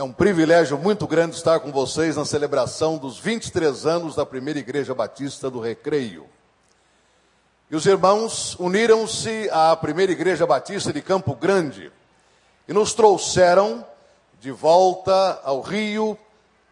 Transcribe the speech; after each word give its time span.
É 0.00 0.02
um 0.02 0.14
privilégio 0.14 0.78
muito 0.78 1.06
grande 1.06 1.36
estar 1.36 1.60
com 1.60 1.70
vocês 1.70 2.16
na 2.16 2.24
celebração 2.24 2.96
dos 2.96 3.18
23 3.18 3.84
anos 3.84 4.14
da 4.14 4.24
primeira 4.24 4.58
Igreja 4.58 4.94
Batista 4.94 5.50
do 5.50 5.60
Recreio. 5.60 6.24
E 7.70 7.76
os 7.76 7.84
irmãos 7.84 8.58
uniram-se 8.58 9.50
à 9.52 9.76
primeira 9.76 10.10
Igreja 10.10 10.46
Batista 10.46 10.90
de 10.90 11.02
Campo 11.02 11.34
Grande 11.34 11.92
e 12.66 12.72
nos 12.72 12.94
trouxeram 12.94 13.86
de 14.40 14.50
volta 14.50 15.38
ao 15.44 15.60
Rio, 15.60 16.16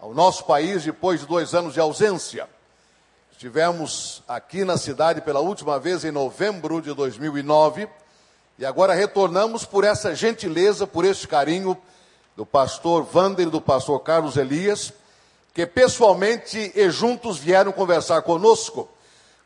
ao 0.01 0.15
nosso 0.15 0.47
país, 0.47 0.83
depois 0.85 1.21
de 1.21 1.27
dois 1.27 1.53
anos 1.53 1.75
de 1.75 1.81
ausência. 1.81 2.49
Estivemos 3.31 4.23
aqui 4.27 4.65
na 4.65 4.79
cidade 4.79 5.21
pela 5.21 5.41
última 5.41 5.79
vez 5.79 6.03
em 6.03 6.11
novembro 6.11 6.81
de 6.81 6.95
2009 6.95 7.91
e 8.59 8.65
agora 8.65 8.95
retornamos 8.95 9.67
por 9.67 9.85
essa 9.85 10.15
gentileza, 10.15 10.87
por 10.87 11.05
este 11.05 11.29
carinho 11.29 11.77
do 12.39 12.47
pastor 12.47 13.05
Wander 13.13 13.49
e 13.49 13.51
do 13.51 13.61
pastor 13.61 13.99
Carlos 13.99 14.37
Elias, 14.37 14.93
que 15.53 15.67
pessoalmente 15.67 16.71
e 16.73 16.89
juntos 16.89 17.37
vieram 17.37 17.73
conversar 17.73 18.23
conosco 18.23 18.89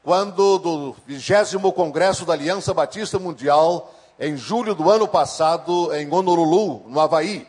quando 0.05 0.59
do 0.59 0.97
20 1.07 1.57
Congresso 1.75 2.27
da 2.27 2.35
Aliança 2.35 2.75
Batista 2.75 3.19
Mundial, 3.19 3.95
em 4.21 4.37
julho 4.37 4.75
do 4.75 4.91
ano 4.91 5.09
passado, 5.09 5.91
em 5.95 6.07
Honolulu, 6.13 6.85
no 6.87 7.01
Havaí. 7.01 7.49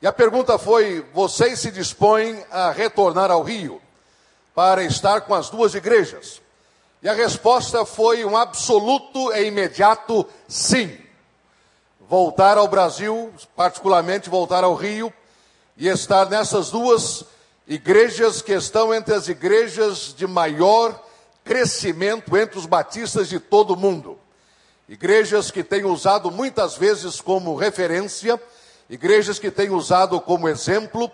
E 0.00 0.06
a 0.06 0.12
pergunta 0.12 0.56
foi: 0.56 1.04
vocês 1.12 1.60
se 1.60 1.70
dispõem 1.70 2.42
a 2.50 2.70
retornar 2.70 3.30
ao 3.30 3.42
Rio 3.42 3.78
para 4.54 4.82
estar 4.84 5.20
com 5.20 5.34
as 5.34 5.50
duas 5.50 5.74
igrejas? 5.74 6.40
E 7.02 7.10
a 7.10 7.12
resposta 7.12 7.84
foi 7.84 8.24
um 8.24 8.38
absoluto 8.38 9.34
e 9.34 9.44
imediato 9.44 10.26
sim 10.48 11.01
voltar 12.12 12.58
ao 12.58 12.68
Brasil, 12.68 13.32
particularmente 13.56 14.28
voltar 14.28 14.64
ao 14.64 14.74
Rio, 14.74 15.10
e 15.78 15.88
estar 15.88 16.28
nessas 16.28 16.70
duas 16.70 17.24
igrejas 17.66 18.42
que 18.42 18.52
estão 18.52 18.92
entre 18.92 19.14
as 19.14 19.28
igrejas 19.28 20.14
de 20.14 20.26
maior 20.26 21.02
crescimento 21.42 22.36
entre 22.36 22.58
os 22.58 22.66
batistas 22.66 23.30
de 23.30 23.40
todo 23.40 23.72
o 23.72 23.78
mundo. 23.78 24.18
Igrejas 24.86 25.50
que 25.50 25.64
têm 25.64 25.86
usado 25.86 26.30
muitas 26.30 26.76
vezes 26.76 27.18
como 27.18 27.56
referência, 27.56 28.38
igrejas 28.90 29.38
que 29.38 29.50
têm 29.50 29.70
usado 29.70 30.20
como 30.20 30.50
exemplo 30.50 31.10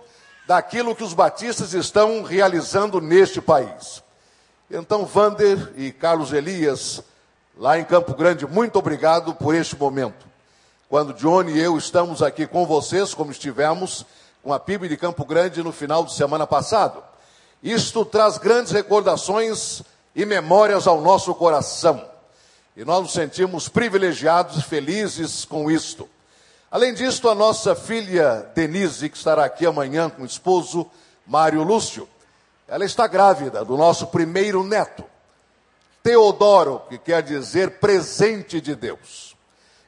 daquilo 0.49 0.97
que 0.97 1.05
os 1.05 1.15
batistas 1.15 1.75
estão 1.75 2.25
realizando 2.25 3.01
neste 3.01 3.41
país. 3.41 4.03
Então, 4.69 5.07
Vander 5.07 5.75
e 5.77 5.93
Carlos 5.93 6.33
Elias, 6.33 7.01
lá 7.57 7.79
em 7.79 7.85
Campo 7.85 8.15
Grande, 8.15 8.49
muito 8.49 8.81
obrigado 8.81 9.33
por 9.33 9.55
este 9.55 9.77
momento 9.77 10.28
quando 10.89 11.13
Johnny 11.13 11.53
e 11.53 11.61
eu 11.61 11.77
estamos 11.77 12.23
aqui 12.23 12.47
com 12.47 12.65
vocês, 12.65 13.13
como 13.13 13.31
estivemos 13.31 14.07
com 14.43 14.55
a 14.55 14.59
PIB 14.59 14.89
de 14.89 14.97
Campo 14.97 15.23
Grande 15.23 15.63
no 15.63 15.71
final 15.71 16.03
de 16.03 16.15
semana 16.15 16.47
passado. 16.47 17.03
Isto 17.63 18.07
traz 18.07 18.39
grandes 18.39 18.73
recordações 18.73 19.83
e 20.17 20.25
memórias 20.25 20.87
ao 20.87 21.03
nosso 21.03 21.35
coração. 21.35 22.03
E 22.75 22.87
nós 22.87 23.03
nos 23.03 23.13
sentimos 23.13 23.69
privilegiados 23.69 24.57
e 24.57 24.63
felizes 24.63 25.45
com 25.45 25.71
isto. 25.71 26.09
Além 26.71 26.95
disto, 26.95 27.29
a 27.29 27.35
nossa 27.35 27.75
filha 27.75 28.51
Denise, 28.55 29.11
que 29.11 29.17
estará 29.17 29.45
aqui 29.45 29.67
amanhã 29.67 30.09
com 30.09 30.23
o 30.23 30.27
esposo 30.27 30.87
Mário 31.27 31.63
Lúcio, 31.63 32.09
ela 32.67 32.85
está 32.85 33.07
grávida 33.07 33.63
do 33.63 33.77
nosso 33.77 34.07
primeiro 34.07 34.65
neto, 34.65 35.05
Teodoro, 36.03 36.83
que 36.89 36.97
quer 36.97 37.23
dizer 37.23 37.73
presente 37.73 38.59
de 38.59 38.75
Deus. 38.75 39.38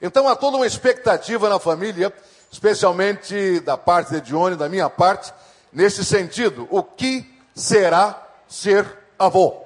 Então 0.01 0.27
há 0.27 0.35
toda 0.35 0.57
uma 0.57 0.67
expectativa 0.67 1.49
na 1.49 1.59
família, 1.59 2.13
especialmente 2.51 3.61
da 3.61 3.77
parte 3.77 4.13
de 4.13 4.21
Dione, 4.23 4.57
da 4.57 4.69
minha 4.69 4.89
parte, 4.89 5.33
nesse 5.71 6.05
sentido. 6.05 6.67
O 6.71 6.83
que 6.83 7.31
será 7.55 8.27
ser 8.49 8.87
avô? 9.19 9.63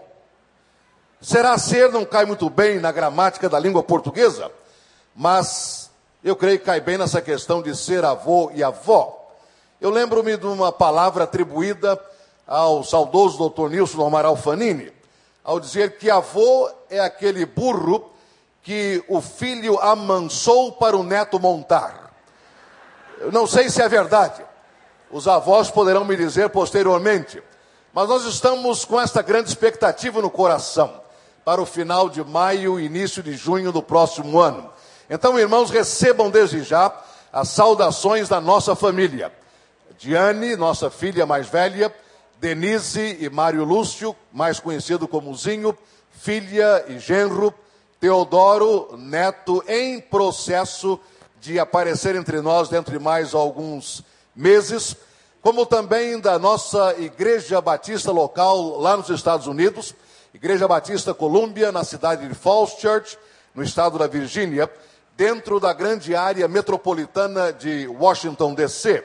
Será 1.20 1.56
ser 1.56 1.90
não 1.92 2.04
cai 2.04 2.24
muito 2.24 2.50
bem 2.50 2.80
na 2.80 2.90
gramática 2.90 3.48
da 3.48 3.58
língua 3.58 3.82
portuguesa, 3.82 4.50
mas 5.14 5.88
eu 6.22 6.34
creio 6.34 6.58
que 6.58 6.64
cai 6.64 6.80
bem 6.80 6.98
nessa 6.98 7.22
questão 7.22 7.62
de 7.62 7.74
ser 7.76 8.04
avô 8.04 8.50
e 8.54 8.62
avó. 8.62 9.30
Eu 9.80 9.88
lembro-me 9.88 10.36
de 10.36 10.46
uma 10.46 10.72
palavra 10.72 11.24
atribuída 11.24 11.98
ao 12.46 12.82
saudoso 12.82 13.38
doutor 13.38 13.70
Nilson 13.70 14.04
Amaral 14.04 14.36
Fanini, 14.36 14.92
ao 15.44 15.60
dizer 15.60 15.96
que 15.96 16.10
avô 16.10 16.68
é 16.90 16.98
aquele 16.98 17.46
burro 17.46 18.10
que 18.64 19.04
o 19.08 19.20
filho 19.20 19.78
amansou 19.78 20.72
para 20.72 20.96
o 20.96 21.02
neto 21.02 21.38
montar. 21.38 22.10
Eu 23.20 23.30
não 23.30 23.46
sei 23.46 23.68
se 23.68 23.82
é 23.82 23.88
verdade. 23.88 24.42
Os 25.10 25.28
avós 25.28 25.70
poderão 25.70 26.02
me 26.02 26.16
dizer 26.16 26.48
posteriormente. 26.48 27.42
Mas 27.92 28.08
nós 28.08 28.24
estamos 28.24 28.84
com 28.86 28.98
esta 28.98 29.20
grande 29.20 29.50
expectativa 29.50 30.20
no 30.22 30.30
coração 30.30 31.00
para 31.44 31.60
o 31.60 31.66
final 31.66 32.08
de 32.08 32.24
maio, 32.24 32.80
início 32.80 33.22
de 33.22 33.34
junho 33.34 33.70
do 33.70 33.82
próximo 33.82 34.40
ano. 34.40 34.72
Então, 35.10 35.38
irmãos, 35.38 35.70
recebam 35.70 36.30
desde 36.30 36.62
já 36.62 36.90
as 37.30 37.50
saudações 37.50 38.30
da 38.30 38.40
nossa 38.40 38.74
família. 38.74 39.30
Diane, 39.98 40.56
nossa 40.56 40.88
filha 40.88 41.26
mais 41.26 41.46
velha, 41.46 41.94
Denise 42.40 43.18
e 43.20 43.28
Mário 43.28 43.62
Lúcio, 43.62 44.16
mais 44.32 44.58
conhecido 44.58 45.06
como 45.06 45.36
Zinho, 45.36 45.76
filha 46.10 46.84
e 46.88 46.98
genro, 46.98 47.52
Teodoro 48.00 48.96
Neto 48.96 49.62
em 49.66 50.00
processo 50.00 50.98
de 51.40 51.58
aparecer 51.58 52.16
entre 52.16 52.40
nós 52.40 52.68
dentro 52.68 52.92
de 52.92 52.98
mais 52.98 53.34
alguns 53.34 54.02
meses, 54.34 54.96
como 55.42 55.66
também 55.66 56.18
da 56.18 56.38
nossa 56.38 56.94
Igreja 56.98 57.60
Batista 57.60 58.10
local 58.10 58.78
lá 58.78 58.96
nos 58.96 59.10
Estados 59.10 59.46
Unidos, 59.46 59.94
Igreja 60.32 60.66
Batista 60.66 61.12
Colômbia, 61.12 61.70
na 61.70 61.84
cidade 61.84 62.26
de 62.26 62.34
Falls 62.34 62.80
Church, 62.80 63.18
no 63.54 63.62
estado 63.62 63.98
da 63.98 64.06
Virgínia, 64.06 64.70
dentro 65.16 65.60
da 65.60 65.72
grande 65.72 66.16
área 66.16 66.48
metropolitana 66.48 67.52
de 67.52 67.86
Washington, 67.86 68.54
D.C. 68.54 69.04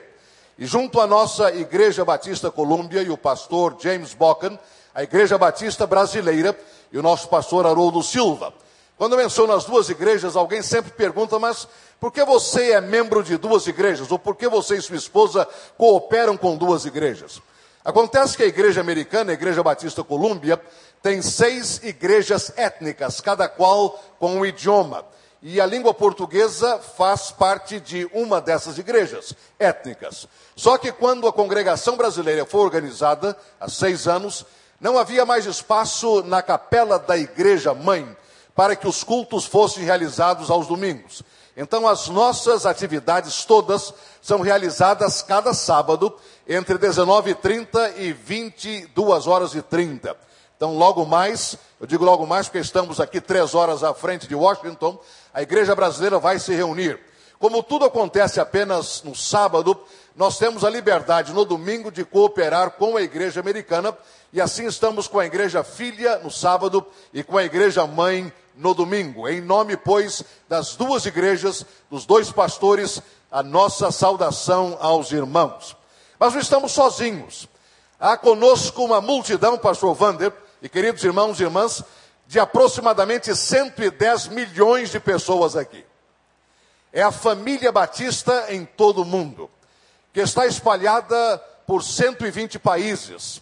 E 0.57 0.65
junto 0.65 0.99
à 0.99 1.05
nossa 1.05 1.53
Igreja 1.53 2.03
Batista 2.03 2.49
Colômbia 2.49 3.01
e 3.01 3.09
o 3.09 3.17
pastor 3.17 3.77
James 3.79 4.13
Bocken, 4.13 4.57
a 4.93 5.03
Igreja 5.03 5.37
Batista 5.37 5.85
Brasileira 5.85 6.57
e 6.91 6.97
o 6.97 7.03
nosso 7.03 7.27
pastor 7.27 7.65
Haroldo 7.67 8.01
Silva. 8.01 8.53
Quando 8.99 9.13
eu 9.13 9.19
menciono 9.19 9.53
as 9.53 9.63
duas 9.63 9.87
igrejas, 9.87 10.35
alguém 10.35 10.61
sempre 10.61 10.91
pergunta, 10.91 11.39
mas 11.39 11.65
por 12.01 12.11
que 12.11 12.21
você 12.25 12.71
é 12.73 12.81
membro 12.81 13.23
de 13.23 13.37
duas 13.37 13.65
igrejas? 13.65 14.11
Ou 14.11 14.19
por 14.19 14.35
que 14.35 14.45
você 14.49 14.75
e 14.75 14.81
sua 14.81 14.97
esposa 14.97 15.47
cooperam 15.77 16.35
com 16.35 16.57
duas 16.57 16.83
igrejas? 16.83 17.41
Acontece 17.85 18.35
que 18.35 18.43
a 18.43 18.47
igreja 18.47 18.81
americana, 18.81 19.31
a 19.31 19.35
Igreja 19.35 19.63
Batista 19.63 20.03
Colômbia, 20.03 20.61
tem 21.01 21.21
seis 21.21 21.81
igrejas 21.81 22.51
étnicas, 22.57 23.21
cada 23.21 23.47
qual 23.47 23.97
com 24.19 24.35
um 24.35 24.45
idioma. 24.45 25.05
E 25.41 25.61
a 25.61 25.65
língua 25.65 25.93
portuguesa 25.93 26.77
faz 26.79 27.31
parte 27.31 27.79
de 27.79 28.05
uma 28.13 28.41
dessas 28.41 28.77
igrejas 28.77 29.33
étnicas. 29.57 30.27
Só 30.57 30.77
que 30.77 30.91
quando 30.91 31.25
a 31.25 31.31
congregação 31.31 31.95
brasileira 31.95 32.45
foi 32.45 32.59
organizada, 32.59 33.33
há 33.61 33.69
seis 33.69 34.09
anos, 34.09 34.45
não 34.77 34.99
havia 34.99 35.25
mais 35.25 35.45
espaço 35.45 36.21
na 36.23 36.41
capela 36.41 36.99
da 36.99 37.17
igreja 37.17 37.73
mãe 37.73 38.18
para 38.59 38.75
que 38.75 38.89
os 38.89 39.05
cultos 39.05 39.45
fossem 39.45 39.85
realizados 39.85 40.51
aos 40.51 40.67
domingos. 40.67 41.23
Então, 41.55 41.87
as 41.87 42.09
nossas 42.09 42.65
atividades 42.65 43.45
todas 43.45 43.93
são 44.21 44.41
realizadas 44.41 45.21
cada 45.21 45.53
sábado, 45.53 46.13
entre 46.45 46.77
19h30 46.77 47.93
e 47.95 48.11
22 48.11 49.27
horas 49.27 49.55
e 49.55 49.61
30. 49.61 50.13
Então, 50.57 50.77
logo 50.77 51.05
mais, 51.05 51.55
eu 51.79 51.87
digo 51.87 52.03
logo 52.03 52.27
mais 52.27 52.47
porque 52.47 52.59
estamos 52.59 52.99
aqui 52.99 53.21
três 53.21 53.55
horas 53.55 53.81
à 53.81 53.93
frente 53.93 54.27
de 54.27 54.35
Washington, 54.35 54.99
a 55.33 55.41
igreja 55.41 55.73
brasileira 55.73 56.19
vai 56.19 56.37
se 56.37 56.53
reunir. 56.53 56.99
Como 57.39 57.63
tudo 57.63 57.85
acontece 57.85 58.41
apenas 58.41 59.01
no 59.03 59.15
sábado, 59.15 59.79
nós 60.17 60.37
temos 60.37 60.65
a 60.65 60.69
liberdade 60.69 61.31
no 61.31 61.45
domingo 61.45 61.89
de 61.89 62.03
cooperar 62.03 62.71
com 62.71 62.97
a 62.97 63.01
igreja 63.01 63.39
americana, 63.39 63.97
e 64.33 64.41
assim 64.41 64.65
estamos 64.65 65.07
com 65.07 65.17
a 65.17 65.25
igreja 65.25 65.63
filha 65.63 66.17
no 66.17 66.29
sábado 66.29 66.85
e 67.13 67.23
com 67.23 67.37
a 67.37 67.43
igreja 67.45 67.87
mãe 67.87 68.29
no 68.59 68.73
domingo. 68.73 69.27
Em 69.27 69.41
nome, 69.41 69.77
pois, 69.77 70.23
das 70.47 70.75
duas 70.75 71.05
igrejas, 71.05 71.65
dos 71.89 72.05
dois 72.05 72.29
pastores, 72.31 73.01
a 73.31 73.41
nossa 73.41 73.89
saudação 73.89 74.77
aos 74.79 75.11
irmãos. 75.11 75.75
Mas 76.19 76.33
não 76.33 76.41
estamos 76.41 76.73
sozinhos. 76.73 77.47
Há 77.99 78.17
conosco 78.17 78.83
uma 78.83 78.99
multidão, 79.01 79.57
pastor 79.57 79.95
Vander, 79.95 80.33
e 80.61 80.67
queridos 80.67 81.03
irmãos 81.03 81.39
e 81.39 81.43
irmãs, 81.43 81.81
de 82.27 82.39
aproximadamente 82.39 83.33
110 83.33 84.27
milhões 84.27 84.91
de 84.91 84.99
pessoas 84.99 85.55
aqui. 85.55 85.85
É 86.91 87.01
a 87.01 87.11
família 87.11 87.71
batista 87.71 88.47
em 88.49 88.65
todo 88.65 89.03
o 89.03 89.05
mundo, 89.05 89.49
que 90.11 90.19
está 90.19 90.45
espalhada 90.45 91.37
por 91.65 91.81
120 91.81 92.59
países, 92.59 93.41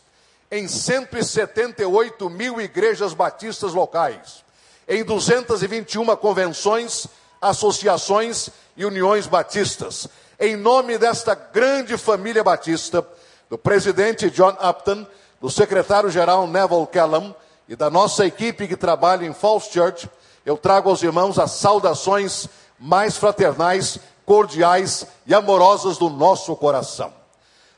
em 0.51 0.67
178 0.67 2.29
mil 2.29 2.61
igrejas 2.61 3.13
batistas 3.13 3.73
locais 3.73 4.45
em 4.87 5.03
221 5.03 6.15
convenções, 6.15 7.07
associações 7.41 8.49
e 8.75 8.85
uniões 8.85 9.27
batistas, 9.27 10.07
em 10.39 10.55
nome 10.55 10.97
desta 10.97 11.35
grande 11.35 11.97
família 11.97 12.43
batista, 12.43 13.05
do 13.49 13.57
presidente 13.57 14.29
John 14.29 14.55
Upton, 14.61 15.05
do 15.41 15.49
secretário-geral 15.49 16.47
Neville 16.47 16.87
Callum 16.87 17.33
e 17.67 17.75
da 17.75 17.89
nossa 17.89 18.25
equipe 18.25 18.67
que 18.67 18.75
trabalha 18.75 19.25
em 19.25 19.33
Falls 19.33 19.69
Church, 19.71 20.09
eu 20.45 20.57
trago 20.57 20.89
aos 20.89 21.03
irmãos 21.03 21.37
as 21.37 21.51
saudações 21.51 22.47
mais 22.79 23.17
fraternais, 23.17 23.99
cordiais 24.25 25.05
e 25.25 25.33
amorosas 25.33 25.97
do 25.97 26.09
nosso 26.09 26.55
coração. 26.55 27.13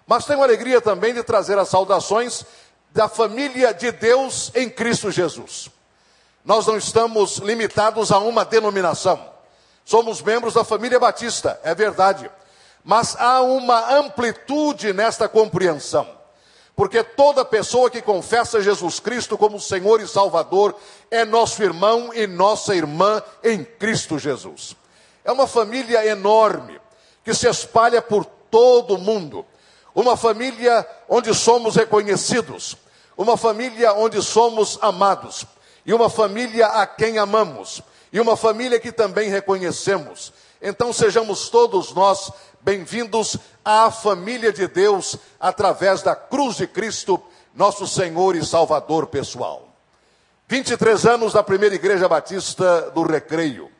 Mas 0.05 0.25
tenho 0.25 0.43
alegria 0.43 0.81
também 0.81 1.13
de 1.13 1.23
trazer 1.23 1.57
as 1.57 1.69
saudações 1.69 2.43
da 2.91 3.07
família 3.07 3.73
de 3.73 3.91
Deus 3.91 4.51
em 4.55 4.69
Cristo 4.69 5.11
Jesus. 5.11 5.69
Nós 6.49 6.65
não 6.65 6.77
estamos 6.77 7.37
limitados 7.37 8.11
a 8.11 8.17
uma 8.17 8.43
denominação. 8.43 9.23
Somos 9.85 10.19
membros 10.19 10.55
da 10.55 10.63
família 10.63 10.99
batista, 10.99 11.59
é 11.63 11.75
verdade. 11.75 12.27
Mas 12.83 13.15
há 13.19 13.39
uma 13.41 13.93
amplitude 13.93 14.91
nesta 14.91 15.29
compreensão. 15.29 16.09
Porque 16.75 17.03
toda 17.03 17.45
pessoa 17.45 17.87
que 17.91 18.01
confessa 18.01 18.63
Jesus 18.63 18.99
Cristo 18.99 19.37
como 19.37 19.59
Senhor 19.59 20.01
e 20.01 20.07
Salvador 20.07 20.73
é 21.11 21.23
nosso 21.23 21.61
irmão 21.61 22.11
e 22.15 22.25
nossa 22.25 22.73
irmã 22.73 23.21
em 23.43 23.63
Cristo 23.63 24.17
Jesus. 24.17 24.75
É 25.23 25.31
uma 25.31 25.45
família 25.45 26.03
enorme 26.03 26.81
que 27.23 27.35
se 27.35 27.47
espalha 27.47 28.01
por 28.01 28.25
todo 28.25 28.95
o 28.95 28.99
mundo. 28.99 29.45
Uma 29.93 30.17
família 30.17 30.83
onde 31.07 31.31
somos 31.31 31.75
reconhecidos, 31.75 32.75
uma 33.15 33.37
família 33.37 33.93
onde 33.93 34.19
somos 34.23 34.79
amados, 34.81 35.45
e 35.89 35.93
uma 35.93 36.07
família 36.07 36.67
a 36.67 36.85
quem 36.85 37.17
amamos, 37.17 37.81
e 38.13 38.19
uma 38.19 38.37
família 38.37 38.79
que 38.79 38.91
também 38.91 39.27
reconhecemos. 39.27 40.31
Então 40.61 40.93
sejamos 40.93 41.49
todos 41.49 41.93
nós 41.93 42.31
bem-vindos 42.61 43.37
à 43.65 43.89
família 43.89 44.53
de 44.53 44.67
Deus 44.67 45.17
através 45.39 46.03
da 46.03 46.15
cruz 46.15 46.57
de 46.57 46.67
Cristo, 46.67 47.19
nosso 47.55 47.87
Senhor 47.87 48.35
e 48.35 48.45
Salvador 48.45 49.07
pessoal. 49.07 49.75
23 50.47 51.07
anos 51.07 51.33
da 51.33 51.41
primeira 51.41 51.73
igreja 51.73 52.07
batista 52.07 52.91
do 52.91 53.01
Recreio. 53.01 53.71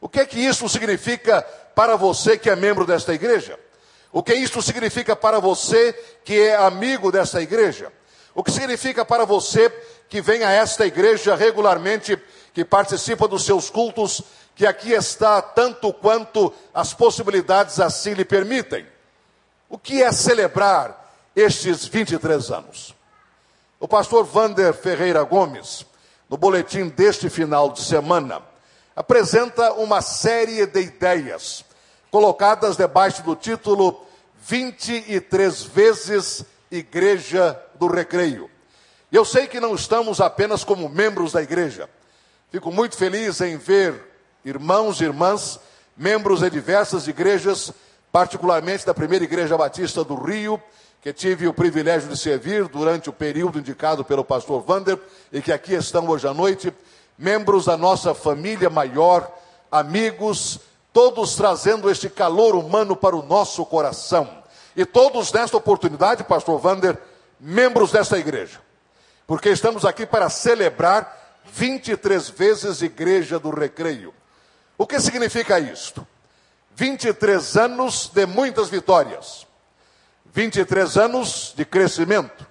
O 0.00 0.08
que 0.08 0.20
é 0.20 0.24
que 0.24 0.40
isso 0.40 0.66
significa 0.66 1.42
para 1.74 1.94
você 1.94 2.38
que 2.38 2.48
é 2.48 2.56
membro 2.56 2.86
desta 2.86 3.12
igreja? 3.12 3.60
O 4.10 4.22
que 4.22 4.32
isso 4.32 4.62
significa 4.62 5.14
para 5.14 5.38
você 5.38 5.92
que 6.24 6.40
é 6.40 6.56
amigo 6.56 7.12
desta 7.12 7.42
igreja? 7.42 7.92
O 8.34 8.42
que 8.42 8.50
significa 8.50 9.04
para 9.04 9.26
você 9.26 9.70
que 10.10 10.20
vem 10.20 10.42
a 10.42 10.50
esta 10.50 10.84
igreja 10.84 11.36
regularmente, 11.36 12.20
que 12.52 12.64
participa 12.64 13.28
dos 13.28 13.44
seus 13.44 13.70
cultos, 13.70 14.20
que 14.56 14.66
aqui 14.66 14.92
está 14.92 15.40
tanto 15.40 15.92
quanto 15.92 16.52
as 16.74 16.92
possibilidades 16.92 17.78
assim 17.78 18.12
lhe 18.12 18.24
permitem? 18.24 18.84
O 19.68 19.78
que 19.78 20.02
é 20.02 20.10
celebrar 20.10 21.14
estes 21.34 21.86
23 21.86 22.50
anos? 22.50 22.92
O 23.78 23.86
pastor 23.86 24.24
Vander 24.24 24.74
Ferreira 24.74 25.22
Gomes, 25.22 25.86
no 26.28 26.36
boletim 26.36 26.88
deste 26.88 27.30
final 27.30 27.70
de 27.70 27.80
semana, 27.80 28.42
apresenta 28.96 29.72
uma 29.74 30.02
série 30.02 30.66
de 30.66 30.80
ideias 30.80 31.64
colocadas 32.10 32.76
debaixo 32.76 33.22
do 33.22 33.36
título 33.36 34.04
23 34.42 35.62
vezes 35.62 36.44
Igreja 36.68 37.56
do 37.76 37.86
Recreio. 37.86 38.49
E 39.12 39.16
eu 39.16 39.24
sei 39.24 39.46
que 39.46 39.58
não 39.58 39.74
estamos 39.74 40.20
apenas 40.20 40.62
como 40.62 40.88
membros 40.88 41.32
da 41.32 41.42
igreja. 41.42 41.88
Fico 42.50 42.70
muito 42.70 42.96
feliz 42.96 43.40
em 43.40 43.56
ver 43.56 44.10
irmãos 44.44 45.00
e 45.00 45.04
irmãs, 45.04 45.58
membros 45.96 46.40
de 46.40 46.50
diversas 46.50 47.08
igrejas, 47.08 47.72
particularmente 48.10 48.86
da 48.86 48.94
primeira 48.94 49.24
Igreja 49.24 49.56
Batista 49.56 50.02
do 50.02 50.14
Rio, 50.14 50.60
que 51.02 51.12
tive 51.12 51.46
o 51.46 51.54
privilégio 51.54 52.08
de 52.08 52.16
servir 52.16 52.68
durante 52.68 53.08
o 53.08 53.12
período 53.12 53.58
indicado 53.58 54.04
pelo 54.04 54.24
pastor 54.24 54.62
Vander 54.62 54.98
e 55.32 55.40
que 55.40 55.52
aqui 55.52 55.74
estão 55.74 56.08
hoje 56.08 56.26
à 56.26 56.34
noite, 56.34 56.72
membros 57.16 57.66
da 57.66 57.76
nossa 57.76 58.14
família 58.14 58.70
maior, 58.70 59.30
amigos, 59.70 60.60
todos 60.92 61.34
trazendo 61.36 61.90
este 61.90 62.08
calor 62.08 62.54
humano 62.54 62.96
para 62.96 63.16
o 63.16 63.22
nosso 63.22 63.64
coração. 63.64 64.28
E 64.76 64.84
todos 64.84 65.32
nesta 65.32 65.56
oportunidade, 65.56 66.24
pastor 66.24 66.58
Vander, 66.58 66.96
membros 67.38 67.92
desta 67.92 68.18
igreja. 68.18 68.60
Porque 69.30 69.50
estamos 69.50 69.84
aqui 69.84 70.04
para 70.04 70.28
celebrar 70.28 71.38
23 71.54 72.30
vezes 72.30 72.82
Igreja 72.82 73.38
do 73.38 73.52
Recreio. 73.52 74.12
O 74.76 74.88
que 74.88 74.98
significa 74.98 75.60
isto? 75.60 76.04
23 76.74 77.56
anos 77.58 78.10
de 78.12 78.26
muitas 78.26 78.68
vitórias. 78.68 79.46
23 80.34 80.96
anos 80.96 81.54
de 81.56 81.64
crescimento. 81.64 82.44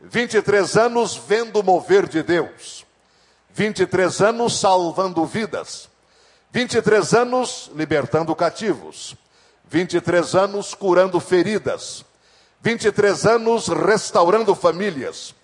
23 0.00 0.76
anos 0.78 1.16
vendo 1.28 1.60
o 1.60 1.62
mover 1.62 2.08
de 2.08 2.24
Deus. 2.24 2.84
23 3.54 4.20
anos 4.20 4.58
salvando 4.58 5.24
vidas. 5.24 5.88
23 6.50 7.14
anos 7.14 7.70
libertando 7.72 8.34
cativos. 8.34 9.14
23 9.70 10.34
anos 10.34 10.74
curando 10.74 11.20
feridas. 11.20 12.04
23 12.62 13.26
anos 13.26 13.68
restaurando 13.68 14.56
famílias. 14.56 15.36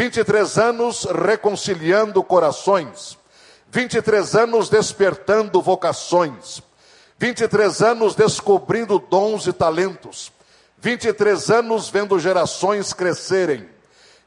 23 0.00 0.56
anos 0.56 1.04
reconciliando 1.04 2.24
corações. 2.24 3.18
23 3.70 4.34
anos 4.34 4.70
despertando 4.70 5.60
vocações. 5.60 6.62
23 7.18 7.82
anos 7.82 8.14
descobrindo 8.14 8.98
dons 8.98 9.46
e 9.46 9.52
talentos. 9.52 10.32
23 10.78 11.50
anos 11.50 11.90
vendo 11.90 12.18
gerações 12.18 12.94
crescerem. 12.94 13.68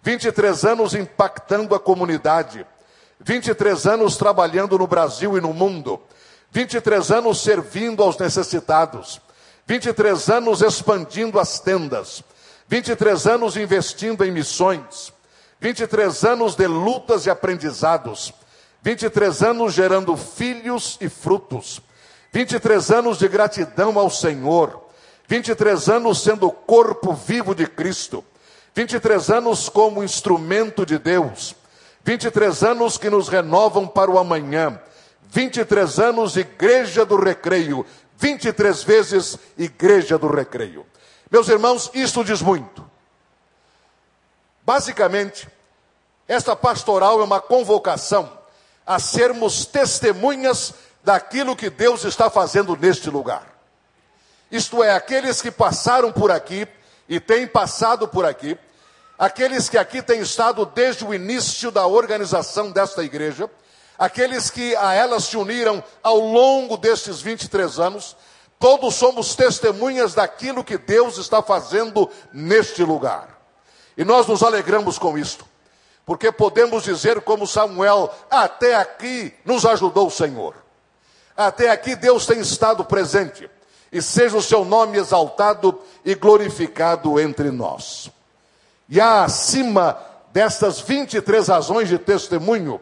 23 0.04 0.64
anos 0.64 0.94
impactando 0.94 1.74
a 1.74 1.80
comunidade. 1.80 2.68
23 3.22 3.88
anos 3.88 4.16
trabalhando 4.16 4.78
no 4.78 4.86
Brasil 4.86 5.40
e 5.40 5.42
no 5.42 5.54
mundo. 5.54 6.00
23 6.52 7.10
anos 7.10 7.42
servindo 7.42 8.04
aos 8.04 8.20
necessitados. 8.20 9.20
23 9.66 10.30
anos 10.30 10.62
expandindo 10.62 11.40
as 11.40 11.60
tendas. 11.60 12.24
23 12.68 13.26
anos 13.26 13.58
investindo 13.58 14.24
em 14.24 14.30
missões. 14.30 15.12
23 15.64 16.26
anos 16.26 16.56
de 16.56 16.68
lutas 16.68 17.26
e 17.26 17.30
aprendizados. 17.30 18.34
23 18.82 19.44
anos 19.44 19.74
gerando 19.74 20.18
filhos 20.18 20.98
e 21.00 21.08
frutos. 21.08 21.82
23 22.34 22.92
anos 22.92 23.18
de 23.18 23.30
gratidão 23.30 23.98
ao 23.98 24.10
Senhor. 24.10 24.84
23 25.26 25.88
anos 25.88 26.22
sendo 26.22 26.48
o 26.48 26.52
corpo 26.52 27.14
vivo 27.14 27.56
de 27.56 27.66
Cristo. 27.66 28.26
23 28.76 29.30
anos 29.30 29.70
como 29.70 30.04
instrumento 30.04 30.86
de 30.86 31.00
Deus. 31.00 31.56
23 32.04 32.62
anos 32.64 32.98
que 32.98 33.10
nos 33.10 33.30
renovam 33.30 33.88
para 33.88 34.12
o 34.12 34.20
amanhã. 34.20 34.78
23 35.30 35.98
anos 35.98 36.36
igreja 36.36 37.06
do 37.06 37.16
recreio. 37.16 37.86
23 38.18 38.84
vezes 38.84 39.40
igreja 39.58 40.18
do 40.18 40.28
recreio. 40.28 40.86
Meus 41.32 41.48
irmãos, 41.48 41.90
isto 41.94 42.22
diz 42.22 42.42
muito. 42.42 42.93
Basicamente, 44.66 45.48
esta 46.28 46.56
pastoral 46.56 47.20
é 47.20 47.24
uma 47.24 47.42
convocação 47.42 48.32
a 48.86 48.98
sermos 49.00 49.66
testemunhas 49.66 50.74
daquilo 51.04 51.56
que 51.56 51.70
Deus 51.70 52.06
está 52.06 52.30
fazendo 52.30 52.76
neste 52.78 53.10
lugar. 53.10 53.54
Isto 54.50 54.84
é, 54.84 54.92
aqueles 54.92 55.42
que 55.42 55.52
passaram 55.52 56.12
por 56.12 56.32
aqui 56.32 56.68
e 57.10 57.20
têm 57.20 57.46
passado 57.46 58.08
por 58.08 58.26
aqui, 58.26 58.58
aqueles 59.18 59.68
que 59.68 59.78
aqui 59.78 60.02
têm 60.02 60.22
estado 60.22 60.66
desde 60.66 61.04
o 61.04 61.14
início 61.14 61.70
da 61.70 61.86
organização 61.86 62.72
desta 62.72 63.04
igreja, 63.04 63.50
aqueles 63.98 64.50
que 64.50 64.76
a 64.78 64.94
ela 64.94 65.20
se 65.20 65.36
uniram 65.36 65.84
ao 66.02 66.20
longo 66.20 66.78
destes 66.78 67.20
23 67.20 67.80
anos, 67.80 68.16
todos 68.58 68.96
somos 68.96 69.36
testemunhas 69.36 70.14
daquilo 70.14 70.64
que 70.64 70.78
Deus 70.78 71.18
está 71.18 71.42
fazendo 71.42 72.10
neste 72.32 72.82
lugar. 72.84 73.33
E 73.98 74.04
nós 74.04 74.28
nos 74.28 74.42
alegramos 74.42 74.98
com 74.98 75.18
isto, 75.18 75.46
porque 76.06 76.32
podemos 76.32 76.84
dizer, 76.84 77.22
como 77.22 77.48
Samuel, 77.48 78.14
até 78.30 78.76
aqui 78.76 79.34
nos 79.46 79.66
ajudou 79.66 80.08
o 80.08 80.12
Senhor. 80.12 80.56
Até 81.36 81.70
aqui 81.70 81.96
Deus 81.96 82.26
tem 82.26 82.40
estado 82.40 82.84
presente, 82.86 83.50
e 83.92 84.02
seja 84.02 84.38
o 84.38 84.42
seu 84.42 84.66
nome 84.66 84.98
exaltado 84.98 85.80
e 86.04 86.16
glorificado 86.16 87.20
entre 87.20 87.52
nós. 87.52 88.12
E 88.90 89.00
há 89.00 89.24
acima 89.24 89.98
destas 90.32 90.80
23 90.80 91.48
razões 91.48 91.90
de 91.90 91.98
testemunho, 91.98 92.82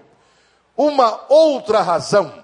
uma 0.76 1.26
outra 1.30 1.82
razão 1.82 2.42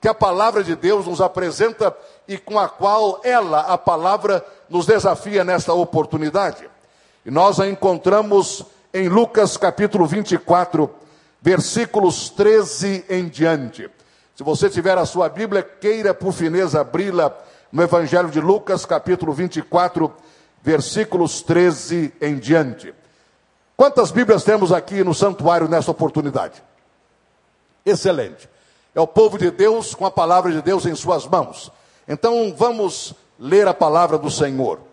que 0.00 0.08
a 0.08 0.14
palavra 0.14 0.62
de 0.64 0.74
Deus 0.74 1.06
nos 1.06 1.20
apresenta 1.20 1.94
e 2.26 2.38
com 2.38 2.58
a 2.58 2.68
qual 2.68 3.20
ela, 3.22 3.60
a 3.60 3.76
palavra, 3.76 4.44
nos 4.68 4.86
desafia 4.86 5.44
nesta 5.44 5.74
oportunidade. 5.74 6.70
E 7.24 7.30
nós 7.30 7.60
a 7.60 7.68
encontramos 7.68 8.64
em 8.94 9.08
Lucas 9.08 9.56
capítulo 9.56 10.06
24, 10.06 10.90
versículos 11.40 12.30
13 12.30 13.04
em 13.10 13.28
diante. 13.28 13.90
Se 14.34 14.42
você 14.42 14.70
tiver 14.70 14.96
a 14.96 15.04
sua 15.04 15.28
Bíblia, 15.28 15.62
queira 15.62 16.14
por 16.14 16.32
fineza 16.32 16.80
abri-la 16.80 17.36
no 17.70 17.82
Evangelho 17.82 18.30
de 18.30 18.40
Lucas, 18.40 18.86
capítulo 18.86 19.34
24, 19.34 20.10
versículos 20.62 21.42
13 21.42 22.12
em 22.22 22.38
diante. 22.38 22.94
Quantas 23.76 24.10
Bíblias 24.10 24.42
temos 24.42 24.72
aqui 24.72 25.04
no 25.04 25.14
santuário 25.14 25.68
nessa 25.68 25.90
oportunidade? 25.90 26.62
Excelente. 27.84 28.48
É 28.94 29.00
o 29.00 29.06
povo 29.06 29.36
de 29.36 29.50
Deus 29.50 29.94
com 29.94 30.06
a 30.06 30.10
palavra 30.10 30.50
de 30.52 30.62
Deus 30.62 30.86
em 30.86 30.94
suas 30.94 31.26
mãos. 31.26 31.70
Então 32.08 32.54
vamos 32.56 33.14
ler 33.38 33.68
a 33.68 33.74
palavra 33.74 34.16
do 34.16 34.30
Senhor. 34.30 34.89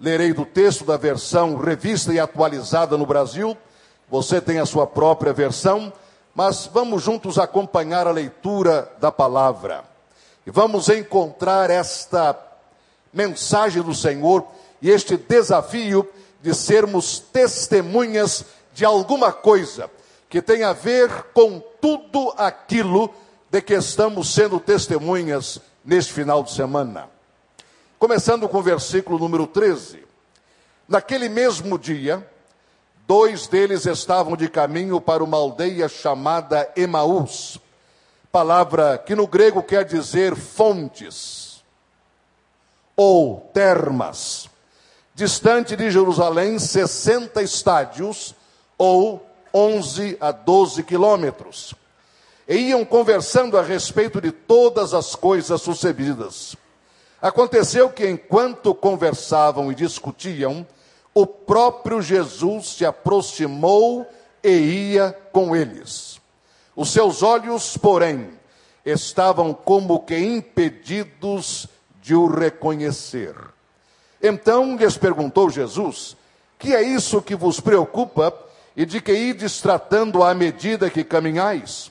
Lerei 0.00 0.32
do 0.32 0.44
texto 0.44 0.84
da 0.84 0.96
versão 0.96 1.56
revista 1.56 2.12
e 2.12 2.20
atualizada 2.20 2.96
no 2.96 3.04
Brasil. 3.04 3.56
Você 4.08 4.40
tem 4.40 4.60
a 4.60 4.66
sua 4.66 4.86
própria 4.86 5.32
versão, 5.32 5.92
mas 6.34 6.70
vamos 6.72 7.02
juntos 7.02 7.38
acompanhar 7.38 8.06
a 8.06 8.12
leitura 8.12 8.90
da 9.00 9.10
palavra. 9.10 9.82
E 10.46 10.50
vamos 10.50 10.88
encontrar 10.88 11.68
esta 11.68 12.38
mensagem 13.12 13.82
do 13.82 13.92
Senhor 13.92 14.46
e 14.80 14.88
este 14.88 15.16
desafio 15.16 16.08
de 16.40 16.54
sermos 16.54 17.18
testemunhas 17.18 18.44
de 18.72 18.84
alguma 18.84 19.32
coisa 19.32 19.90
que 20.28 20.40
tem 20.40 20.62
a 20.62 20.72
ver 20.72 21.10
com 21.34 21.60
tudo 21.80 22.32
aquilo 22.36 23.10
de 23.50 23.60
que 23.60 23.74
estamos 23.74 24.32
sendo 24.32 24.60
testemunhas 24.60 25.60
neste 25.84 26.12
final 26.12 26.42
de 26.42 26.52
semana. 26.52 27.17
Começando 27.98 28.48
com 28.48 28.58
o 28.58 28.62
versículo 28.62 29.18
número 29.18 29.46
13. 29.46 30.04
Naquele 30.88 31.28
mesmo 31.28 31.78
dia, 31.78 32.24
dois 33.06 33.48
deles 33.48 33.86
estavam 33.86 34.36
de 34.36 34.48
caminho 34.48 35.00
para 35.00 35.24
uma 35.24 35.36
aldeia 35.36 35.88
chamada 35.88 36.70
Emaús, 36.76 37.58
palavra 38.30 38.98
que 38.98 39.14
no 39.14 39.26
grego 39.26 39.62
quer 39.62 39.84
dizer 39.84 40.36
fontes 40.36 41.64
ou 42.96 43.50
termas 43.52 44.48
distante 45.18 45.74
de 45.74 45.90
Jerusalém 45.90 46.60
60 46.60 47.42
estádios 47.42 48.36
ou 48.78 49.26
11 49.52 50.16
a 50.20 50.30
12 50.30 50.84
quilômetros. 50.84 51.74
E 52.46 52.68
iam 52.68 52.84
conversando 52.84 53.58
a 53.58 53.62
respeito 53.62 54.20
de 54.20 54.30
todas 54.30 54.94
as 54.94 55.16
coisas 55.16 55.60
sucedidas. 55.60 56.56
Aconteceu 57.20 57.90
que 57.90 58.08
enquanto 58.08 58.74
conversavam 58.74 59.72
e 59.72 59.74
discutiam, 59.74 60.66
o 61.12 61.26
próprio 61.26 62.00
Jesus 62.00 62.68
se 62.68 62.84
aproximou 62.86 64.06
e 64.42 64.92
ia 64.92 65.12
com 65.32 65.54
eles. 65.54 66.20
Os 66.76 66.92
seus 66.92 67.24
olhos, 67.24 67.76
porém, 67.76 68.30
estavam 68.84 69.52
como 69.52 70.00
que 70.00 70.16
impedidos 70.16 71.66
de 72.00 72.14
o 72.14 72.28
reconhecer. 72.28 73.34
Então 74.22 74.76
lhes 74.76 74.96
perguntou 74.96 75.50
Jesus: 75.50 76.16
Que 76.56 76.74
é 76.74 76.82
isso 76.82 77.20
que 77.20 77.34
vos 77.34 77.58
preocupa 77.58 78.32
e 78.76 78.86
de 78.86 79.00
que 79.00 79.12
ides 79.12 79.60
tratando 79.60 80.22
à 80.22 80.32
medida 80.34 80.88
que 80.88 81.02
caminhais? 81.02 81.90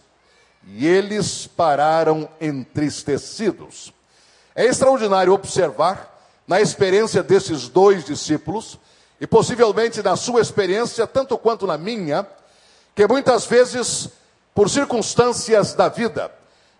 E 0.65 0.87
eles 0.87 1.47
pararam 1.47 2.29
entristecidos. 2.39 3.93
É 4.57 4.65
extraordinário 4.65 5.31
observar 5.31 6.19
na 6.47 6.59
experiência 6.59 7.21
desses 7.21 7.69
dois 7.69 8.03
discípulos, 8.03 8.79
e 9.21 9.27
possivelmente 9.27 10.01
na 10.01 10.15
sua 10.15 10.41
experiência, 10.41 11.05
tanto 11.05 11.37
quanto 11.37 11.67
na 11.67 11.77
minha, 11.77 12.25
que 12.95 13.07
muitas 13.07 13.45
vezes, 13.45 14.09
por 14.55 14.67
circunstâncias 14.67 15.75
da 15.75 15.89
vida, 15.89 16.31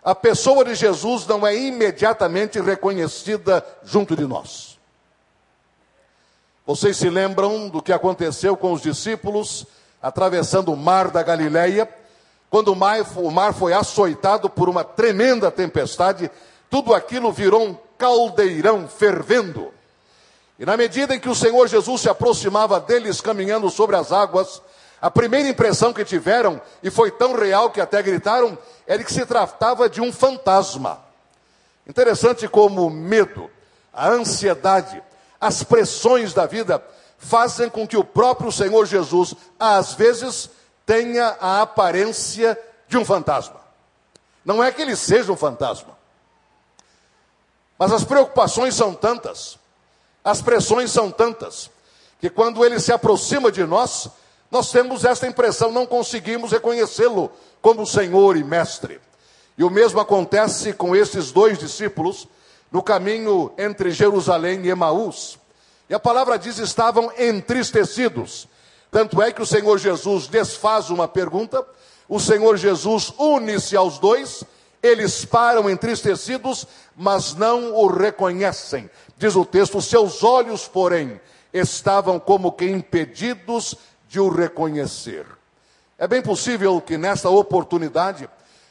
a 0.02 0.12
pessoa 0.12 0.64
de 0.64 0.74
Jesus 0.74 1.24
não 1.28 1.46
é 1.46 1.56
imediatamente 1.56 2.60
reconhecida 2.60 3.64
junto 3.84 4.16
de 4.16 4.26
nós. 4.26 4.76
Vocês 6.66 6.96
se 6.96 7.08
lembram 7.08 7.68
do 7.68 7.80
que 7.80 7.92
aconteceu 7.92 8.56
com 8.56 8.72
os 8.72 8.82
discípulos 8.82 9.64
atravessando 10.02 10.72
o 10.72 10.76
mar 10.76 11.12
da 11.12 11.22
Galileia, 11.22 11.88
quando 12.50 12.72
o 12.72 13.30
mar, 13.30 13.52
foi 13.54 13.72
açoitado 13.72 14.50
por 14.50 14.68
uma 14.68 14.82
tremenda 14.82 15.48
tempestade, 15.48 16.28
tudo 16.70 16.94
aquilo 16.94 17.32
virou 17.32 17.62
um 17.66 17.76
caldeirão 17.96 18.88
fervendo. 18.88 19.72
E 20.58 20.66
na 20.66 20.76
medida 20.76 21.14
em 21.14 21.20
que 21.20 21.28
o 21.28 21.34
Senhor 21.34 21.68
Jesus 21.68 22.02
se 22.02 22.08
aproximava 22.08 22.80
deles 22.80 23.20
caminhando 23.20 23.70
sobre 23.70 23.96
as 23.96 24.12
águas, 24.12 24.60
a 25.00 25.10
primeira 25.10 25.48
impressão 25.48 25.92
que 25.92 26.04
tiveram, 26.04 26.60
e 26.82 26.90
foi 26.90 27.10
tão 27.10 27.34
real 27.34 27.70
que 27.70 27.80
até 27.80 28.02
gritaram, 28.02 28.58
era 28.86 29.02
que 29.04 29.12
se 29.12 29.24
tratava 29.24 29.88
de 29.88 30.00
um 30.00 30.12
fantasma. 30.12 31.00
Interessante 31.86 32.48
como 32.48 32.86
o 32.86 32.90
medo, 32.90 33.48
a 33.92 34.08
ansiedade, 34.08 35.02
as 35.40 35.62
pressões 35.62 36.34
da 36.34 36.46
vida 36.46 36.82
fazem 37.16 37.68
com 37.68 37.86
que 37.86 37.96
o 37.96 38.04
próprio 38.04 38.50
Senhor 38.52 38.86
Jesus, 38.86 39.34
às 39.58 39.94
vezes, 39.94 40.50
tenha 40.84 41.36
a 41.40 41.62
aparência 41.62 42.58
de 42.88 42.96
um 42.96 43.04
fantasma. 43.04 43.60
Não 44.44 44.62
é 44.62 44.72
que 44.72 44.80
ele 44.80 44.96
seja 44.96 45.30
um 45.30 45.36
fantasma, 45.36 45.97
mas 47.78 47.92
as 47.92 48.04
preocupações 48.04 48.74
são 48.74 48.92
tantas, 48.92 49.58
as 50.24 50.42
pressões 50.42 50.90
são 50.90 51.10
tantas, 51.10 51.70
que 52.20 52.28
quando 52.28 52.64
ele 52.64 52.80
se 52.80 52.92
aproxima 52.92 53.52
de 53.52 53.64
nós, 53.64 54.08
nós 54.50 54.70
temos 54.70 55.04
esta 55.04 55.26
impressão, 55.26 55.70
não 55.70 55.86
conseguimos 55.86 56.50
reconhecê-lo 56.50 57.30
como 57.62 57.86
Senhor 57.86 58.36
e 58.36 58.42
Mestre. 58.42 59.00
E 59.56 59.64
o 59.64 59.70
mesmo 59.70 60.00
acontece 60.00 60.72
com 60.72 60.94
esses 60.96 61.32
dois 61.32 61.58
discípulos 61.58 62.26
no 62.70 62.82
caminho 62.82 63.52
entre 63.58 63.90
Jerusalém 63.90 64.64
e 64.64 64.70
Emaús. 64.70 65.38
E 65.88 65.94
a 65.94 65.98
palavra 65.98 66.38
diz: 66.38 66.58
estavam 66.58 67.10
entristecidos. 67.18 68.48
Tanto 68.90 69.20
é 69.20 69.32
que 69.32 69.42
o 69.42 69.46
Senhor 69.46 69.78
Jesus 69.78 70.26
desfaz 70.26 70.90
uma 70.90 71.06
pergunta, 71.06 71.64
o 72.08 72.18
Senhor 72.18 72.56
Jesus 72.56 73.12
une-se 73.18 73.76
aos 73.76 73.98
dois, 73.98 74.42
eles 74.82 75.24
param 75.24 75.68
entristecidos, 75.68 76.66
mas 76.96 77.34
não 77.34 77.74
o 77.74 77.86
reconhecem. 77.86 78.88
Diz 79.16 79.34
o 79.36 79.44
texto: 79.44 79.80
seus 79.82 80.22
olhos, 80.22 80.68
porém, 80.68 81.20
estavam 81.52 82.18
como 82.18 82.52
que 82.52 82.64
impedidos 82.64 83.74
de 84.08 84.20
o 84.20 84.28
reconhecer. 84.28 85.26
É 85.98 86.06
bem 86.06 86.22
possível 86.22 86.80
que 86.80 86.96
nesta 86.96 87.28
oportunidade 87.28 88.28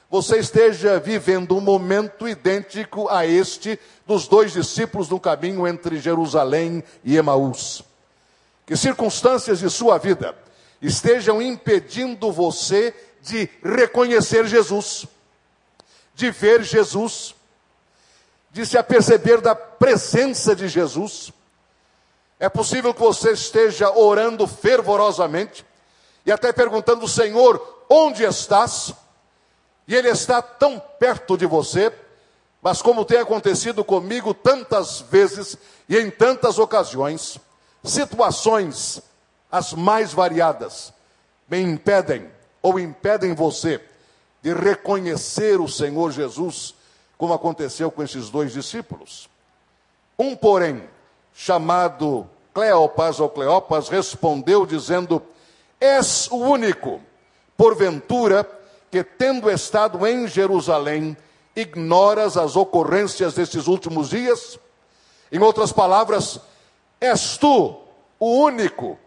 você 0.10 0.40
esteja 0.40 1.00
vivendo 1.00 1.58
um 1.58 1.62
momento 1.62 2.28
idêntico 2.28 3.10
a 3.10 3.26
este 3.26 3.78
dos 4.06 4.28
dois 4.28 4.54
discípulos 4.54 5.10
no 5.10 5.20
caminho 5.20 5.68
entre 5.68 6.00
Jerusalém 6.00 6.82
e 7.04 7.18
Emaús. 7.18 7.84
Que 8.66 8.78
circunstâncias 8.78 9.60
de 9.60 9.70
sua 9.70 9.98
vida 9.98 10.34
estejam 10.82 11.42
impedindo 11.42 12.32
você 12.32 12.94
de 13.22 13.50
reconhecer 13.62 14.46
Jesus, 14.46 15.06
de 16.18 16.32
ver 16.32 16.64
Jesus, 16.64 17.36
de 18.50 18.66
se 18.66 18.76
aperceber 18.76 19.40
da 19.40 19.54
presença 19.54 20.56
de 20.56 20.68
Jesus. 20.68 21.32
É 22.40 22.50
possível 22.50 22.92
que 22.92 23.00
você 23.00 23.34
esteja 23.34 23.92
orando 23.92 24.48
fervorosamente 24.48 25.64
e 26.26 26.32
até 26.32 26.52
perguntando, 26.52 27.08
Senhor, 27.08 27.86
onde 27.88 28.24
estás? 28.24 28.96
E 29.88 29.94
Ele 29.94 30.10
está 30.10 30.42
tão 30.42 30.80
perto 30.80 31.38
de 31.38 31.46
você, 31.46 31.94
mas 32.64 32.82
como 32.82 33.06
tem 33.06 33.20
acontecido 33.20 33.86
comigo 33.86 34.34
tantas 34.34 35.02
vezes 35.02 35.56
e 35.88 36.00
em 36.00 36.10
tantas 36.10 36.58
ocasiões, 36.58 37.38
situações 37.84 39.04
as 39.52 39.72
mais 39.72 40.14
variadas 40.14 40.92
me 41.48 41.62
impedem 41.62 42.28
ou 42.60 42.80
impedem 42.80 43.36
você 43.36 43.80
de 44.48 44.54
reconhecer 44.54 45.60
o 45.60 45.68
Senhor 45.68 46.10
Jesus, 46.10 46.74
como 47.18 47.34
aconteceu 47.34 47.92
com 47.92 48.02
esses 48.02 48.30
dois 48.30 48.54
discípulos. 48.54 49.28
Um, 50.18 50.38
porém, 50.38 50.88
chamado 51.34 52.26
Cleopas 52.54 53.20
ou 53.20 53.30
Cleopas, 53.30 53.90
respondeu 53.90 54.66
dizendo: 54.66 55.22
És 55.82 56.30
o 56.32 56.38
único, 56.38 57.02
porventura, 57.58 58.50
que, 58.90 59.04
tendo 59.04 59.52
estado 59.52 60.08
em 60.08 60.26
Jerusalém, 60.30 61.18
ignoras 61.54 62.38
as 62.38 62.56
ocorrências 62.56 63.34
destes 63.34 63.68
últimos 63.68 64.12
dias? 64.12 64.58
Em 65.30 65.40
outras 65.40 65.74
palavras, 65.74 66.40
és 67.02 67.36
tu 67.36 67.76
o 68.18 68.44
único 68.44 68.98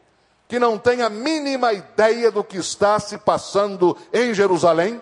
que 0.47 0.59
não 0.59 0.76
tem 0.76 1.00
a 1.00 1.09
mínima 1.09 1.73
ideia 1.73 2.30
do 2.30 2.44
que 2.44 2.59
está 2.59 3.00
se 3.00 3.16
passando 3.16 3.97
em 4.12 4.35
Jerusalém? 4.35 5.00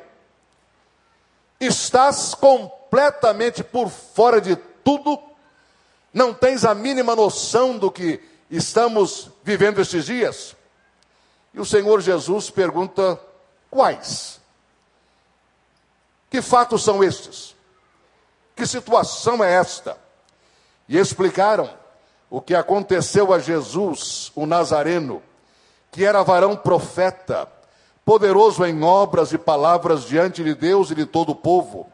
Estás 1.61 2.35
completamente 2.35 3.63
por 3.63 3.89
fora 3.89 4.41
de 4.41 4.57
tudo? 4.57 5.21
Não 6.13 6.33
tens 6.33 6.65
a 6.65 6.75
mínima 6.75 7.15
noção 7.15 7.77
do 7.77 7.91
que 7.91 8.21
estamos 8.51 9.31
vivendo 9.43 9.81
estes 9.81 10.07
dias? 10.07 10.57
E 11.53 11.61
o 11.61 11.65
Senhor 11.65 12.01
Jesus 12.01 12.51
pergunta: 12.51 13.21
quais? 13.71 14.41
Que 16.31 16.43
fatos 16.43 16.85
são 16.85 17.03
estes? 17.03 17.57
Que 18.55 18.67
situação 18.67 19.43
é 19.43 19.53
esta? 19.55 20.09
e 20.89 20.97
explicaram 20.97 21.69
o 22.31 22.41
que 22.41 22.55
aconteceu 22.55 23.33
a 23.33 23.39
Jesus, 23.39 24.33
o 24.35 24.47
Nazareno, 24.47 25.23
que 25.91 26.05
era 26.05 26.23
varão 26.23 26.57
profeta, 26.57 27.47
poderoso 28.09 28.65
em 28.65 28.83
obras 28.83 29.35
e 29.35 29.37
palavras 29.37 30.07
diante 30.07 30.43
de 30.43 30.55
Deus 30.55 30.91
e 30.91 30.95
de 30.95 31.05
todo 31.05 31.33
o 31.33 31.37
povo, 31.37 31.87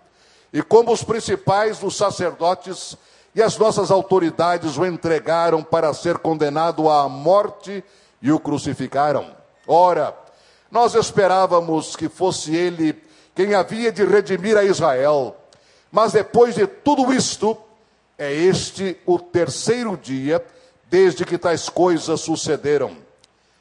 e 0.52 0.62
como 0.62 0.92
os 0.92 1.02
principais 1.02 1.80
dos 1.80 1.96
sacerdotes 1.96 2.96
e 3.34 3.42
as 3.42 3.58
nossas 3.58 3.90
autoridades 3.90 4.78
o 4.78 4.86
entregaram 4.86 5.60
para 5.60 5.92
ser 5.92 6.18
condenado 6.18 6.88
à 6.88 7.08
morte 7.08 7.82
e 8.22 8.30
o 8.30 8.38
crucificaram. 8.38 9.34
Ora, 9.66 10.16
nós 10.70 10.94
esperávamos 10.94 11.96
que 11.96 12.08
fosse 12.08 12.54
ele 12.54 12.96
quem 13.34 13.52
havia 13.52 13.90
de 13.90 14.04
redimir 14.04 14.56
a 14.56 14.62
Israel. 14.62 15.36
Mas 15.90 16.12
depois 16.12 16.54
de 16.54 16.64
tudo 16.64 17.12
isto, 17.12 17.58
é 18.16 18.32
este 18.32 18.96
o 19.04 19.18
terceiro 19.18 19.96
dia 19.96 20.40
desde 20.88 21.24
que 21.24 21.36
tais 21.36 21.68
coisas 21.68 22.20
sucederam. 22.20 22.96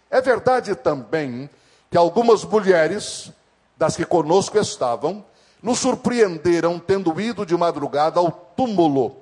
É 0.07 0.21
verdade 0.21 0.75
também 0.75 1.49
que 1.93 1.97
algumas 1.97 2.43
mulheres, 2.43 3.31
das 3.77 3.95
que 3.95 4.03
conosco 4.03 4.57
estavam, 4.57 5.23
nos 5.61 5.77
surpreenderam 5.77 6.79
tendo 6.79 7.21
ido 7.21 7.45
de 7.45 7.55
madrugada 7.55 8.19
ao 8.19 8.31
túmulo 8.31 9.17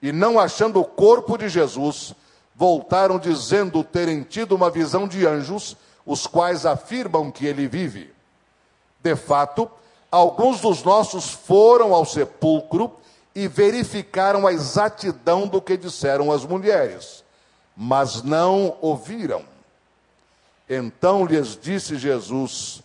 e 0.00 0.12
não 0.12 0.38
achando 0.38 0.78
o 0.78 0.84
corpo 0.84 1.36
de 1.36 1.48
Jesus, 1.48 2.14
voltaram 2.54 3.18
dizendo 3.18 3.82
terem 3.82 4.22
tido 4.22 4.54
uma 4.54 4.70
visão 4.70 5.08
de 5.08 5.26
anjos, 5.26 5.76
os 6.06 6.24
quais 6.24 6.64
afirmam 6.64 7.28
que 7.28 7.44
ele 7.44 7.66
vive. 7.66 8.14
De 9.02 9.16
fato, 9.16 9.68
alguns 10.08 10.60
dos 10.60 10.84
nossos 10.84 11.28
foram 11.28 11.92
ao 11.92 12.04
sepulcro 12.04 12.92
e 13.34 13.48
verificaram 13.48 14.46
a 14.46 14.52
exatidão 14.52 15.48
do 15.48 15.60
que 15.60 15.76
disseram 15.76 16.30
as 16.30 16.44
mulheres, 16.44 17.24
mas 17.76 18.22
não 18.22 18.76
ouviram. 18.80 19.50
Então 20.74 21.26
lhes 21.26 21.58
disse 21.60 21.98
Jesus: 21.98 22.82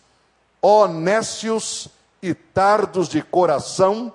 Honécios 0.60 1.88
e 2.20 2.34
tardos 2.34 3.08
de 3.08 3.22
coração, 3.22 4.12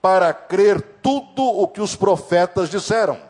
para 0.00 0.32
crer 0.32 0.80
tudo 1.02 1.42
o 1.42 1.66
que 1.66 1.80
os 1.80 1.96
profetas 1.96 2.70
disseram. 2.70 3.20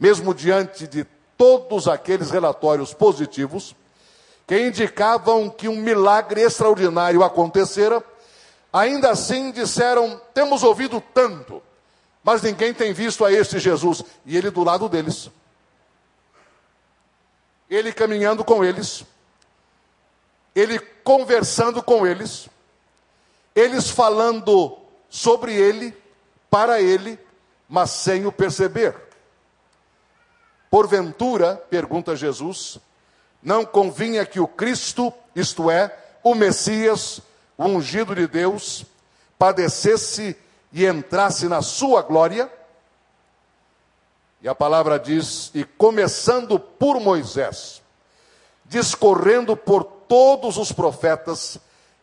Mesmo 0.00 0.34
diante 0.34 0.88
de 0.88 1.06
todos 1.38 1.86
aqueles 1.86 2.30
relatórios 2.30 2.92
positivos, 2.92 3.76
que 4.48 4.58
indicavam 4.66 5.48
que 5.48 5.68
um 5.68 5.76
milagre 5.76 6.40
extraordinário 6.40 7.22
acontecera, 7.22 8.02
ainda 8.72 9.10
assim 9.10 9.52
disseram: 9.52 10.20
Temos 10.34 10.64
ouvido 10.64 11.00
tanto, 11.14 11.62
mas 12.20 12.42
ninguém 12.42 12.74
tem 12.74 12.92
visto 12.92 13.24
a 13.24 13.32
este 13.32 13.60
Jesus. 13.60 14.02
E 14.24 14.36
ele 14.36 14.50
do 14.50 14.64
lado 14.64 14.88
deles. 14.88 15.30
Ele 17.68 17.92
caminhando 17.92 18.44
com 18.44 18.64
eles, 18.64 19.04
ele 20.54 20.78
conversando 20.78 21.82
com 21.82 22.06
eles, 22.06 22.48
eles 23.54 23.90
falando 23.90 24.78
sobre 25.08 25.54
ele, 25.54 25.96
para 26.50 26.80
ele, 26.80 27.18
mas 27.68 27.90
sem 27.90 28.26
o 28.26 28.32
perceber. 28.32 28.94
Porventura, 30.70 31.56
pergunta 31.68 32.16
Jesus, 32.16 32.78
não 33.42 33.64
convinha 33.64 34.26
que 34.26 34.40
o 34.40 34.48
Cristo, 34.48 35.12
isto 35.34 35.70
é, 35.70 35.96
o 36.22 36.34
Messias, 36.34 37.20
o 37.56 37.64
ungido 37.64 38.14
de 38.14 38.26
Deus, 38.26 38.84
padecesse 39.38 40.36
e 40.72 40.84
entrasse 40.84 41.46
na 41.46 41.62
sua 41.62 42.02
glória? 42.02 42.50
E 44.42 44.48
a 44.48 44.54
palavra 44.54 44.98
diz: 44.98 45.50
e 45.54 45.64
começando 45.64 46.58
por 46.58 47.00
Moisés, 47.00 47.82
discorrendo 48.64 49.56
por 49.56 49.84
todos 49.84 50.56
os 50.56 50.72
profetas, 50.72 51.58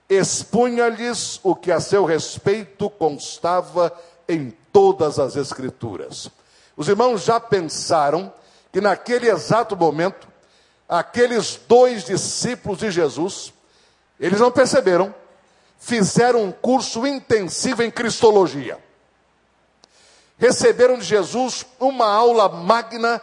expunha-lhes 0.10 1.40
o 1.44 1.56
que 1.56 1.72
a 1.72 1.80
seu 1.80 2.06
respeito 2.06 2.90
constava 2.90 3.94
em 4.28 4.52
todas 4.72 5.20
as 5.20 5.36
Escrituras. 5.36 6.30
Os 6.76 6.88
irmãos 6.88 7.24
já 7.24 7.40
pensaram 7.40 8.34
que 8.72 8.82
naquele 8.82 9.30
exato 9.30 9.76
momento, 9.78 10.28
aqueles 10.90 11.60
dois 11.68 12.04
discípulos 12.04 12.80
de 12.80 12.90
Jesus, 12.90 13.54
eles 14.20 14.40
não 14.40 14.52
perceberam, 14.52 15.14
fizeram 15.78 16.44
um 16.44 16.52
curso 16.52 17.06
intensivo 17.06 17.84
em 17.84 17.92
Cristologia. 17.92 18.80
Receberam 20.38 20.98
de 20.98 21.06
Jesus 21.06 21.66
uma 21.80 22.08
aula 22.08 22.50
magna 22.50 23.22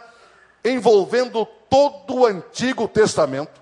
envolvendo 0.63 1.45
todo 1.69 2.15
o 2.15 2.25
Antigo 2.25 2.87
Testamento 2.87 3.61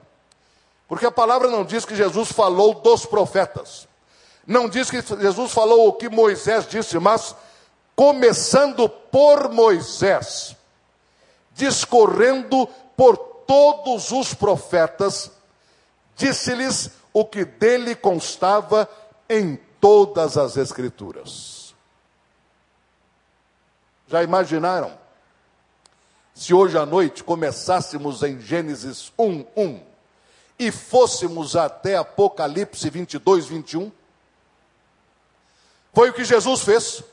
porque 0.90 1.06
a 1.06 1.12
palavra 1.12 1.48
não 1.50 1.64
diz 1.64 1.86
que 1.86 1.96
Jesus 1.96 2.32
falou 2.32 2.74
dos 2.74 3.06
profetas. 3.06 3.88
Não 4.46 4.68
diz 4.68 4.90
que 4.90 5.00
Jesus 5.00 5.52
falou 5.52 5.88
o 5.88 5.94
que 5.94 6.10
Moisés 6.10 6.68
disse, 6.68 6.98
mas 6.98 7.36
começando 7.96 8.90
por 8.90 9.50
Moisés, 9.50 10.56
discorrendo 11.54 12.68
por 12.98 13.16
todos 13.46 14.12
os 14.12 14.34
profetas, 14.34 15.30
disse-lhes 16.16 16.90
o 17.14 17.24
que 17.24 17.46
dele 17.46 17.94
constava 17.94 18.90
em 19.30 19.60
todas 19.80 20.40
as 20.40 20.58
Escrituras. 20.58 21.59
Já 24.10 24.24
imaginaram? 24.24 24.98
Se 26.34 26.52
hoje 26.52 26.76
à 26.78 26.86
noite 26.86 27.24
começássemos 27.24 28.24
em 28.24 28.41
Gênesis 28.41 29.13
1, 29.19 29.45
1, 29.56 29.82
e 30.58 30.72
fôssemos 30.72 31.56
até 31.56 31.95
Apocalipse 31.95 32.89
22, 32.89 33.45
21? 33.45 33.91
Foi 35.93 36.10
o 36.10 36.13
que 36.13 36.24
Jesus 36.24 36.62
fez, 36.62 37.04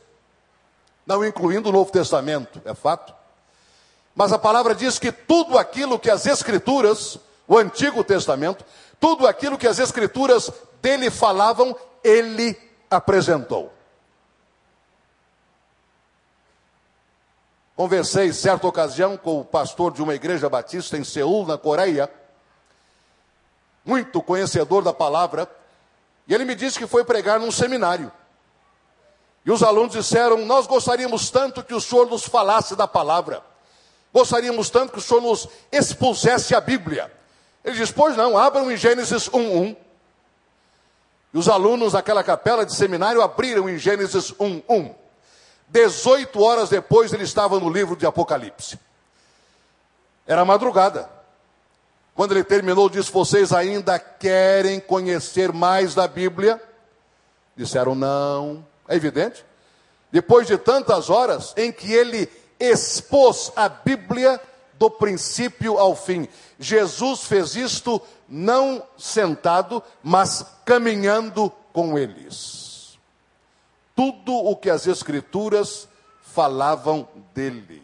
não 1.06 1.22
incluindo 1.22 1.68
o 1.68 1.72
Novo 1.72 1.92
Testamento, 1.92 2.62
é 2.64 2.74
fato. 2.74 3.14
Mas 4.14 4.32
a 4.32 4.38
palavra 4.38 4.74
diz 4.74 4.98
que 4.98 5.12
tudo 5.12 5.58
aquilo 5.58 5.98
que 5.98 6.10
as 6.10 6.24
Escrituras, 6.24 7.18
o 7.46 7.58
Antigo 7.58 8.02
Testamento, 8.02 8.64
tudo 8.98 9.26
aquilo 9.26 9.58
que 9.58 9.68
as 9.68 9.78
Escrituras 9.78 10.50
dele 10.80 11.10
falavam, 11.10 11.76
ele 12.02 12.58
apresentou. 12.90 13.75
Conversei 17.76 18.32
certa 18.32 18.66
ocasião 18.66 19.16
com 19.16 19.40
o 19.40 19.44
pastor 19.44 19.92
de 19.92 20.02
uma 20.02 20.14
igreja 20.14 20.48
batista 20.48 20.96
em 20.96 21.04
Seul, 21.04 21.46
na 21.46 21.58
Coreia 21.58 22.10
muito 23.86 24.20
conhecedor 24.20 24.82
da 24.82 24.92
palavra, 24.92 25.48
e 26.26 26.34
ele 26.34 26.44
me 26.44 26.56
disse 26.56 26.76
que 26.76 26.88
foi 26.88 27.04
pregar 27.04 27.38
num 27.38 27.52
seminário. 27.52 28.10
E 29.44 29.50
os 29.50 29.62
alunos 29.62 29.92
disseram: 29.92 30.44
Nós 30.44 30.66
gostaríamos 30.66 31.30
tanto 31.30 31.62
que 31.62 31.72
o 31.72 31.80
senhor 31.80 32.10
nos 32.10 32.24
falasse 32.24 32.74
da 32.74 32.88
palavra, 32.88 33.40
gostaríamos 34.12 34.68
tanto 34.68 34.92
que 34.92 34.98
o 34.98 35.02
senhor 35.02 35.22
nos 35.22 35.48
expusesse 35.70 36.52
a 36.52 36.60
Bíblia. 36.60 37.12
Ele 37.64 37.76
disse: 37.76 37.92
Pois 37.92 38.16
não, 38.16 38.36
abram 38.36 38.70
em 38.70 38.76
Gênesis 38.76 39.28
1:1. 39.28 39.76
E 41.32 41.38
os 41.38 41.48
alunos 41.48 41.92
daquela 41.92 42.24
capela 42.24 42.66
de 42.66 42.74
seminário 42.74 43.22
abriram 43.22 43.68
em 43.68 43.78
Gênesis 43.78 44.32
1:1. 44.32 44.94
18 45.68 46.42
horas 46.42 46.68
depois 46.68 47.12
ele 47.12 47.24
estava 47.24 47.58
no 47.58 47.68
livro 47.68 47.96
de 47.96 48.06
Apocalipse. 48.06 48.78
Era 50.26 50.44
madrugada. 50.44 51.08
Quando 52.14 52.32
ele 52.32 52.44
terminou, 52.44 52.88
disse: 52.88 53.12
Vocês 53.12 53.52
ainda 53.52 53.98
querem 53.98 54.80
conhecer 54.80 55.52
mais 55.52 55.94
da 55.94 56.08
Bíblia? 56.08 56.60
Disseram 57.54 57.94
não. 57.94 58.66
É 58.88 58.96
evidente. 58.96 59.44
Depois 60.10 60.46
de 60.46 60.56
tantas 60.56 61.10
horas 61.10 61.52
em 61.56 61.70
que 61.70 61.92
ele 61.92 62.28
expôs 62.58 63.52
a 63.54 63.68
Bíblia 63.68 64.40
do 64.74 64.90
princípio 64.90 65.78
ao 65.78 65.94
fim, 65.94 66.28
Jesus 66.58 67.24
fez 67.24 67.54
isto 67.54 68.00
não 68.28 68.82
sentado, 68.96 69.82
mas 70.02 70.44
caminhando 70.64 71.52
com 71.72 71.98
eles. 71.98 72.55
Tudo 73.96 74.32
o 74.32 74.54
que 74.54 74.70
as 74.70 74.86
Escrituras 74.86 75.88
falavam 76.20 77.08
dele. 77.34 77.82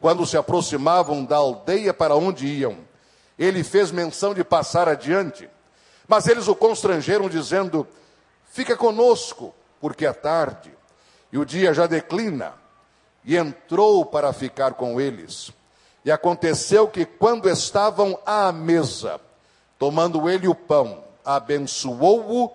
Quando 0.00 0.26
se 0.26 0.36
aproximavam 0.36 1.24
da 1.24 1.36
aldeia 1.36 1.94
para 1.94 2.16
onde 2.16 2.46
iam, 2.46 2.78
ele 3.38 3.62
fez 3.62 3.90
menção 3.90 4.34
de 4.34 4.42
passar 4.42 4.88
adiante, 4.88 5.48
mas 6.08 6.26
eles 6.26 6.48
o 6.48 6.56
constrangeram, 6.56 7.28
dizendo: 7.28 7.86
Fica 8.50 8.76
conosco, 8.76 9.54
porque 9.80 10.06
é 10.06 10.12
tarde, 10.12 10.72
e 11.30 11.38
o 11.38 11.44
dia 11.44 11.72
já 11.72 11.86
declina. 11.86 12.54
E 13.24 13.36
entrou 13.36 14.04
para 14.04 14.32
ficar 14.32 14.74
com 14.74 15.00
eles. 15.00 15.52
E 16.04 16.10
aconteceu 16.10 16.88
que, 16.88 17.04
quando 17.06 17.48
estavam 17.48 18.18
à 18.26 18.50
mesa, 18.50 19.20
tomando 19.78 20.28
ele 20.28 20.48
o 20.48 20.54
pão, 20.54 21.04
abençoou-o 21.24 22.50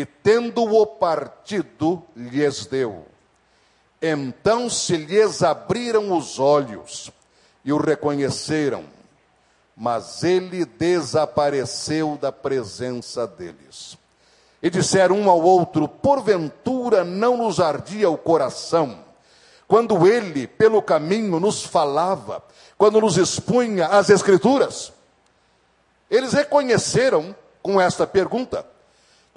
e, 0.00 0.06
tendo-o 0.06 0.86
partido, 0.86 2.00
lhes 2.14 2.66
deu. 2.66 3.04
Então 4.00 4.70
se 4.70 4.96
lhes 4.96 5.42
abriram 5.42 6.16
os 6.16 6.38
olhos 6.38 7.10
e 7.64 7.72
o 7.72 7.78
reconheceram, 7.78 8.84
mas 9.76 10.22
ele 10.22 10.64
desapareceu 10.64 12.16
da 12.20 12.30
presença 12.30 13.26
deles. 13.26 13.98
E 14.62 14.70
disseram 14.70 15.16
um 15.16 15.28
ao 15.28 15.40
outro: 15.40 15.88
Porventura 15.88 17.02
não 17.02 17.36
nos 17.36 17.58
ardia 17.58 18.08
o 18.08 18.16
coração, 18.16 19.00
quando 19.66 20.06
ele, 20.06 20.46
pelo 20.46 20.80
caminho, 20.80 21.40
nos 21.40 21.64
falava, 21.64 22.40
quando 22.76 23.00
nos 23.00 23.16
expunha 23.16 23.88
as 23.88 24.10
Escrituras? 24.10 24.92
Eles 26.08 26.32
reconheceram 26.32 27.34
com 27.60 27.80
esta 27.80 28.06
pergunta 28.06 28.64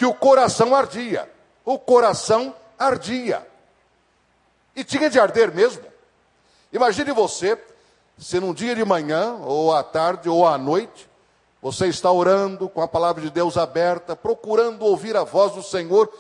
que 0.02 0.06
o 0.08 0.16
coração 0.16 0.74
ardia. 0.74 1.30
O 1.64 1.78
coração 1.78 2.56
ardia. 2.80 3.48
E 4.76 4.84
tinha 4.84 5.12
de 5.12 5.20
arder 5.20 5.54
mesmo. 5.54 5.84
Imagine 6.74 7.12
você, 7.12 7.56
se 8.18 8.40
num 8.40 8.52
dia 8.52 8.74
de 8.74 8.84
manhã, 8.84 9.36
ou 9.44 9.72
à 9.72 9.84
tarde, 9.84 10.28
ou 10.28 10.48
à 10.48 10.58
noite, 10.58 11.08
você 11.62 11.86
está 11.86 12.12
orando 12.12 12.68
com 12.68 12.82
a 12.82 12.88
palavra 12.88 13.22
de 13.22 13.30
Deus 13.30 13.58
aberta, 13.58 14.16
procurando 14.16 14.82
ouvir 14.86 15.16
a 15.16 15.24
voz 15.24 15.54
do 15.54 15.62
Senhor, 15.62 16.12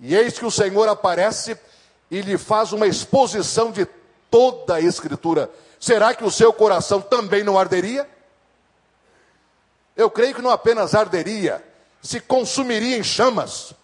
e 0.00 0.16
eis 0.16 0.38
que 0.38 0.46
o 0.46 0.50
Senhor 0.50 0.88
aparece 0.88 1.58
e 2.10 2.22
lhe 2.22 2.38
faz 2.38 2.72
uma 2.72 2.86
exposição 2.86 3.70
de 3.70 3.86
toda 4.30 4.76
a 4.76 4.80
Escritura. 4.80 5.50
Será 5.78 6.14
que 6.14 6.24
o 6.24 6.30
seu 6.30 6.54
coração 6.54 7.02
também 7.02 7.44
não 7.44 7.58
arderia? 7.58 8.08
Eu 9.94 10.10
creio 10.10 10.34
que 10.34 10.40
não 10.40 10.48
apenas 10.48 10.94
arderia, 10.94 11.62
se 12.02 12.20
consumiria 12.20 12.96
em 12.96 13.02
chamas. 13.02 13.74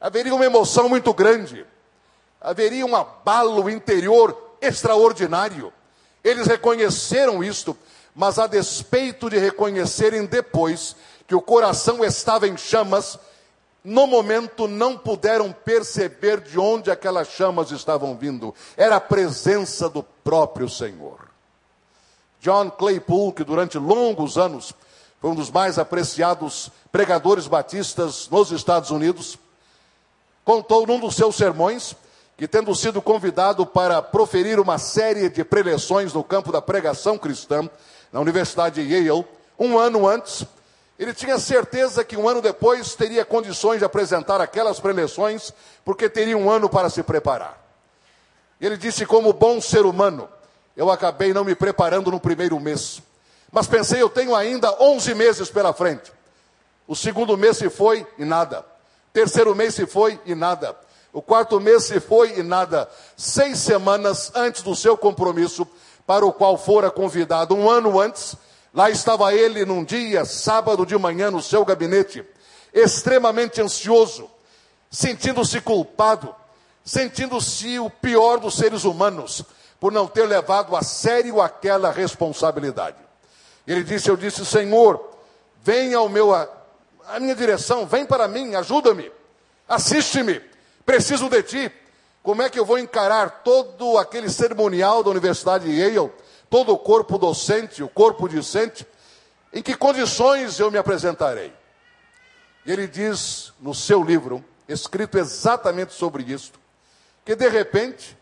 Haveria 0.00 0.34
uma 0.34 0.44
emoção 0.44 0.88
muito 0.88 1.12
grande 1.12 1.66
haveria 2.40 2.86
um 2.86 2.94
abalo 2.94 3.68
interior 3.68 4.56
extraordinário. 4.60 5.72
Eles 6.22 6.46
reconheceram 6.46 7.42
isto, 7.42 7.76
mas 8.14 8.38
a 8.38 8.46
despeito 8.46 9.30
de 9.30 9.38
reconhecerem 9.38 10.24
depois 10.26 10.96
que 11.26 11.34
o 11.34 11.42
coração 11.42 12.04
estava 12.04 12.48
em 12.48 12.56
chamas, 12.56 13.18
no 13.84 14.06
momento 14.06 14.66
não 14.66 14.96
puderam 14.96 15.52
perceber 15.52 16.40
de 16.40 16.58
onde 16.58 16.90
aquelas 16.90 17.28
chamas 17.28 17.70
estavam 17.70 18.16
vindo. 18.16 18.54
Era 18.76 18.96
a 18.96 19.00
presença 19.00 19.88
do 19.88 20.02
próprio 20.02 20.68
Senhor. 20.68 21.28
John 22.40 22.70
Claypool, 22.70 23.32
que 23.32 23.44
durante 23.44 23.78
longos 23.78 24.38
anos 24.38 24.72
foi 25.20 25.30
um 25.30 25.34
dos 25.34 25.50
mais 25.50 25.78
apreciados 25.78 26.70
pregadores 26.92 27.46
batistas 27.46 28.28
nos 28.30 28.50
Estados 28.52 28.90
Unidos, 28.90 29.38
contou 30.44 30.86
num 30.86 31.00
dos 31.00 31.16
seus 31.16 31.36
sermões 31.36 31.94
que, 32.36 32.46
tendo 32.46 32.74
sido 32.74 33.02
convidado 33.02 33.66
para 33.66 34.00
proferir 34.00 34.60
uma 34.60 34.78
série 34.78 35.28
de 35.28 35.44
preleções 35.44 36.12
no 36.12 36.22
campo 36.22 36.52
da 36.52 36.62
pregação 36.62 37.18
cristã, 37.18 37.68
na 38.12 38.20
Universidade 38.20 38.86
de 38.86 38.94
Yale, 38.94 39.26
um 39.58 39.76
ano 39.76 40.06
antes, 40.06 40.46
ele 40.98 41.12
tinha 41.12 41.38
certeza 41.38 42.04
que 42.04 42.16
um 42.16 42.28
ano 42.28 42.40
depois 42.40 42.94
teria 42.94 43.24
condições 43.24 43.78
de 43.78 43.84
apresentar 43.84 44.40
aquelas 44.40 44.78
preleções, 44.78 45.52
porque 45.84 46.08
teria 46.08 46.38
um 46.38 46.48
ano 46.48 46.68
para 46.68 46.88
se 46.88 47.02
preparar. 47.02 47.58
Ele 48.60 48.76
disse: 48.76 49.04
como 49.04 49.32
bom 49.32 49.60
ser 49.60 49.84
humano, 49.84 50.28
eu 50.76 50.90
acabei 50.90 51.32
não 51.32 51.44
me 51.44 51.54
preparando 51.54 52.10
no 52.10 52.18
primeiro 52.18 52.58
mês. 52.58 53.02
Mas 53.50 53.66
pensei, 53.66 54.02
eu 54.02 54.08
tenho 54.08 54.34
ainda 54.34 54.70
11 54.80 55.14
meses 55.14 55.50
pela 55.50 55.72
frente. 55.72 56.12
O 56.86 56.94
segundo 56.94 57.36
mês 57.36 57.56
se 57.56 57.68
foi 57.70 58.06
e 58.18 58.24
nada. 58.24 58.64
Terceiro 59.12 59.54
mês 59.54 59.74
se 59.74 59.86
foi 59.86 60.20
e 60.24 60.34
nada. 60.34 60.76
O 61.12 61.22
quarto 61.22 61.58
mês 61.58 61.84
se 61.84 62.00
foi 62.00 62.38
e 62.38 62.42
nada. 62.42 62.88
Seis 63.16 63.58
semanas 63.58 64.30
antes 64.34 64.62
do 64.62 64.76
seu 64.76 64.96
compromisso, 64.96 65.66
para 66.06 66.24
o 66.24 66.32
qual 66.32 66.56
fora 66.56 66.90
convidado 66.90 67.54
um 67.54 67.68
ano 67.68 68.00
antes, 68.00 68.36
lá 68.72 68.90
estava 68.90 69.34
ele 69.34 69.64
num 69.64 69.84
dia, 69.84 70.24
sábado 70.24 70.86
de 70.86 70.96
manhã, 70.96 71.30
no 71.30 71.42
seu 71.42 71.64
gabinete, 71.64 72.24
extremamente 72.72 73.60
ansioso, 73.60 74.30
sentindo-se 74.90 75.60
culpado, 75.60 76.34
sentindo-se 76.84 77.78
o 77.78 77.90
pior 77.90 78.38
dos 78.38 78.56
seres 78.56 78.84
humanos, 78.84 79.42
por 79.80 79.92
não 79.92 80.06
ter 80.06 80.26
levado 80.26 80.76
a 80.76 80.82
sério 80.82 81.40
aquela 81.40 81.90
responsabilidade. 81.90 83.07
Ele 83.72 83.84
disse: 83.84 84.08
Eu 84.08 84.16
disse, 84.16 84.44
Senhor, 84.44 85.08
venha 85.62 85.98
ao 85.98 86.08
meu, 86.08 86.34
a 86.34 87.20
minha 87.20 87.34
direção, 87.34 87.86
vem 87.86 88.04
para 88.04 88.26
mim, 88.26 88.54
ajuda-me, 88.54 89.12
assiste-me 89.68 90.42
Preciso 90.88 91.28
de 91.28 91.42
ti. 91.42 91.72
Como 92.22 92.40
é 92.40 92.48
que 92.48 92.58
eu 92.58 92.64
vou 92.64 92.78
encarar 92.78 93.42
todo 93.44 93.98
aquele 93.98 94.30
cerimonial 94.30 95.04
da 95.04 95.10
Universidade 95.10 95.66
de 95.66 95.78
Yale, 95.78 96.10
todo 96.48 96.72
o 96.72 96.78
corpo 96.78 97.18
docente, 97.18 97.82
o 97.82 97.88
corpo 97.90 98.26
discente? 98.26 98.86
Em 99.52 99.62
que 99.62 99.76
condições 99.76 100.58
eu 100.58 100.70
me 100.70 100.78
apresentarei? 100.78 101.52
E 102.64 102.72
ele 102.72 102.86
diz 102.86 103.52
no 103.60 103.74
seu 103.74 104.02
livro, 104.02 104.42
escrito 104.66 105.18
exatamente 105.18 105.92
sobre 105.92 106.22
isto, 106.22 106.58
que 107.22 107.36
de 107.36 107.50
repente 107.50 108.16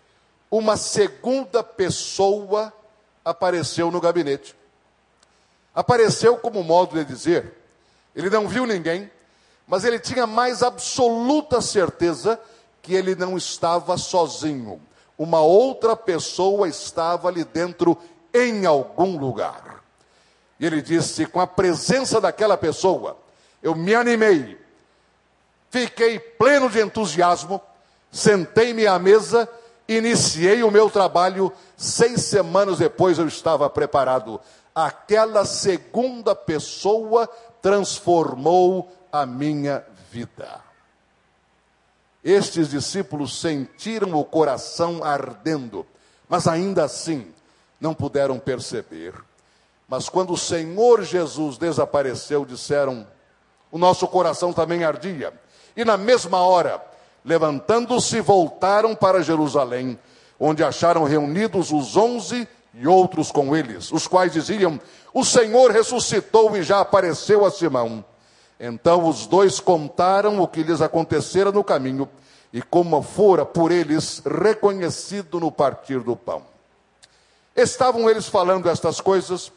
uma 0.51 0.77
segunda 0.77 1.63
pessoa 1.63 2.73
apareceu 3.25 3.93
no 3.93 4.01
gabinete. 4.01 4.57
Apareceu 5.77 6.39
como 6.39 6.65
modo 6.65 6.95
de 6.95 7.05
dizer, 7.05 7.53
ele 8.15 8.31
não 8.31 8.49
viu 8.49 8.65
ninguém, 8.65 9.11
mas 9.69 9.85
ele 9.85 9.99
tinha 9.99 10.27
mais 10.27 10.63
absoluta 10.63 11.61
certeza 11.61 12.41
que 12.81 12.95
ele 12.95 13.15
não 13.15 13.37
estava 13.37 13.99
sozinho. 13.99 14.81
Uma 15.19 15.43
outra 15.43 15.95
pessoa 15.95 16.67
estava 16.67 17.29
ali 17.29 17.45
dentro 17.45 17.99
em 18.33 18.65
algum 18.65 19.19
lugar. 19.19 19.83
E 20.59 20.65
ele 20.65 20.81
disse: 20.81 21.27
com 21.27 21.43
a 21.43 21.47
presença 21.47 22.23
daquela 22.23 22.57
pessoa, 22.57 23.19
eu 23.63 23.75
me 23.75 23.95
animei, 23.95 24.59
fiquei 25.69 26.19
pleno 26.19 26.71
de 26.71 26.81
entusiasmo, 26.81 27.61
sentei-me 28.11 28.87
à 28.87 28.99
mesa, 28.99 29.47
iniciei 29.87 30.63
o 30.63 30.71
meu 30.71 30.89
trabalho. 30.89 31.53
Seis 31.77 32.23
semanas 32.23 32.79
depois 32.79 33.19
eu 33.19 33.29
estava 33.29 33.69
preparado. 33.69 34.41
Aquela 34.77 35.47
segunda 35.47 36.35
pessoa 36.35 37.27
transformou 37.63 38.93
a 39.11 39.25
minha 39.25 39.83
vida. 40.11 40.61
Estes 42.23 42.69
discípulos 42.69 43.41
sentiram 43.41 44.13
o 44.13 44.23
coração 44.23 45.03
ardendo, 45.03 45.87
mas 46.29 46.47
ainda 46.47 46.85
assim 46.85 47.27
não 47.81 47.95
puderam 47.95 48.39
perceber. 48.39 49.15
Mas 49.89 50.11
quando 50.11 50.35
o 50.35 50.37
Senhor 50.37 51.03
Jesus 51.03 51.57
desapareceu, 51.57 52.45
disseram: 52.45 53.07
o 53.73 53.79
nosso 53.79 54.07
coração 54.07 54.53
também 54.53 54.85
ardia. 54.85 55.33
E 55.75 55.87
na 55.87 55.97
mesma 55.97 56.43
hora, 56.43 56.85
levantando-se, 57.25 58.21
voltaram 58.21 58.95
para 58.95 59.23
Jerusalém, 59.23 59.99
onde 60.39 60.63
acharam 60.63 61.05
reunidos 61.05 61.73
os 61.73 61.97
onze 61.97 62.47
e 62.79 62.87
outros 62.87 63.33
com 63.33 63.57
eles, 63.57 63.91
os 63.91 64.07
quais 64.07 64.33
diziam: 64.33 64.79
O 65.15 65.25
Senhor 65.25 65.71
ressuscitou 65.71 66.57
e 66.57 66.63
já 66.63 66.81
apareceu 66.81 67.45
a 67.45 67.51
Simão. 67.51 68.05
Então 68.61 69.09
os 69.09 69.27
dois 69.27 69.61
contaram 69.61 70.41
o 70.41 70.49
que 70.49 70.63
lhes 70.63 70.81
acontecera 70.81 71.51
no 71.53 71.65
caminho 71.65 72.09
e 72.53 72.63
como 72.63 73.03
fora 73.03 73.45
por 73.45 73.71
eles 73.71 74.23
reconhecido 74.25 75.39
no 75.41 75.51
partir 75.51 76.01
do 76.01 76.17
pão. 76.17 76.43
Estavam 77.55 78.09
eles 78.09 78.27
falando 78.27 78.69
estas 78.69 79.01
coisas 79.01 79.53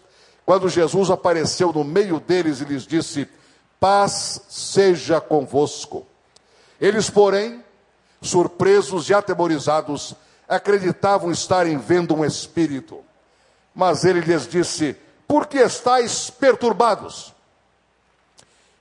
quando 0.46 0.70
Jesus 0.70 1.10
apareceu 1.10 1.72
no 1.72 1.84
meio 1.84 2.20
deles 2.20 2.62
e 2.62 2.66
lhes 2.66 2.88
disse: 2.88 3.28
Paz 3.80 4.42
seja 4.50 5.20
convosco. 5.20 6.06
Eles, 6.80 7.10
porém, 7.10 7.64
surpresos 8.22 9.10
e 9.10 9.14
atemorizados, 9.14 10.16
acreditavam 10.48 11.32
estarem 11.32 11.78
vendo 11.78 12.16
um 12.16 12.24
espírito. 12.26 13.04
Mas 13.80 14.06
ele 14.06 14.20
lhes 14.20 14.48
disse: 14.48 14.96
Por 15.28 15.48
que 15.48 15.58
estáis 15.58 16.30
perturbados? 16.30 17.34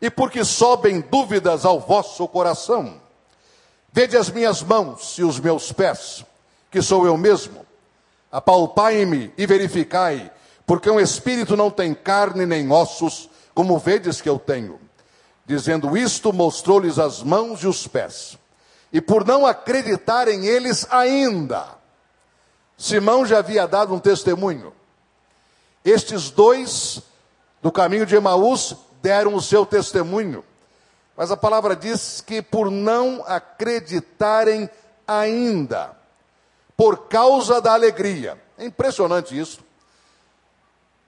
e 0.01 0.11
porque 0.11 0.45
sobem 0.45 1.01
dúvidas 1.01 1.65
ao 1.65 1.81
vosso 1.81 2.27
coração. 2.29 3.01
Vede 3.93 4.17
as 4.17 4.31
minhas 4.31 4.63
mãos 4.63 5.19
e 5.19 5.25
os 5.25 5.41
meus 5.41 5.73
pés, 5.73 6.25
que 6.71 6.81
sou 6.81 7.07
eu 7.07 7.17
mesmo. 7.17 7.67
Apalpai-me 8.31 9.33
e 9.37 9.47
verificai, 9.47 10.31
porque 10.67 10.91
um 10.91 11.01
espírito 11.01 11.57
não 11.57 11.71
tem 11.71 11.95
carne 11.95 12.47
nem 12.47 12.71
ossos, 12.71 13.29
como 13.55 13.79
vedes 13.79 14.21
que 14.21 14.29
eu 14.29 14.39
tenho. 14.39 14.79
Dizendo 15.47 15.97
isto, 15.97 16.33
mostrou-lhes 16.33 16.99
as 16.99 17.23
mãos 17.23 17.63
e 17.63 17.67
os 17.67 17.87
pés. 17.89 18.39
E 18.93 19.01
por 19.01 19.27
não 19.27 19.47
acreditarem 19.47 20.47
eles 20.47 20.87
ainda, 20.91 21.67
Simão 22.77 23.27
já 23.27 23.39
havia 23.39 23.67
dado 23.67 23.95
um 23.95 23.99
testemunho. 23.99 24.73
Estes 25.85 26.31
dois 26.31 27.03
do 27.63 27.73
caminho 27.73 28.07
de 28.07 28.17
Emaús 28.17 28.77
deram 29.03 29.35
o 29.35 29.43
seu 29.43 29.65
testemunho. 29.65 30.45
Mas 31.17 31.31
a 31.31 31.37
palavra 31.37 31.75
diz 31.75 32.21
que 32.21 32.41
por 32.41 32.71
não 32.71 33.25
acreditarem 33.27 34.69
ainda, 35.07 35.97
por 36.77 37.09
causa 37.09 37.61
da 37.61 37.73
alegria. 37.73 38.41
É 38.57 38.65
impressionante 38.65 39.39
isso. 39.39 39.61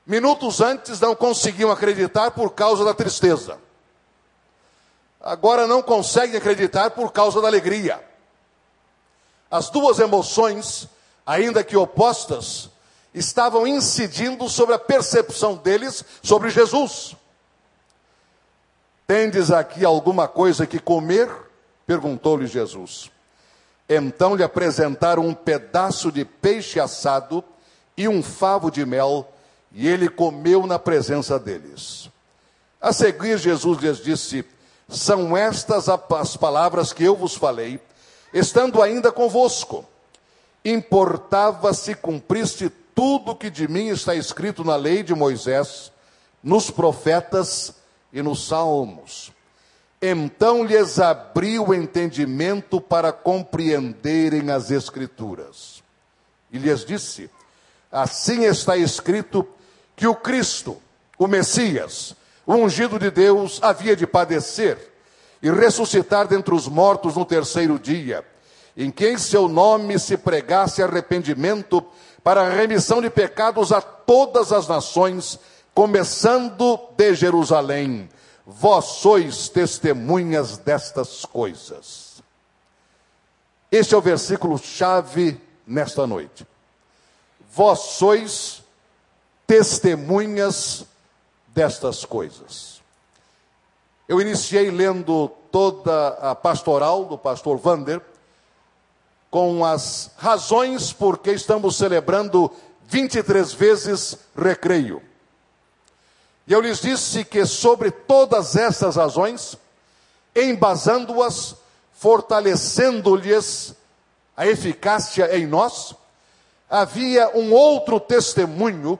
Minutos 0.06 0.60
antes 0.60 0.98
não 0.98 1.14
conseguiam 1.14 1.70
acreditar 1.70 2.30
por 2.30 2.50
causa 2.52 2.84
da 2.84 2.94
tristeza. 2.94 3.58
Agora 5.20 5.66
não 5.66 5.82
conseguem 5.82 6.36
acreditar 6.38 6.90
por 6.90 7.12
causa 7.12 7.40
da 7.40 7.46
alegria. 7.46 8.02
As 9.50 9.68
duas 9.68 9.98
emoções, 9.98 10.88
ainda 11.26 11.62
que 11.62 11.76
opostas, 11.76 12.69
estavam 13.14 13.66
incidindo 13.66 14.48
sobre 14.48 14.74
a 14.74 14.78
percepção 14.78 15.56
deles 15.56 16.04
sobre 16.22 16.50
Jesus. 16.50 17.16
Tendes 19.06 19.50
aqui 19.50 19.84
alguma 19.84 20.28
coisa 20.28 20.66
que 20.66 20.78
comer? 20.78 21.28
perguntou-lhe 21.86 22.46
Jesus. 22.46 23.10
Então 23.88 24.36
lhe 24.36 24.44
apresentaram 24.44 25.26
um 25.26 25.34
pedaço 25.34 26.12
de 26.12 26.24
peixe 26.24 26.78
assado 26.78 27.42
e 27.96 28.06
um 28.06 28.22
favo 28.22 28.70
de 28.70 28.86
mel, 28.86 29.28
e 29.72 29.88
ele 29.88 30.08
comeu 30.08 30.64
na 30.64 30.78
presença 30.78 31.38
deles. 31.40 32.08
A 32.80 32.92
seguir, 32.92 33.36
Jesus 33.36 33.78
lhes 33.78 33.98
disse: 33.98 34.44
São 34.88 35.36
estas 35.36 35.88
as 35.88 36.36
palavras 36.36 36.92
que 36.92 37.02
eu 37.02 37.16
vos 37.16 37.34
falei, 37.34 37.80
estando 38.32 38.80
ainda 38.80 39.10
convosco. 39.10 39.84
Importava 40.64 41.74
se 41.74 41.94
cumpriste 41.94 42.70
tudo 43.00 43.34
que 43.34 43.48
de 43.48 43.66
mim 43.66 43.88
está 43.88 44.14
escrito 44.14 44.62
na 44.62 44.76
lei 44.76 45.02
de 45.02 45.14
Moisés, 45.14 45.90
nos 46.42 46.70
profetas 46.70 47.74
e 48.12 48.20
nos 48.20 48.46
salmos. 48.46 49.32
Então 50.02 50.62
lhes 50.62 50.98
abriu 50.98 51.68
o 51.68 51.74
entendimento 51.74 52.78
para 52.78 53.10
compreenderem 53.10 54.50
as 54.50 54.70
Escrituras. 54.70 55.82
E 56.52 56.58
lhes 56.58 56.84
disse: 56.84 57.30
Assim 57.90 58.44
está 58.44 58.76
escrito 58.76 59.48
que 59.96 60.06
o 60.06 60.14
Cristo, 60.14 60.76
o 61.18 61.26
Messias, 61.26 62.14
o 62.44 62.52
ungido 62.52 62.98
de 62.98 63.10
Deus, 63.10 63.60
havia 63.62 63.96
de 63.96 64.06
padecer 64.06 64.92
e 65.42 65.50
ressuscitar 65.50 66.28
dentre 66.28 66.54
os 66.54 66.68
mortos 66.68 67.16
no 67.16 67.24
terceiro 67.24 67.78
dia, 67.78 68.22
em 68.76 68.90
que 68.90 69.08
em 69.08 69.16
seu 69.16 69.48
nome 69.48 69.98
se 69.98 70.18
pregasse 70.18 70.82
arrependimento 70.82 71.82
para 72.22 72.42
a 72.42 72.50
remissão 72.50 73.00
de 73.00 73.08
pecados 73.08 73.72
a 73.72 73.80
todas 73.80 74.52
as 74.52 74.68
nações, 74.68 75.38
começando 75.74 76.78
de 76.96 77.14
Jerusalém. 77.14 78.08
Vós 78.46 78.84
sois 78.84 79.48
testemunhas 79.48 80.58
destas 80.58 81.24
coisas. 81.24 82.22
Este 83.70 83.94
é 83.94 83.98
o 83.98 84.02
versículo 84.02 84.58
chave 84.58 85.40
nesta 85.66 86.06
noite. 86.06 86.46
Vós 87.52 87.78
sois 87.80 88.62
testemunhas 89.46 90.84
destas 91.48 92.04
coisas. 92.04 92.80
Eu 94.08 94.20
iniciei 94.20 94.70
lendo 94.70 95.30
toda 95.52 96.08
a 96.08 96.34
pastoral 96.34 97.04
do 97.04 97.16
pastor 97.16 97.56
Vander 97.58 98.02
com 99.30 99.64
as 99.64 100.10
razões 100.16 100.92
por 100.92 101.18
que 101.18 101.30
estamos 101.30 101.76
celebrando 101.76 102.50
23 102.88 103.52
vezes 103.52 104.18
recreio. 104.36 105.00
E 106.46 106.52
eu 106.52 106.60
lhes 106.60 106.80
disse 106.80 107.24
que 107.24 107.46
sobre 107.46 107.92
todas 107.92 108.56
essas 108.56 108.96
razões, 108.96 109.56
embasando-as, 110.34 111.54
fortalecendo-lhes 111.92 113.74
a 114.36 114.46
eficácia 114.46 115.36
em 115.36 115.46
nós, 115.46 115.94
havia 116.68 117.36
um 117.36 117.52
outro 117.52 118.00
testemunho 118.00 118.98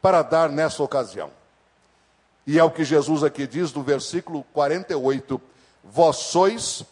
para 0.00 0.22
dar 0.22 0.48
nessa 0.48 0.82
ocasião. 0.82 1.30
E 2.44 2.58
é 2.58 2.64
o 2.64 2.70
que 2.70 2.84
Jesus 2.84 3.22
aqui 3.22 3.46
diz 3.46 3.72
no 3.72 3.84
versículo 3.84 4.44
48: 4.52 5.40
Vós 5.84 6.16
sois 6.16 6.84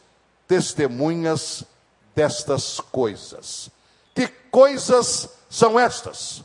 testemunhas 0.47 1.65
destas 2.15 2.81
coisas. 2.81 3.71
Que 4.15 4.27
coisas 4.29 5.29
são 5.49 5.79
estas? 5.79 6.43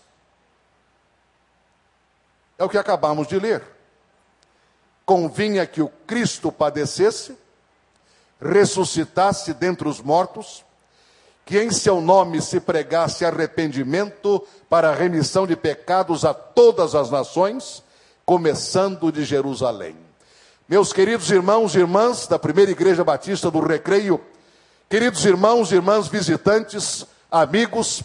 É 2.57 2.63
o 2.63 2.69
que 2.69 2.77
acabamos 2.77 3.27
de 3.27 3.37
ler. 3.37 3.63
Convinha 5.05 5.67
que 5.67 5.81
o 5.81 5.89
Cristo 6.07 6.51
padecesse, 6.51 7.37
ressuscitasse 8.41 9.53
dentre 9.53 9.87
os 9.87 10.01
mortos, 10.01 10.63
que 11.45 11.61
em 11.61 11.69
seu 11.69 12.01
nome 12.01 12.41
se 12.41 12.59
pregasse 12.59 13.23
arrependimento 13.23 14.45
para 14.67 14.89
a 14.89 14.95
remissão 14.95 15.45
de 15.45 15.55
pecados 15.55 16.25
a 16.25 16.33
todas 16.33 16.95
as 16.95 17.11
nações, 17.11 17.83
começando 18.25 19.11
de 19.11 19.23
Jerusalém. 19.23 19.95
Meus 20.67 20.91
queridos 20.91 21.29
irmãos 21.29 21.75
e 21.75 21.79
irmãs 21.79 22.25
da 22.25 22.39
primeira 22.39 22.71
igreja 22.71 23.03
batista 23.03 23.51
do 23.51 23.59
Recreio, 23.59 24.19
queridos 24.89 25.25
irmãos 25.25 25.71
irmãs 25.71 26.07
visitantes, 26.07 27.05
amigos, 27.31 28.03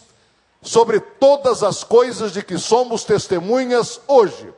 sobre 0.63 1.01
todas 1.01 1.63
as 1.63 1.85
coisas 1.85 2.33
de 2.33 2.43
que 2.43 2.59
somos 2.59 3.05
testemunhas 3.05 4.01
hoje. 4.07 4.53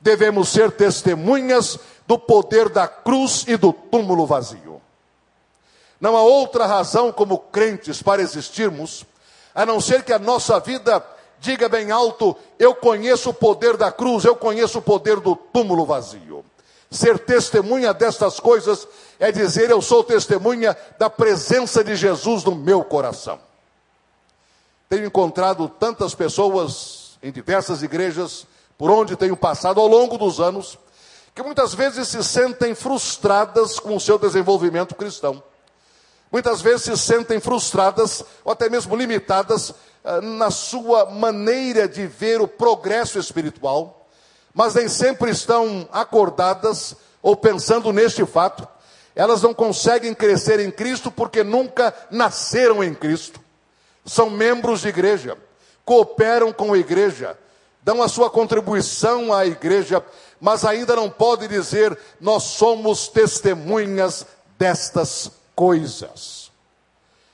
Devemos 0.00 0.48
ser 0.48 0.70
testemunhas 0.70 1.78
do 2.06 2.18
poder 2.18 2.68
da 2.68 2.86
cruz 2.86 3.44
e 3.46 3.56
do 3.56 3.72
túmulo 3.72 4.26
vazio. 4.26 4.80
Não 6.00 6.16
há 6.16 6.22
outra 6.22 6.66
razão 6.66 7.10
como 7.10 7.38
crentes 7.38 8.02
para 8.02 8.22
existirmos, 8.22 9.04
a 9.54 9.64
não 9.64 9.80
ser 9.80 10.04
que 10.04 10.12
a 10.12 10.18
nossa 10.18 10.60
vida 10.60 11.04
diga 11.40 11.68
bem 11.68 11.90
alto: 11.90 12.36
eu 12.58 12.74
conheço 12.74 13.30
o 13.30 13.34
poder 13.34 13.76
da 13.76 13.90
cruz, 13.90 14.24
eu 14.24 14.36
conheço 14.36 14.78
o 14.78 14.82
poder 14.82 15.20
do 15.20 15.34
túmulo 15.34 15.86
vazio. 15.86 16.44
Ser 16.90 17.18
testemunha 17.18 17.92
destas 17.92 18.38
coisas 18.38 18.86
é 19.18 19.32
dizer: 19.32 19.70
eu 19.70 19.80
sou 19.80 20.04
testemunha 20.04 20.76
da 20.98 21.08
presença 21.10 21.82
de 21.82 21.96
Jesus 21.96 22.44
no 22.44 22.54
meu 22.54 22.82
coração. 22.84 23.38
Tenho 24.88 25.06
encontrado 25.06 25.68
tantas 25.68 26.14
pessoas 26.14 27.18
em 27.22 27.32
diversas 27.32 27.82
igrejas, 27.82 28.46
por 28.78 28.90
onde 28.90 29.16
tenho 29.16 29.36
passado 29.36 29.80
ao 29.80 29.88
longo 29.88 30.16
dos 30.16 30.38
anos, 30.38 30.78
que 31.34 31.42
muitas 31.42 31.74
vezes 31.74 32.08
se 32.08 32.22
sentem 32.22 32.74
frustradas 32.74 33.78
com 33.78 33.96
o 33.96 34.00
seu 34.00 34.18
desenvolvimento 34.18 34.94
cristão. 34.94 35.42
Muitas 36.30 36.60
vezes 36.60 36.82
se 36.82 36.96
sentem 36.96 37.40
frustradas 37.40 38.24
ou 38.44 38.52
até 38.52 38.68
mesmo 38.68 38.96
limitadas 38.96 39.70
uh, 39.70 40.20
na 40.22 40.50
sua 40.50 41.06
maneira 41.06 41.88
de 41.88 42.06
ver 42.06 42.40
o 42.40 42.48
progresso 42.48 43.18
espiritual, 43.18 44.06
mas 44.52 44.74
nem 44.74 44.88
sempre 44.88 45.30
estão 45.30 45.88
acordadas 45.92 46.96
ou 47.22 47.36
pensando 47.36 47.92
neste 47.92 48.24
fato. 48.24 48.66
Elas 49.16 49.42
não 49.42 49.52
conseguem 49.52 50.14
crescer 50.14 50.60
em 50.60 50.70
Cristo 50.70 51.10
porque 51.10 51.42
nunca 51.42 51.92
nasceram 52.10 52.84
em 52.84 52.94
Cristo 52.94 53.40
são 54.06 54.30
membros 54.30 54.82
de 54.82 54.88
igreja, 54.88 55.36
cooperam 55.84 56.52
com 56.52 56.72
a 56.72 56.78
igreja, 56.78 57.36
dão 57.82 58.00
a 58.00 58.08
sua 58.08 58.30
contribuição 58.30 59.34
à 59.34 59.44
igreja, 59.44 60.02
mas 60.40 60.64
ainda 60.64 60.94
não 60.94 61.10
pode 61.10 61.48
dizer 61.48 61.98
nós 62.20 62.44
somos 62.44 63.08
testemunhas 63.08 64.24
destas 64.56 65.30
coisas. 65.54 66.52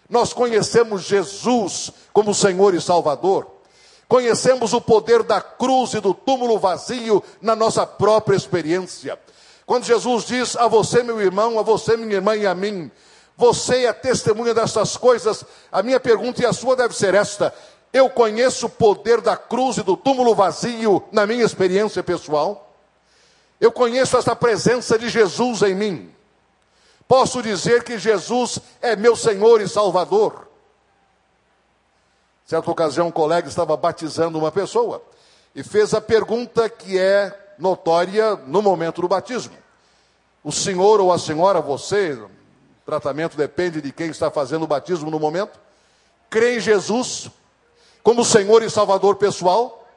Nós 0.08 0.32
conhecemos 0.32 1.02
Jesus 1.02 1.92
como 2.12 2.34
Senhor 2.34 2.74
e 2.74 2.80
Salvador. 2.80 3.46
Conhecemos 4.08 4.74
o 4.74 4.80
poder 4.80 5.22
da 5.22 5.40
cruz 5.40 5.94
e 5.94 6.00
do 6.00 6.12
túmulo 6.12 6.58
vazio 6.58 7.22
na 7.40 7.56
nossa 7.56 7.86
própria 7.86 8.36
experiência. 8.36 9.18
Quando 9.66 9.84
Jesus 9.84 10.24
diz 10.24 10.56
a 10.56 10.66
você, 10.68 11.02
meu 11.02 11.20
irmão, 11.20 11.58
a 11.58 11.62
você, 11.62 11.96
minha 11.96 12.14
irmã 12.14 12.36
e 12.36 12.46
a 12.46 12.54
mim, 12.54 12.90
você 13.36 13.86
é 13.86 13.92
testemunha 13.92 14.52
dessas 14.54 14.96
coisas. 14.96 15.44
A 15.70 15.82
minha 15.82 16.00
pergunta 16.00 16.42
e 16.42 16.46
a 16.46 16.52
sua 16.52 16.76
deve 16.76 16.94
ser 16.94 17.14
esta: 17.14 17.54
eu 17.92 18.08
conheço 18.08 18.66
o 18.66 18.70
poder 18.70 19.20
da 19.20 19.36
cruz 19.36 19.76
e 19.76 19.82
do 19.82 19.96
túmulo 19.96 20.34
vazio 20.34 21.02
na 21.12 21.26
minha 21.26 21.44
experiência 21.44 22.02
pessoal? 22.02 22.74
Eu 23.60 23.70
conheço 23.70 24.16
essa 24.16 24.34
presença 24.34 24.98
de 24.98 25.08
Jesus 25.08 25.62
em 25.62 25.74
mim. 25.74 26.14
Posso 27.06 27.42
dizer 27.42 27.84
que 27.84 27.98
Jesus 27.98 28.58
é 28.80 28.96
meu 28.96 29.14
Senhor 29.14 29.60
e 29.60 29.68
Salvador. 29.68 30.48
Certa 32.44 32.70
ocasião, 32.70 33.08
um 33.08 33.12
colega 33.12 33.48
estava 33.48 33.76
batizando 33.76 34.38
uma 34.38 34.50
pessoa 34.50 35.02
e 35.54 35.62
fez 35.62 35.94
a 35.94 36.00
pergunta 36.00 36.68
que 36.68 36.98
é 36.98 37.41
notória 37.58 38.36
no 38.46 38.62
momento 38.62 39.00
do 39.02 39.08
batismo: 39.08 39.56
O 40.42 40.52
senhor 40.52 41.00
ou 41.00 41.12
a 41.12 41.18
senhora, 41.18 41.60
você, 41.60 42.20
tratamento 42.84 43.36
depende 43.36 43.80
de 43.80 43.92
quem 43.92 44.08
está 44.08 44.30
fazendo 44.30 44.64
o 44.64 44.66
batismo 44.66 45.10
no 45.10 45.18
momento. 45.18 45.58
Crê 46.28 46.56
em 46.56 46.60
Jesus 46.60 47.30
como 48.02 48.24
Senhor 48.24 48.62
e 48.62 48.70
Salvador 48.70 49.16
pessoal? 49.16 49.88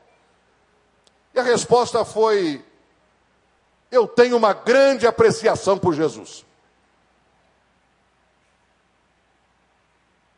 E 1.34 1.40
a 1.40 1.44
resposta 1.44 2.06
foi: 2.06 2.64
Eu 3.92 4.08
tenho 4.08 4.38
uma 4.38 4.54
grande 4.54 5.08
apreciação 5.08 5.78
por 5.78 5.94
Jesus. 5.94 6.46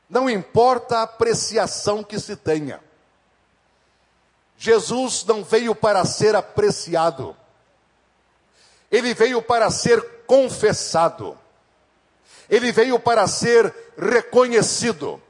Não 0.10 0.30
importa 0.30 1.00
a 1.00 1.04
apreciação 1.04 2.02
que 2.02 2.18
se 2.20 2.36
tenha. 2.36 2.82
Jesus 4.58 5.24
não 5.26 5.44
veio 5.44 5.76
para 5.76 6.04
ser 6.04 6.36
apreciado. 6.36 7.36
Ele 8.92 9.14
veio 9.14 9.42
para 9.42 9.70
ser 9.70 10.02
confessado. 10.26 11.38
Ele 12.50 12.72
veio 12.72 13.00
para 13.00 13.28
ser 13.28 13.74
reconhecido 13.98 15.22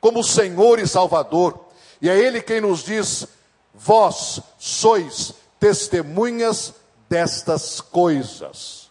como 0.00 0.22
Senhor 0.22 0.78
e 0.78 0.86
Salvador. 0.86 1.58
E 2.00 2.10
é 2.10 2.18
Ele 2.18 2.42
quem 2.42 2.60
nos 2.60 2.84
diz: 2.84 3.26
Vós 3.72 4.40
sois 4.58 5.32
testemunhas 5.58 6.74
destas 7.08 7.80
coisas, 7.80 8.90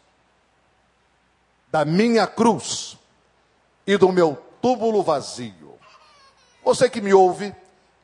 da 1.72 1.86
minha 1.86 2.26
cruz 2.26 2.98
e 3.86 3.98
do 3.98 4.12
meu 4.12 4.42
túmulo 4.62 5.04
vazio. 5.04 5.76
Você 6.64 6.90
que 6.90 7.02
me 7.02 7.14
ouve 7.14 7.54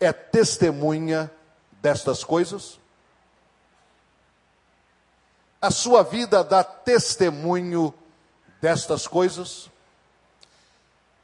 é 0.02 0.12
testemunha 0.12 1.32
destas 1.74 2.24
coisas? 2.24 2.80
A 5.62 5.70
sua 5.70 6.02
vida 6.02 6.44
dá 6.44 6.64
testemunho 6.64 7.94
destas 8.60 9.06
coisas? 9.06 9.70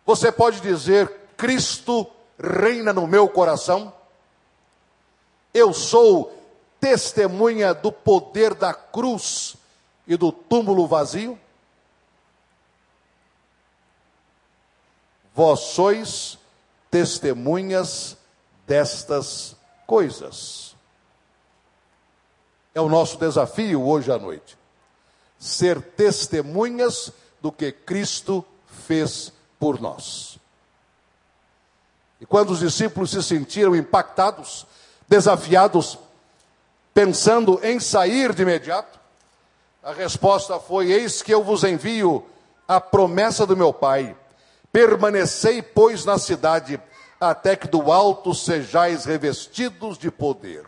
Você 0.06 0.32
pode 0.32 0.62
dizer: 0.62 1.12
Cristo 1.36 2.08
reina 2.40 2.94
no 2.94 3.08
meu 3.08 3.28
coração? 3.28 3.92
Eu 5.52 5.74
sou 5.74 6.38
testemunha 6.80 7.74
do 7.74 7.92
poder 7.92 8.54
da 8.54 8.76
cruz 8.76 9.56
e 10.06 10.16
do 10.16 10.32
túmulo 10.32 10.86
vazio? 10.86 11.38
Vós 15.34 15.60
sois 15.62 16.38
testemunhas 16.92 18.18
destas 18.68 19.56
coisas. 19.88 20.76
É 22.76 22.82
o 22.82 22.90
nosso 22.90 23.18
desafio 23.18 23.82
hoje 23.82 24.12
à 24.12 24.20
noite. 24.20 24.58
Ser 25.40 25.82
testemunhas 25.82 27.12
do 27.42 27.52
que 27.52 27.72
Cristo 27.72 28.46
fez 28.86 29.32
por 29.58 29.80
nós. 29.80 30.38
E 32.20 32.26
quando 32.26 32.52
os 32.52 32.60
discípulos 32.60 33.12
se 33.12 33.24
sentiram 33.24 33.76
impactados, 33.76 34.66
desafiados, 35.08 35.98
pensando 36.94 37.60
em 37.64 37.80
sair 37.80 38.34
de 38.34 38.42
imediato, 38.42 39.00
a 39.84 39.94
resposta 39.94 40.60
foi: 40.60 40.92
Eis 40.92 41.22
que 41.22 41.34
eu 41.34 41.44
vos 41.44 41.64
envio 41.64 42.26
a 42.68 42.82
promessa 42.82 43.46
do 43.46 43.56
meu 43.56 43.72
Pai. 43.72 44.16
Permanecei, 44.72 45.62
pois, 45.62 46.04
na 46.04 46.18
cidade, 46.18 46.82
até 47.20 47.56
que 47.56 47.68
do 47.68 47.92
alto 47.92 48.34
sejais 48.34 49.06
revestidos 49.06 49.98
de 49.98 50.12
poder. 50.12 50.66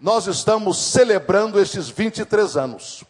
Nós 0.00 0.26
estamos 0.26 0.78
celebrando 0.78 1.60
estes 1.60 1.88
23 1.88 2.56
anos. 2.56 3.04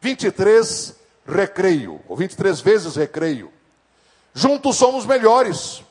23 0.00 0.94
recreio, 1.26 2.00
ou 2.06 2.16
23 2.16 2.60
vezes 2.60 2.94
recreio. 2.94 3.50
Juntos 4.34 4.76
somos 4.76 5.06
melhores. 5.06 5.82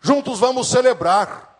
Juntos 0.00 0.38
vamos 0.38 0.68
celebrar. 0.68 1.58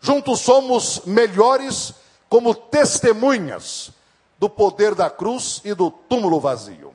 Juntos 0.00 0.40
somos 0.40 1.02
melhores 1.04 1.94
como 2.28 2.54
testemunhas 2.54 3.92
do 4.38 4.50
poder 4.50 4.96
da 4.96 5.08
cruz 5.08 5.60
e 5.64 5.72
do 5.72 5.90
túmulo 5.90 6.40
vazio. 6.40 6.92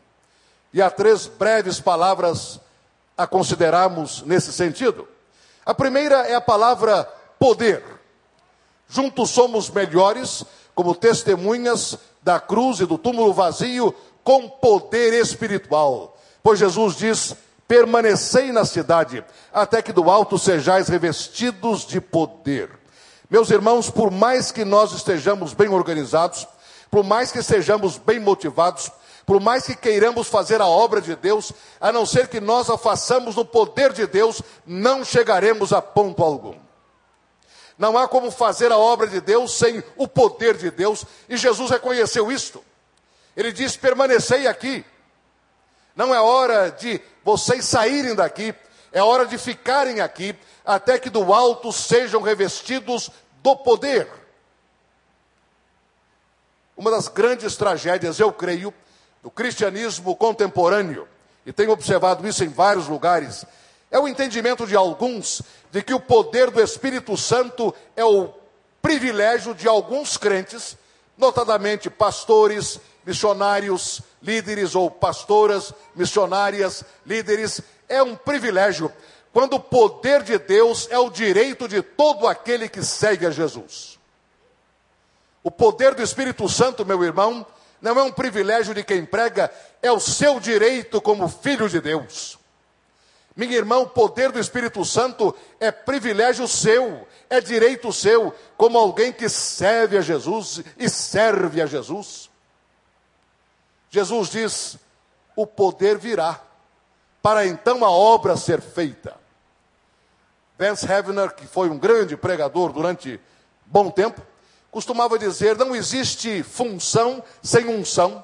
E 0.73 0.81
há 0.81 0.89
três 0.91 1.27
breves 1.27 1.79
palavras 1.79 2.59
a 3.17 3.25
considerarmos 3.25 4.21
nesse 4.23 4.53
sentido. 4.53 5.08
A 5.65 5.73
primeira 5.73 6.27
é 6.27 6.36
a 6.36 6.41
palavra 6.41 7.03
poder. 7.39 7.84
Juntos 8.88 9.32
somos 9.32 9.69
melhores 9.69 10.45
como 10.75 10.95
testemunhas 10.95 11.97
da 12.21 12.39
cruz 12.39 12.80
e 12.80 12.86
do 12.86 12.97
túmulo 12.97 13.34
vazio 13.34 13.93
com 14.23 14.47
poder 14.47 15.13
espiritual. 15.13 16.17
Pois 16.43 16.60
Jesus 16.60 16.95
diz: 16.95 17.36
permanecei 17.67 18.51
na 18.51 18.63
cidade, 18.63 19.25
até 19.51 19.82
que 19.82 19.91
do 19.91 20.10
alto 20.10 20.38
sejais 20.38 20.88
revestidos 20.88 21.86
de 21.86 21.99
poder. 21.99 22.69
Meus 23.30 23.49
irmãos, 23.49 23.89
por 23.89 24.10
mais 24.10 24.51
que 24.51 24.63
nós 24.63 24.93
estejamos 24.93 25.53
bem 25.53 25.67
organizados, 25.67 26.47
por 26.89 27.03
mais 27.03 27.32
que 27.32 27.39
estejamos 27.39 27.97
bem 27.97 28.19
motivados, 28.19 28.89
por 29.27 29.41
mais 29.41 29.65
que 29.65 29.75
queiramos 29.75 30.29
fazer 30.29 30.61
a 30.61 30.67
obra 30.67 31.01
de 31.01 31.13
Deus, 31.13 31.51
a 31.81 31.91
não 31.91 32.05
ser 32.05 32.29
que 32.29 32.39
nós 32.39 32.69
a 32.69 32.77
façamos 32.77 33.35
no 33.35 33.43
poder 33.43 33.91
de 33.91 34.07
Deus, 34.07 34.41
não 34.65 35.03
chegaremos 35.03 35.73
a 35.73 35.81
ponto 35.81 36.23
algum. 36.23 36.57
Não 37.77 37.97
há 37.97 38.07
como 38.07 38.31
fazer 38.31 38.71
a 38.71 38.77
obra 38.77 39.05
de 39.05 39.19
Deus 39.19 39.51
sem 39.51 39.83
o 39.97 40.07
poder 40.07 40.55
de 40.55 40.71
Deus, 40.71 41.03
e 41.27 41.35
Jesus 41.35 41.69
reconheceu 41.69 42.31
isto. 42.31 42.63
Ele 43.35 43.51
diz: 43.51 43.75
permanecei 43.75 44.47
aqui. 44.47 44.85
Não 45.93 46.15
é 46.15 46.21
hora 46.21 46.71
de 46.71 47.01
vocês 47.21 47.65
saírem 47.65 48.15
daqui, 48.15 48.55
é 48.93 49.03
hora 49.03 49.25
de 49.25 49.37
ficarem 49.37 49.99
aqui, 49.99 50.33
até 50.65 50.97
que 50.97 51.09
do 51.09 51.33
alto 51.33 51.73
sejam 51.73 52.21
revestidos 52.21 53.11
do 53.43 53.57
poder. 53.57 54.09
Uma 56.77 56.91
das 56.91 57.09
grandes 57.09 57.57
tragédias, 57.57 58.21
eu 58.21 58.31
creio, 58.31 58.73
do 59.21 59.30
cristianismo 59.30 60.15
contemporâneo, 60.15 61.08
e 61.45 61.53
tenho 61.53 61.71
observado 61.71 62.27
isso 62.27 62.43
em 62.43 62.49
vários 62.49 62.88
lugares, 62.88 63.45
é 63.89 63.99
o 63.99 64.08
entendimento 64.08 64.67
de 64.67 64.75
alguns 64.75 65.41
de 65.71 65.82
que 65.82 65.93
o 65.93 65.99
poder 65.99 66.51
do 66.51 66.62
Espírito 66.62 67.15
Santo 67.15 67.73
é 67.95 68.03
o 68.03 68.34
privilégio 68.82 69.53
de 69.53 69.67
alguns 69.67 70.17
crentes, 70.17 70.77
notadamente 71.17 71.89
pastores, 71.89 72.80
missionários, 73.06 74.01
líderes 74.21 74.75
ou 74.75 74.91
pastoras, 74.91 75.73
missionárias, 75.95 76.84
líderes, 77.06 77.62
é 77.88 78.03
um 78.03 78.15
privilégio, 78.15 78.91
quando 79.32 79.53
o 79.53 79.60
poder 79.60 80.23
de 80.23 80.38
Deus 80.38 80.88
é 80.91 80.99
o 80.99 81.10
direito 81.10 81.67
de 81.67 81.82
todo 81.82 82.27
aquele 82.27 82.67
que 82.67 82.84
segue 82.84 83.25
a 83.25 83.32
Jesus. 83.32 83.97
O 85.43 85.49
poder 85.49 85.95
do 85.95 86.03
Espírito 86.03 86.49
Santo, 86.49 86.86
meu 86.86 87.03
irmão, 87.03 87.45
não 87.81 87.97
é 87.99 88.03
um 88.03 88.11
privilégio 88.11 88.73
de 88.73 88.83
quem 88.83 89.05
prega, 89.05 89.51
é 89.81 89.91
o 89.91 89.99
seu 89.99 90.39
direito 90.39 91.01
como 91.01 91.27
filho 91.27 91.69
de 91.69 91.79
Deus. 91.79 92.37
Minha 93.35 93.55
irmã, 93.55 93.77
o 93.77 93.87
poder 93.87 94.31
do 94.31 94.39
Espírito 94.39 94.83
Santo 94.83 95.35
é 95.59 95.71
privilégio 95.71 96.47
seu, 96.47 97.07
é 97.29 97.39
direito 97.39 97.93
seu, 97.93 98.33
como 98.57 98.79
alguém 98.79 99.13
que 99.13 99.29
serve 99.29 99.97
a 99.97 100.01
Jesus 100.01 100.63
e 100.75 100.89
serve 100.89 101.61
a 101.61 101.67
Jesus. 101.67 102.31
Jesus 103.91 104.29
diz: 104.29 104.77
o 105.35 105.45
poder 105.45 105.99
virá, 105.99 106.41
para 107.21 107.45
então 107.45 107.85
a 107.85 107.91
obra 107.91 108.35
ser 108.35 108.59
feita. 108.59 109.15
Vance 110.57 110.91
Havner, 110.91 111.35
que 111.35 111.45
foi 111.45 111.69
um 111.69 111.77
grande 111.77 112.17
pregador 112.17 112.73
durante 112.73 113.19
bom 113.63 113.91
tempo, 113.91 114.19
costumava 114.77 115.17
dizer: 115.17 115.57
não 115.57 115.75
existe 115.75 116.43
função 116.43 117.23
sem 117.41 117.67
unção. 117.67 118.23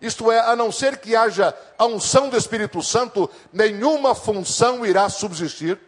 Isto 0.00 0.32
é, 0.32 0.40
a 0.40 0.56
não 0.56 0.72
ser 0.72 0.96
que 0.96 1.14
haja 1.14 1.54
a 1.76 1.84
unção 1.84 2.30
do 2.30 2.38
Espírito 2.38 2.82
Santo, 2.82 3.28
nenhuma 3.52 4.14
função 4.14 4.86
irá 4.86 5.10
subsistir. 5.10 5.78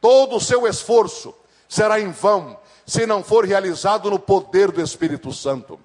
Todo 0.00 0.36
o 0.36 0.40
seu 0.40 0.64
esforço 0.64 1.34
será 1.68 1.98
em 1.98 2.12
vão 2.12 2.56
se 2.86 3.04
não 3.04 3.24
for 3.24 3.44
realizado 3.44 4.08
no 4.08 4.18
poder 4.20 4.70
do 4.70 4.80
Espírito 4.80 5.32
Santo. 5.32 5.80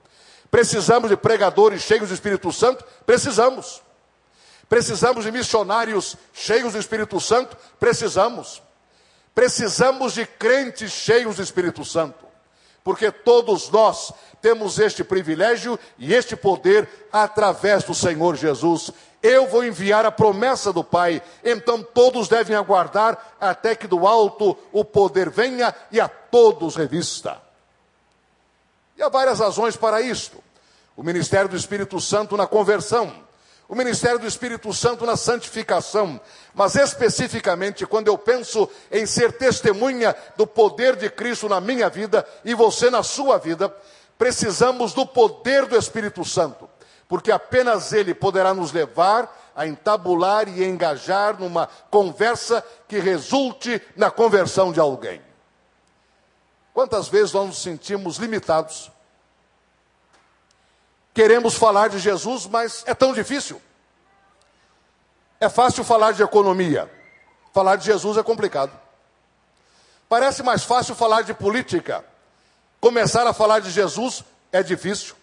Precisamos 0.52 1.10
de 1.10 1.18
pregadores 1.18 1.82
cheios 1.82 2.10
do 2.10 2.14
Espírito 2.14 2.52
Santo? 2.52 2.86
Precisamos. 3.08 3.82
Precisamos 4.70 5.26
de 5.26 5.32
missionários 5.32 6.16
cheios 6.32 6.74
do 6.74 6.80
Espírito 6.80 7.20
Santo? 7.20 7.58
Precisamos. 7.80 8.62
Precisamos 9.34 10.14
de 10.14 10.28
crentes 10.28 10.92
cheios 10.92 11.38
do 11.38 11.42
Espírito 11.42 11.84
Santo 11.84 12.31
porque 12.84 13.12
todos 13.12 13.70
nós 13.70 14.12
temos 14.42 14.80
este 14.80 15.04
privilégio 15.04 15.80
e 15.98 16.14
este 16.14 16.36
poder 16.36 16.90
através 17.12 17.84
do 17.84 17.94
Senhor 17.94 18.36
Jesus. 18.36 18.92
Eu 19.22 19.48
vou 19.48 19.64
enviar 19.64 20.06
a 20.06 20.12
promessa 20.12 20.74
do 20.74 20.84
Pai, 20.84 21.22
então 21.44 21.84
todos 21.84 22.28
devem 22.28 22.56
aguardar 22.56 23.34
até 23.40 23.76
que 23.76 23.88
do 23.88 24.08
alto 24.08 24.58
o 24.72 24.84
poder 24.84 25.30
venha 25.30 25.74
e 25.92 26.00
a 26.00 26.08
todos 26.08 26.76
revista. 26.76 27.40
E 28.98 29.04
há 29.04 29.10
várias 29.10 29.40
razões 29.40 29.76
para 29.76 30.02
isto. 30.02 30.44
O 30.98 31.04
ministério 31.04 31.50
do 31.50 31.56
Espírito 31.56 32.00
Santo 32.02 32.36
na 32.36 32.48
conversão 32.48 33.31
o 33.72 33.76
ministério 33.76 34.20
do 34.20 34.28
Espírito 34.28 34.74
Santo 34.74 35.06
na 35.06 35.16
santificação, 35.16 36.20
mas 36.54 36.76
especificamente 36.76 37.86
quando 37.86 38.10
eu 38.10 38.18
penso 38.18 38.70
em 38.92 39.06
ser 39.06 39.32
testemunha 39.32 40.14
do 40.36 40.46
poder 40.46 40.98
de 40.98 41.10
Cristo 41.10 41.48
na 41.48 41.62
minha 41.62 41.90
vida 41.90 42.28
e 42.44 42.54
você 42.54 42.90
na 42.90 43.02
sua 43.02 43.38
vida, 43.38 43.74
precisamos 44.18 44.92
do 44.92 45.06
poder 45.06 45.68
do 45.68 45.78
Espírito 45.78 46.26
Santo, 46.26 46.70
porque 47.08 47.32
apenas 47.32 47.94
Ele 47.94 48.14
poderá 48.14 48.54
nos 48.54 48.74
levar 48.74 49.34
a 49.56 49.66
entabular 49.66 50.50
e 50.50 50.66
engajar 50.66 51.40
numa 51.40 51.70
conversa 51.90 52.62
que 52.90 53.00
resulte 53.00 53.82
na 53.96 54.12
conversão 54.12 54.74
de 54.74 54.82
alguém. 54.82 55.22
Quantas 56.74 57.08
vezes 57.08 57.32
nós 57.32 57.48
nos 57.48 57.62
sentimos 57.62 58.18
limitados? 58.18 58.92
Queremos 61.14 61.56
falar 61.56 61.90
de 61.90 62.00
Jesus, 62.00 62.48
mas 62.48 62.84
é 62.86 62.94
tão 62.94 63.14
difícil. 63.14 63.62
É 65.40 65.50
fácil 65.50 65.84
falar 65.84 66.14
de 66.14 66.22
economia, 66.22 66.90
falar 67.54 67.76
de 67.76 67.86
Jesus 67.86 68.18
é 68.18 68.24
complicado. 68.24 68.72
Parece 70.08 70.44
mais 70.44 70.64
fácil 70.64 70.94
falar 70.94 71.24
de 71.24 71.34
política, 71.34 72.06
começar 72.80 73.26
a 73.26 73.34
falar 73.34 73.60
de 73.60 73.72
Jesus 73.72 74.24
é 74.52 74.62
difícil. 74.62 75.16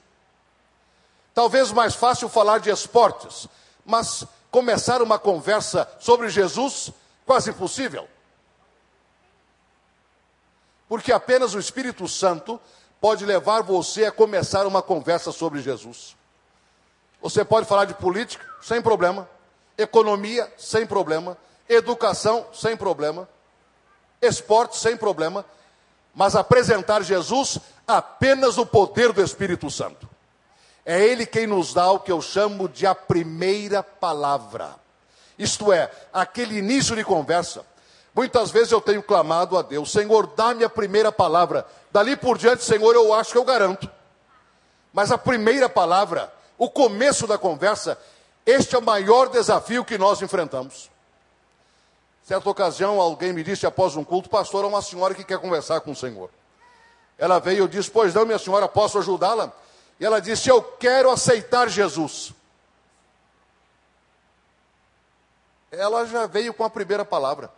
Talvez 1.34 1.70
mais 1.70 1.94
fácil 1.94 2.28
falar 2.28 2.58
de 2.58 2.70
esportes, 2.70 3.46
mas 3.84 4.26
começar 4.50 5.00
uma 5.00 5.18
conversa 5.18 5.88
sobre 6.00 6.28
Jesus, 6.28 6.90
quase 7.24 7.50
impossível. 7.50 8.08
Porque 10.88 11.12
apenas 11.12 11.54
o 11.54 11.60
Espírito 11.60 12.08
Santo 12.08 12.60
pode 13.00 13.24
levar 13.24 13.62
você 13.62 14.06
a 14.06 14.12
começar 14.12 14.66
uma 14.66 14.82
conversa 14.82 15.32
sobre 15.32 15.60
Jesus. 15.60 16.16
Você 17.20 17.44
pode 17.44 17.66
falar 17.66 17.84
de 17.84 17.94
política, 17.94 18.44
sem 18.62 18.80
problema. 18.80 19.28
Economia, 19.76 20.52
sem 20.56 20.86
problema. 20.86 21.36
Educação, 21.68 22.46
sem 22.52 22.76
problema. 22.76 23.28
Esporte, 24.20 24.76
sem 24.76 24.96
problema. 24.96 25.44
Mas 26.14 26.34
apresentar 26.34 27.02
Jesus 27.02 27.58
apenas 27.86 28.56
no 28.56 28.66
poder 28.66 29.12
do 29.12 29.22
Espírito 29.22 29.70
Santo. 29.70 30.08
É 30.84 31.04
Ele 31.04 31.26
quem 31.26 31.46
nos 31.46 31.74
dá 31.74 31.90
o 31.90 32.00
que 32.00 32.10
eu 32.10 32.20
chamo 32.20 32.68
de 32.68 32.86
a 32.86 32.94
primeira 32.94 33.82
palavra. 33.82 34.74
Isto 35.38 35.72
é, 35.72 35.90
aquele 36.12 36.58
início 36.58 36.96
de 36.96 37.04
conversa. 37.04 37.64
Muitas 38.14 38.50
vezes 38.50 38.72
eu 38.72 38.80
tenho 38.80 39.02
clamado 39.02 39.56
a 39.56 39.62
Deus, 39.62 39.92
Senhor, 39.92 40.26
dá-me 40.28 40.64
a 40.64 40.68
primeira 40.68 41.12
palavra. 41.12 41.66
Dali 41.90 42.16
por 42.16 42.36
diante, 42.36 42.64
Senhor, 42.64 42.94
eu 42.94 43.14
acho 43.14 43.32
que 43.32 43.38
eu 43.38 43.44
garanto. 43.44 43.88
Mas 44.92 45.12
a 45.12 45.18
primeira 45.18 45.68
palavra, 45.68 46.32
o 46.56 46.68
começo 46.68 47.26
da 47.26 47.38
conversa, 47.38 47.98
este 48.44 48.74
é 48.74 48.78
o 48.78 48.82
maior 48.82 49.28
desafio 49.28 49.84
que 49.84 49.96
nós 49.96 50.20
enfrentamos. 50.20 50.90
Certa 52.24 52.50
ocasião, 52.50 53.00
alguém 53.00 53.32
me 53.32 53.42
disse 53.42 53.66
após 53.66 53.96
um 53.96 54.04
culto, 54.04 54.28
pastor, 54.28 54.64
é 54.64 54.68
uma 54.68 54.82
senhora 54.82 55.14
que 55.14 55.24
quer 55.24 55.38
conversar 55.38 55.80
com 55.80 55.92
o 55.92 55.96
Senhor. 55.96 56.30
Ela 57.16 57.38
veio 57.38 57.64
e 57.64 57.68
disse, 57.68 57.90
pois 57.90 58.14
não, 58.14 58.26
minha 58.26 58.38
senhora, 58.38 58.68
posso 58.68 58.98
ajudá-la? 58.98 59.52
E 60.00 60.06
ela 60.06 60.20
disse: 60.20 60.48
Eu 60.48 60.62
quero 60.62 61.10
aceitar 61.10 61.68
Jesus. 61.68 62.32
Ela 65.70 66.06
já 66.06 66.26
veio 66.26 66.54
com 66.54 66.64
a 66.64 66.70
primeira 66.70 67.04
palavra. 67.04 67.50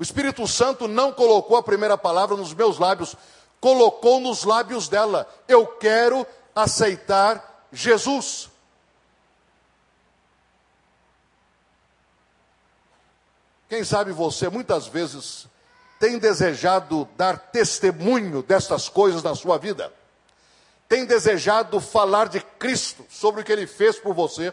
O 0.00 0.02
Espírito 0.02 0.48
Santo 0.48 0.88
não 0.88 1.12
colocou 1.12 1.56
a 1.56 1.62
primeira 1.62 1.96
palavra 1.96 2.36
nos 2.36 2.52
meus 2.54 2.78
lábios, 2.78 3.14
colocou 3.60 4.18
nos 4.18 4.42
lábios 4.42 4.88
dela: 4.88 5.28
Eu 5.46 5.66
quero 5.66 6.26
aceitar 6.56 7.66
Jesus. 7.70 8.48
Quem 13.68 13.84
sabe 13.84 14.10
você 14.10 14.48
muitas 14.48 14.88
vezes 14.88 15.46
tem 16.00 16.18
desejado 16.18 17.06
dar 17.16 17.38
testemunho 17.38 18.42
destas 18.42 18.88
coisas 18.88 19.22
na 19.22 19.36
sua 19.36 19.58
vida 19.58 19.92
tem 20.90 21.04
desejado 21.04 21.78
falar 21.78 22.28
de 22.28 22.40
Cristo, 22.40 23.06
sobre 23.08 23.42
o 23.42 23.44
que 23.44 23.52
ele 23.52 23.68
fez 23.68 23.96
por 23.96 24.12
você, 24.12 24.52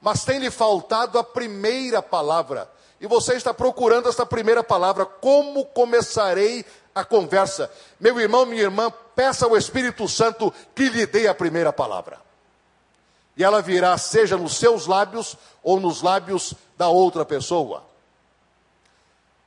mas 0.00 0.24
tem 0.24 0.38
lhe 0.38 0.52
faltado 0.52 1.18
a 1.18 1.24
primeira 1.24 2.00
palavra. 2.00 2.70
E 3.00 3.06
você 3.06 3.34
está 3.34 3.54
procurando 3.54 4.08
essa 4.08 4.26
primeira 4.26 4.62
palavra. 4.64 5.06
Como 5.06 5.64
começarei 5.64 6.64
a 6.94 7.04
conversa? 7.04 7.70
Meu 8.00 8.18
irmão, 8.18 8.44
minha 8.44 8.62
irmã, 8.62 8.92
peça 9.14 9.46
ao 9.46 9.56
Espírito 9.56 10.08
Santo 10.08 10.52
que 10.74 10.88
lhe 10.88 11.06
dê 11.06 11.28
a 11.28 11.34
primeira 11.34 11.72
palavra. 11.72 12.20
E 13.36 13.44
ela 13.44 13.62
virá, 13.62 13.96
seja 13.96 14.36
nos 14.36 14.56
seus 14.56 14.86
lábios 14.86 15.36
ou 15.62 15.78
nos 15.78 16.02
lábios 16.02 16.54
da 16.76 16.88
outra 16.88 17.24
pessoa. 17.24 17.84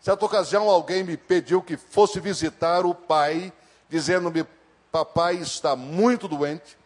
Certa 0.01 0.25
ocasião, 0.25 0.69
alguém 0.69 1.03
me 1.03 1.17
pediu 1.17 1.61
que 1.61 1.75
fosse 1.75 2.19
visitar 2.19 2.85
o 2.85 2.95
pai, 2.95 3.51
dizendo-me: 3.89 4.45
Papai 4.89 5.35
está 5.35 5.75
muito 5.75 6.27
doente. 6.27 6.77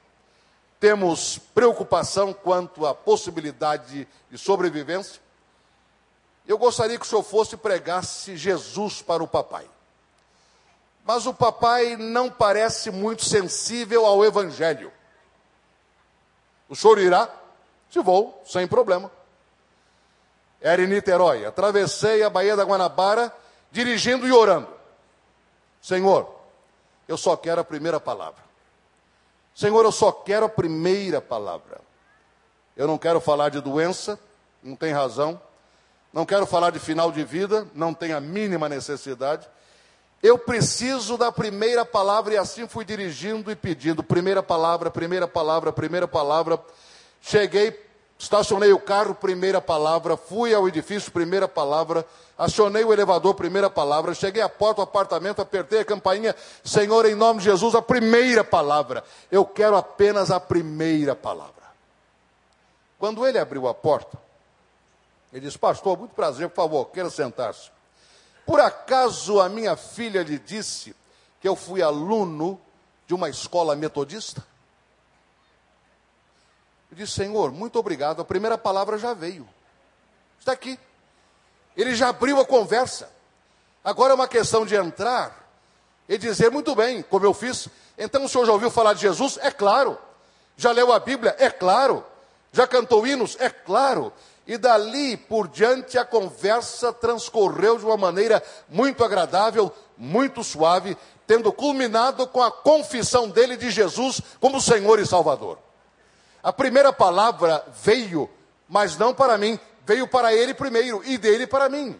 Temos 0.80 1.39
preocupação 1.53 2.34
quanto 2.34 2.86
à 2.86 2.93
possibilidade 2.93 4.07
de 4.30 4.38
sobrevivência. 4.38 5.22
Eu 6.47 6.57
gostaria 6.57 6.97
que 6.97 7.05
o 7.05 7.07
senhor 7.07 7.23
fosse 7.23 7.55
e 7.55 7.57
pregasse 7.57 8.37
Jesus 8.37 9.01
para 9.01 9.23
o 9.23 9.27
papai. 9.27 9.67
Mas 11.03 11.25
o 11.25 11.33
papai 11.33 11.95
não 11.95 12.29
parece 12.29 12.89
muito 12.91 13.23
sensível 13.23 14.05
ao 14.05 14.23
evangelho. 14.23 14.91
O 16.67 16.75
senhor 16.75 16.97
irá? 16.99 17.29
Se 17.89 17.99
vou, 17.99 18.41
sem 18.45 18.67
problema. 18.67 19.11
Era 20.59 20.81
em 20.81 20.87
Niterói. 20.87 21.45
Atravessei 21.45 22.23
a 22.23 22.29
Baía 22.29 22.55
da 22.55 22.63
Guanabara, 22.63 23.33
dirigindo 23.71 24.27
e 24.27 24.31
orando. 24.31 24.67
Senhor, 25.81 26.33
eu 27.07 27.17
só 27.17 27.37
quero 27.37 27.61
a 27.61 27.63
primeira 27.63 27.99
palavra. 27.99 28.43
Senhor, 29.53 29.85
eu 29.85 29.91
só 29.91 30.11
quero 30.11 30.47
a 30.47 30.49
primeira 30.49 31.21
palavra. 31.21 31.79
Eu 32.75 32.87
não 32.87 32.97
quero 32.97 33.21
falar 33.21 33.49
de 33.49 33.61
doença, 33.61 34.19
não 34.61 34.75
tem 34.75 34.91
razão. 34.91 35.39
Não 36.16 36.26
quero 36.26 36.45
falar 36.45 36.72
de 36.72 36.80
final 36.80 37.11
de 37.11 37.26
vida, 37.26 37.68
não 37.76 37.93
tem 37.93 38.13
a 38.13 38.22
mínima 38.22 38.70
necessidade. 38.70 39.45
Eu 40.24 40.38
preciso 40.38 41.18
da 41.18 41.30
primeira 41.30 41.86
palavra 41.86 42.34
e 42.34 42.38
assim 42.38 42.68
fui 42.70 42.86
dirigindo 42.86 43.51
e 43.51 43.55
pedindo. 43.55 44.01
Primeira 44.01 44.41
palavra, 44.41 44.89
primeira 44.89 45.28
palavra, 45.28 45.74
primeira 45.74 46.07
palavra. 46.07 46.57
Cheguei 47.22 47.86
Estacionei 48.18 48.72
o 48.72 48.80
carro, 48.80 49.13
primeira 49.13 49.59
palavra. 49.59 50.16
Fui 50.16 50.53
ao 50.53 50.68
edifício, 50.68 51.11
primeira 51.11 51.47
palavra. 51.47 52.05
Acionei 52.38 52.84
o 52.84 52.93
elevador, 52.93 53.34
primeira 53.36 53.70
palavra. 53.70 54.13
Cheguei 54.13 54.41
à 54.41 54.47
porta 54.47 54.78
do 54.78 54.84
apartamento, 54.84 55.41
apertei 55.41 55.82
a 55.82 55.86
campainha. 55.86 56.34
Senhor, 56.63 57.05
em 57.05 57.13
nome 57.13 57.39
de 57.39 57.45
Jesus, 57.45 57.76
a 57.76 57.82
primeira 57.82 58.41
palavra. 58.41 59.03
Eu 59.30 59.45
quero 59.45 59.76
apenas 59.76 60.32
a 60.32 60.39
primeira 60.39 61.13
palavra. 61.13 61.53
Quando 62.97 63.28
ele 63.28 63.38
abriu 63.38 63.68
a 63.68 63.74
porta, 63.74 64.18
ele 65.36 65.47
disse: 65.47 65.59
Pastor, 65.59 65.97
muito 65.97 66.15
prazer, 66.15 66.47
por 66.47 66.55
favor, 66.55 66.86
queira 66.86 67.09
sentar-se. 67.09 67.69
Por 68.45 68.61
acaso 68.61 69.41
a 69.41 69.49
minha 69.49 69.75
filha 69.75 70.23
lhe 70.23 70.39
disse 70.39 70.95
que 71.41 71.47
eu 71.47 71.57
fui 71.57 71.81
aluno 71.81 72.57
de 73.05 73.13
uma 73.13 73.29
escola 73.29 73.75
metodista? 73.75 74.41
Eu 76.89 76.95
disse, 76.95 77.11
Senhor, 77.11 77.51
muito 77.51 77.77
obrigado. 77.77 78.21
A 78.21 78.25
primeira 78.25 78.57
palavra 78.57 78.97
já 78.97 79.13
veio. 79.13 79.45
Está 80.39 80.53
aqui. 80.53 80.79
Ele 81.75 81.93
já 81.93 82.09
abriu 82.09 82.39
a 82.39 82.45
conversa. 82.45 83.11
Agora 83.83 84.13
é 84.13 84.15
uma 84.15 84.29
questão 84.29 84.65
de 84.65 84.73
entrar 84.73 85.51
e 86.07 86.17
dizer, 86.17 86.49
muito 86.49 86.73
bem, 86.75 87.01
como 87.01 87.25
eu 87.25 87.33
fiz. 87.33 87.67
Então 87.97 88.23
o 88.23 88.29
senhor 88.29 88.45
já 88.45 88.53
ouviu 88.53 88.71
falar 88.71 88.93
de 88.93 89.01
Jesus? 89.01 89.38
É 89.41 89.51
claro. 89.51 89.97
Já 90.55 90.71
leu 90.71 90.93
a 90.93 90.99
Bíblia? 90.99 91.36
É 91.39 91.49
claro. 91.49 92.05
Já 92.53 92.65
cantou 92.65 93.05
hinos? 93.05 93.36
É 93.38 93.49
claro. 93.49 94.13
E 94.47 94.57
dali 94.57 95.17
por 95.17 95.47
diante 95.47 95.97
a 95.97 96.05
conversa 96.05 96.93
transcorreu 96.93 97.77
de 97.77 97.85
uma 97.85 97.97
maneira 97.97 98.43
muito 98.69 99.03
agradável, 99.03 99.71
muito 99.97 100.43
suave, 100.43 100.95
tendo 101.25 101.51
culminado 101.51 102.27
com 102.27 102.43
a 102.43 102.51
confissão 102.51 103.27
dele 103.27 103.57
de 103.57 103.71
Jesus 103.71 104.21
como 104.39 104.61
Senhor 104.61 104.99
e 104.99 105.05
Salvador. 105.05 105.57
A 106.43 106.53
primeira 106.53 106.93
palavra 106.93 107.65
veio, 107.81 108.29
mas 108.69 108.97
não 108.97 109.15
para 109.15 109.35
mim, 109.37 109.59
veio 109.83 110.07
para 110.07 110.33
ele 110.33 110.53
primeiro 110.53 111.01
e 111.03 111.17
dele 111.17 111.47
para 111.47 111.67
mim. 111.67 111.99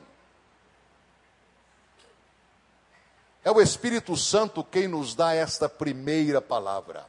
É 3.44 3.52
o 3.52 3.62
Espírito 3.62 4.16
Santo 4.18 4.64
quem 4.64 4.88
nos 4.88 5.14
dá 5.14 5.34
esta 5.34 5.70
primeira 5.70 6.42
palavra. 6.42 7.06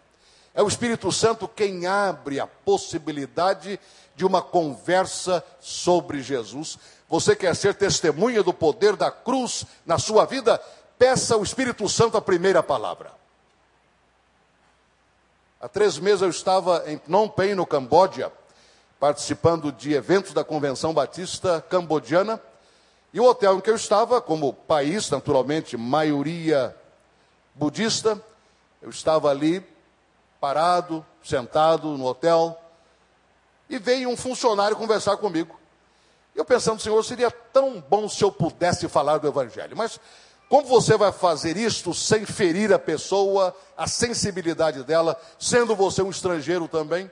É 0.55 0.63
o 0.63 0.69
Espírito 0.69 1.13
Santo 1.13 1.47
quem 1.47 1.87
abre 1.87 2.41
a 2.41 2.47
possibilidade 2.47 3.79
de 4.17 4.25
uma 4.25 4.41
conversa 4.41 5.45
sobre 5.61 6.23
Jesus. 6.23 6.79
Você 7.09 7.37
quer 7.37 7.55
ser 7.55 7.75
testemunha 7.75 8.43
do 8.43 8.53
poder 8.53 8.97
da 8.97 9.11
cruz 9.11 9.67
na 9.85 9.99
sua 9.99 10.25
vida? 10.25 10.59
Peça 10.99 11.35
ao 11.35 11.43
Espírito 11.43 11.87
Santo 11.89 12.17
a 12.17 12.23
primeira 12.23 12.63
palavra. 12.63 13.13
Há 15.61 15.69
três 15.69 15.99
meses 15.99 16.23
eu 16.23 16.31
estava 16.31 16.85
em 16.87 16.99
Phnom 16.99 17.29
Penh, 17.29 17.55
no 17.55 17.67
Camboja, 17.67 18.33
participando 18.99 19.71
de 19.71 19.93
eventos 19.93 20.33
da 20.33 20.43
Convenção 20.43 20.95
Batista 20.95 21.65
Cambodiana. 21.69 22.41
E 23.13 23.21
o 23.21 23.25
hotel 23.25 23.57
em 23.57 23.61
que 23.61 23.71
eu 23.71 23.77
estava, 23.77 24.21
como 24.21 24.53
país, 24.53 25.11
naturalmente, 25.11 25.77
maioria 25.77 26.75
budista, 27.55 28.21
eu 28.81 28.91
estava 28.91 29.31
ali, 29.31 29.65
parado, 30.41 31.05
sentado 31.23 31.97
no 31.97 32.05
hotel, 32.05 32.59
E 33.69 33.79
veio 33.79 34.09
um 34.09 34.17
funcionário 34.17 34.77
conversar 34.77 35.17
comigo. 35.17 35.59
Eu 36.35 36.45
pensando, 36.45 36.81
Senhor, 36.81 37.03
seria 37.03 37.31
tão 37.31 37.81
bom 37.81 38.09
se 38.09 38.23
eu 38.23 38.31
pudesse 38.31 38.89
falar 38.89 39.19
do 39.19 39.27
Evangelho. 39.27 39.77
Mas 39.77 39.99
como 40.49 40.67
você 40.67 40.97
vai 40.97 41.11
fazer 41.11 41.57
isto 41.57 41.93
sem 41.93 42.25
ferir 42.25 42.73
a 42.73 42.79
pessoa, 42.79 43.57
a 43.77 43.87
sensibilidade 43.87 44.85
dela, 44.85 45.21
sendo 45.39 45.75
você 45.75 46.03
um 46.03 46.11
estrangeiro 46.11 46.69
também? 46.69 47.11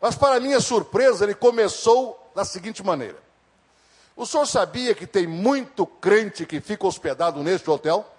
Mas, 0.00 0.16
para 0.16 0.40
minha 0.40 0.60
surpresa, 0.60 1.24
ele 1.24 1.34
começou 1.34 2.32
da 2.34 2.44
seguinte 2.44 2.82
maneira: 2.82 3.18
O 4.16 4.26
senhor 4.26 4.46
sabia 4.46 4.94
que 4.94 5.06
tem 5.06 5.26
muito 5.26 5.86
crente 5.86 6.46
que 6.46 6.60
fica 6.60 6.86
hospedado 6.86 7.42
neste 7.42 7.70
hotel? 7.70 8.10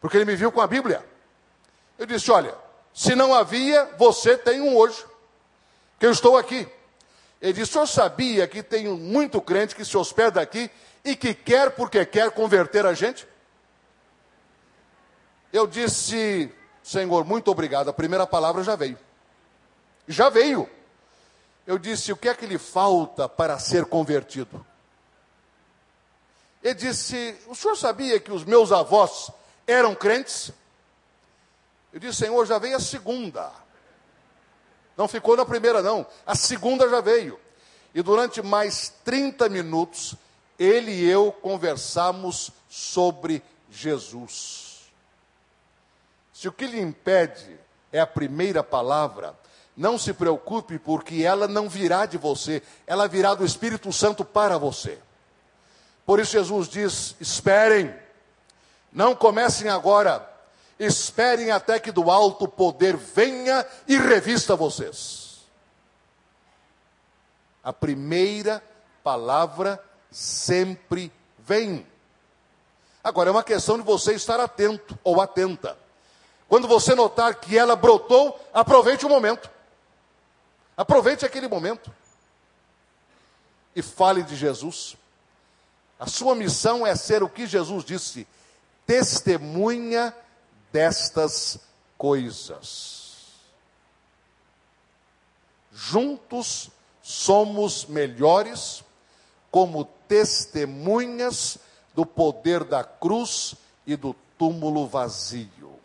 Porque 0.00 0.16
ele 0.16 0.24
me 0.24 0.34
viu 0.34 0.50
com 0.50 0.60
a 0.60 0.66
Bíblia. 0.66 1.06
Eu 1.98 2.06
disse: 2.06 2.30
Olha, 2.30 2.54
se 2.92 3.14
não 3.14 3.32
havia, 3.32 3.84
você 3.98 4.36
tem 4.36 4.60
um 4.60 4.76
hoje, 4.76 5.04
que 6.02 6.06
eu 6.06 6.10
estou 6.10 6.36
aqui. 6.36 6.66
Ele 7.40 7.52
disse: 7.52 7.70
O 7.70 7.72
senhor 7.74 7.86
sabia 7.86 8.48
que 8.48 8.60
tem 8.60 8.88
muito 8.88 9.40
crente 9.40 9.76
que 9.76 9.84
se 9.84 9.96
hospeda 9.96 10.40
aqui 10.40 10.68
e 11.04 11.14
que 11.14 11.32
quer 11.32 11.70
porque 11.76 12.04
quer 12.04 12.32
converter 12.32 12.84
a 12.84 12.92
gente? 12.92 13.24
Eu 15.52 15.64
disse, 15.64 16.52
Senhor, 16.82 17.24
muito 17.24 17.52
obrigado. 17.52 17.88
A 17.88 17.92
primeira 17.92 18.26
palavra 18.26 18.64
já 18.64 18.74
veio. 18.74 18.98
Já 20.08 20.28
veio. 20.28 20.68
Eu 21.64 21.78
disse, 21.78 22.10
o 22.10 22.16
que 22.16 22.28
é 22.28 22.34
que 22.34 22.46
lhe 22.46 22.58
falta 22.58 23.28
para 23.28 23.56
ser 23.60 23.84
convertido? 23.84 24.66
Ele 26.64 26.74
disse, 26.74 27.36
o 27.46 27.54
senhor 27.54 27.76
sabia 27.76 28.18
que 28.18 28.32
os 28.32 28.44
meus 28.44 28.72
avós 28.72 29.30
eram 29.68 29.94
crentes? 29.94 30.50
Eu 31.92 32.00
disse, 32.00 32.24
Senhor, 32.24 32.44
já 32.44 32.58
veio 32.58 32.76
a 32.76 32.80
segunda. 32.80 33.52
Não 34.96 35.08
ficou 35.08 35.36
na 35.36 35.44
primeira, 35.44 35.82
não. 35.82 36.06
A 36.26 36.34
segunda 36.34 36.88
já 36.88 37.00
veio. 37.00 37.38
E 37.94 38.02
durante 38.02 38.40
mais 38.42 38.92
30 39.04 39.48
minutos, 39.48 40.14
ele 40.58 40.92
e 40.92 41.08
eu 41.08 41.32
conversamos 41.32 42.50
sobre 42.68 43.42
Jesus. 43.70 44.90
Se 46.32 46.48
o 46.48 46.52
que 46.52 46.66
lhe 46.66 46.80
impede 46.80 47.58
é 47.92 48.00
a 48.00 48.06
primeira 48.06 48.62
palavra, 48.62 49.34
não 49.76 49.98
se 49.98 50.12
preocupe, 50.12 50.78
porque 50.78 51.22
ela 51.22 51.46
não 51.46 51.68
virá 51.68 52.06
de 52.06 52.18
você, 52.18 52.62
ela 52.86 53.06
virá 53.08 53.34
do 53.34 53.44
Espírito 53.44 53.92
Santo 53.92 54.24
para 54.24 54.58
você. 54.58 54.98
Por 56.04 56.20
isso 56.20 56.32
Jesus 56.32 56.68
diz: 56.68 57.16
esperem, 57.20 57.94
não 58.92 59.14
comecem 59.14 59.68
agora, 59.68 60.28
esperem 60.84 61.50
até 61.50 61.78
que 61.78 61.92
do 61.92 62.10
alto 62.10 62.48
poder 62.48 62.96
venha 62.96 63.64
e 63.86 63.96
revista 63.96 64.56
vocês. 64.56 65.42
A 67.62 67.72
primeira 67.72 68.62
palavra 69.04 69.82
sempre 70.10 71.12
vem. 71.38 71.86
Agora 73.04 73.28
é 73.28 73.32
uma 73.32 73.44
questão 73.44 73.76
de 73.76 73.84
você 73.84 74.14
estar 74.14 74.40
atento 74.40 74.98
ou 75.04 75.20
atenta. 75.20 75.78
Quando 76.48 76.66
você 76.66 76.94
notar 76.94 77.36
que 77.36 77.56
ela 77.56 77.76
brotou, 77.76 78.38
aproveite 78.52 79.06
o 79.06 79.08
momento. 79.08 79.48
Aproveite 80.76 81.24
aquele 81.24 81.48
momento. 81.48 81.92
E 83.74 83.82
fale 83.82 84.22
de 84.22 84.34
Jesus. 84.34 84.96
A 85.98 86.06
sua 86.06 86.34
missão 86.34 86.86
é 86.86 86.96
ser 86.96 87.22
o 87.22 87.28
que 87.28 87.46
Jesus 87.46 87.84
disse: 87.84 88.26
testemunha 88.84 90.14
destas 90.72 91.58
coisas. 91.98 93.02
Juntos 95.72 96.70
somos 97.02 97.86
melhores 97.86 98.82
como 99.50 99.84
testemunhas 100.08 101.58
do 101.94 102.06
poder 102.06 102.64
da 102.64 102.82
cruz 102.82 103.54
e 103.86 103.96
do 103.96 104.14
túmulo 104.38 104.86
vazio. 104.86 105.78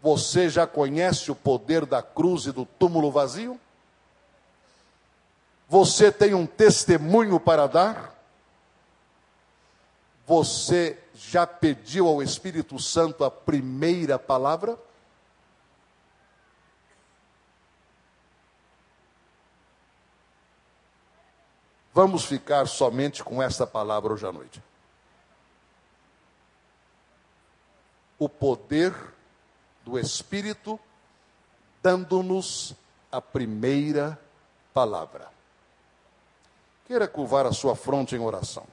Você 0.00 0.50
já 0.50 0.66
conhece 0.66 1.30
o 1.30 1.34
poder 1.34 1.86
da 1.86 2.02
cruz 2.02 2.46
e 2.46 2.52
do 2.52 2.66
túmulo 2.66 3.10
vazio? 3.10 3.58
Você 5.68 6.10
tem 6.10 6.34
um 6.34 6.44
testemunho 6.44 7.38
para 7.38 7.66
dar? 7.66 8.12
Você 10.26 10.98
já 11.28 11.46
pediu 11.46 12.08
ao 12.08 12.22
Espírito 12.22 12.78
Santo 12.78 13.24
a 13.24 13.30
primeira 13.30 14.18
palavra? 14.18 14.78
Vamos 21.94 22.24
ficar 22.24 22.66
somente 22.66 23.22
com 23.22 23.42
esta 23.42 23.66
palavra 23.66 24.12
hoje 24.12 24.26
à 24.26 24.32
noite. 24.32 24.62
O 28.18 28.28
poder 28.28 28.94
do 29.84 29.98
Espírito 29.98 30.80
dando-nos 31.82 32.74
a 33.10 33.20
primeira 33.20 34.18
palavra. 34.72 35.30
Queira 36.86 37.06
curvar 37.06 37.46
a 37.46 37.52
sua 37.52 37.76
fronte 37.76 38.14
em 38.14 38.20
oração. 38.20 38.66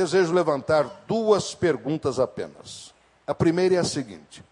Desejo 0.00 0.32
levantar 0.32 1.04
duas 1.06 1.54
perguntas 1.54 2.18
apenas. 2.18 2.94
A 3.26 3.34
primeira 3.34 3.74
é 3.74 3.78
a 3.78 3.84
seguinte: 3.84 4.42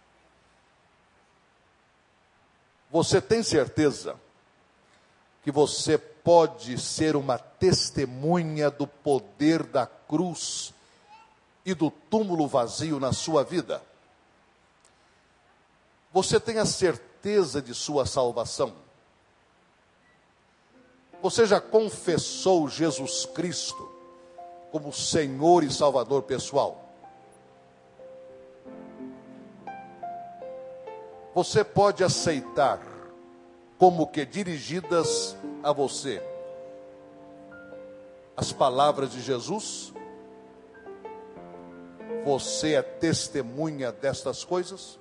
você 2.90 3.18
tem 3.18 3.42
certeza 3.42 4.14
que 5.42 5.50
você 5.50 5.96
pode 5.96 6.78
ser 6.78 7.16
uma 7.16 7.38
testemunha 7.38 8.70
do 8.70 8.86
poder 8.86 9.62
da 9.62 9.86
cruz 9.86 10.74
e 11.64 11.72
do 11.72 11.90
túmulo 11.90 12.46
vazio 12.46 13.00
na 13.00 13.14
sua 13.14 13.42
vida? 13.42 13.82
Você 16.12 16.38
tem 16.38 16.58
a 16.58 16.66
certeza 16.66 17.62
de 17.62 17.74
sua 17.74 18.04
salvação? 18.04 18.74
Você 21.22 21.46
já 21.46 21.58
confessou 21.58 22.68
Jesus 22.68 23.24
Cristo 23.24 23.96
como 24.70 24.92
Senhor 24.92 25.64
e 25.64 25.70
Salvador 25.70 26.22
pessoal? 26.22 26.88
você 31.38 31.62
pode 31.62 32.02
aceitar 32.02 32.80
como 33.78 34.08
que 34.08 34.26
dirigidas 34.26 35.36
a 35.62 35.70
você 35.72 36.20
as 38.36 38.52
palavras 38.52 39.12
de 39.12 39.20
Jesus? 39.20 39.94
Você 42.24 42.74
é 42.74 42.82
testemunha 42.82 43.92
destas 43.92 44.42
coisas? 44.42 44.98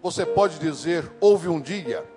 Você 0.00 0.24
pode 0.24 0.60
dizer: 0.60 1.10
houve 1.20 1.48
um 1.48 1.60
dia 1.60 2.08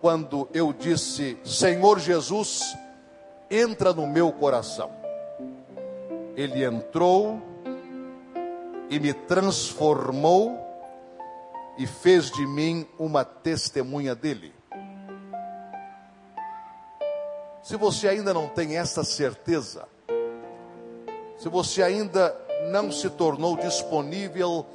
quando 0.00 0.48
eu 0.54 0.72
disse, 0.72 1.38
Senhor 1.44 1.98
Jesus, 1.98 2.74
entra 3.50 3.92
no 3.92 4.06
meu 4.06 4.32
coração. 4.32 4.90
Ele 6.36 6.64
entrou 6.64 7.40
e 8.90 8.98
me 8.98 9.12
transformou 9.12 10.58
e 11.76 11.86
fez 11.86 12.30
de 12.30 12.46
mim 12.46 12.86
uma 12.98 13.24
testemunha 13.24 14.14
dele. 14.14 14.52
Se 17.62 17.76
você 17.76 18.08
ainda 18.08 18.32
não 18.32 18.48
tem 18.48 18.78
essa 18.78 19.04
certeza, 19.04 19.86
se 21.36 21.48
você 21.48 21.82
ainda 21.82 22.34
não 22.70 22.90
se 22.90 23.10
tornou 23.10 23.56
disponível 23.56 24.66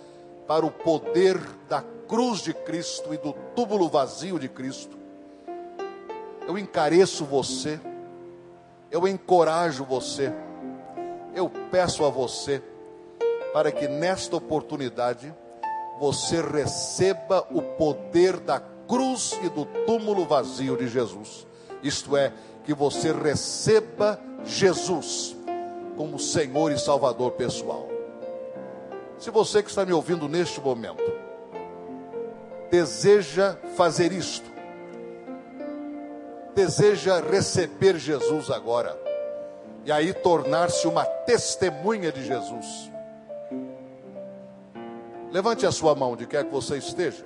para 0.47 0.65
o 0.65 0.71
poder 0.71 1.39
da 1.67 1.84
cruz 2.07 2.41
de 2.41 2.53
Cristo 2.53 3.13
e 3.13 3.17
do 3.17 3.34
túmulo 3.55 3.89
vazio 3.89 4.38
de 4.38 4.47
Cristo, 4.47 4.97
eu 6.47 6.57
encareço 6.57 7.26
você, 7.26 7.80
eu 8.94 9.08
encorajo 9.08 9.84
você, 9.84 10.32
eu 11.34 11.50
peço 11.72 12.06
a 12.06 12.10
você, 12.10 12.62
para 13.52 13.72
que 13.72 13.88
nesta 13.88 14.36
oportunidade 14.36 15.34
você 16.00 16.39
receba 16.39 17.48
o 17.50 17.60
poder 17.60 18.39
da 18.39 18.62
cruz 18.88 19.39
e 19.41 19.50
do 19.50 19.66
túmulo 19.88 20.26
vazio 20.26 20.78
de 20.78 20.88
Jesus. 20.88 21.48
Isto 21.82 22.16
é, 22.16 22.32
que 22.64 22.74
você 22.74 23.12
receba 23.12 24.20
Jesus 24.46 25.36
como 25.98 26.20
Senhor 26.20 26.72
e 26.72 26.78
Salvador 26.78 27.32
pessoal. 27.32 27.88
Se 29.18 29.32
você 29.32 29.64
que 29.64 29.70
está 29.70 29.84
me 29.86 29.94
ouvindo 29.94 30.30
neste 30.30 30.62
momento 30.62 31.04
deseja 32.70 33.58
fazer 33.76 34.12
isto, 34.12 34.53
deseja 36.54 37.20
receber 37.20 37.97
Jesus 37.97 38.49
agora, 38.49 38.97
e 39.86 39.91
aí 39.91 40.14
tornar-se 40.14 40.88
uma 40.88 41.06
testemunha 41.06 42.12
de 42.12 42.26
Jesus 42.26 42.93
Levante 45.34 45.66
a 45.66 45.72
sua 45.72 45.95
mão 45.95 46.12
onde 46.12 46.28
quer 46.28 46.45
que 46.45 46.51
você 46.51 46.78
esteja. 46.78 47.26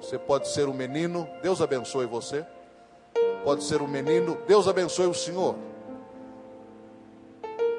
Você 0.00 0.16
pode 0.16 0.46
ser 0.46 0.68
um 0.68 0.72
menino, 0.72 1.28
Deus 1.42 1.60
abençoe 1.60 2.06
você. 2.06 2.46
Pode 3.42 3.64
ser 3.64 3.82
um 3.82 3.88
menino, 3.88 4.38
Deus 4.46 4.68
abençoe 4.68 5.06
o 5.06 5.12
Senhor. 5.12 5.56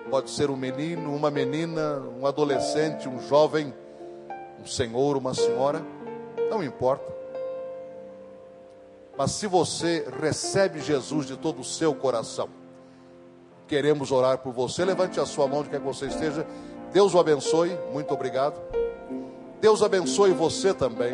Pode 0.10 0.30
ser 0.30 0.50
um 0.50 0.58
menino, 0.58 1.16
uma 1.16 1.32
menina, 1.32 2.04
um 2.20 2.28
adolescente, 2.28 3.08
um 3.08 3.22
jovem, 3.30 3.74
um 4.62 4.66
senhor, 4.66 5.16
uma 5.16 5.34
senhora, 5.34 5.82
não 6.50 6.62
importa. 6.62 7.17
Mas 9.18 9.32
se 9.32 9.48
você 9.48 10.08
recebe 10.22 10.80
Jesus 10.80 11.26
de 11.26 11.36
todo 11.36 11.62
o 11.62 11.66
seu 11.66 11.96
coração, 11.96 12.50
queremos 13.68 14.12
orar 14.12 14.38
por 14.38 14.54
você. 14.54 14.86
Levante 14.86 15.20
a 15.20 15.26
sua 15.26 15.48
mão 15.48 15.64
de 15.64 15.70
quer 15.70 15.80
que 15.80 15.86
você 15.86 16.06
esteja. 16.06 16.46
Deus 16.94 17.16
o 17.16 17.20
abençoe. 17.20 17.78
Muito 17.92 18.14
obrigado. 18.14 18.56
Deus 19.60 19.82
abençoe 19.82 20.32
você 20.34 20.74
também. 20.74 21.14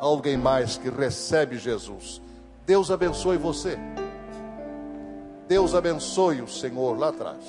Alguém 0.00 0.36
mais 0.36 0.76
que 0.76 0.90
recebe 0.90 1.56
Jesus. 1.56 2.20
Deus 2.66 2.90
abençoe 2.90 3.36
você. 3.36 3.78
Deus 5.46 5.76
abençoe 5.76 6.42
o 6.42 6.48
Senhor 6.48 6.98
lá 6.98 7.10
atrás. 7.10 7.44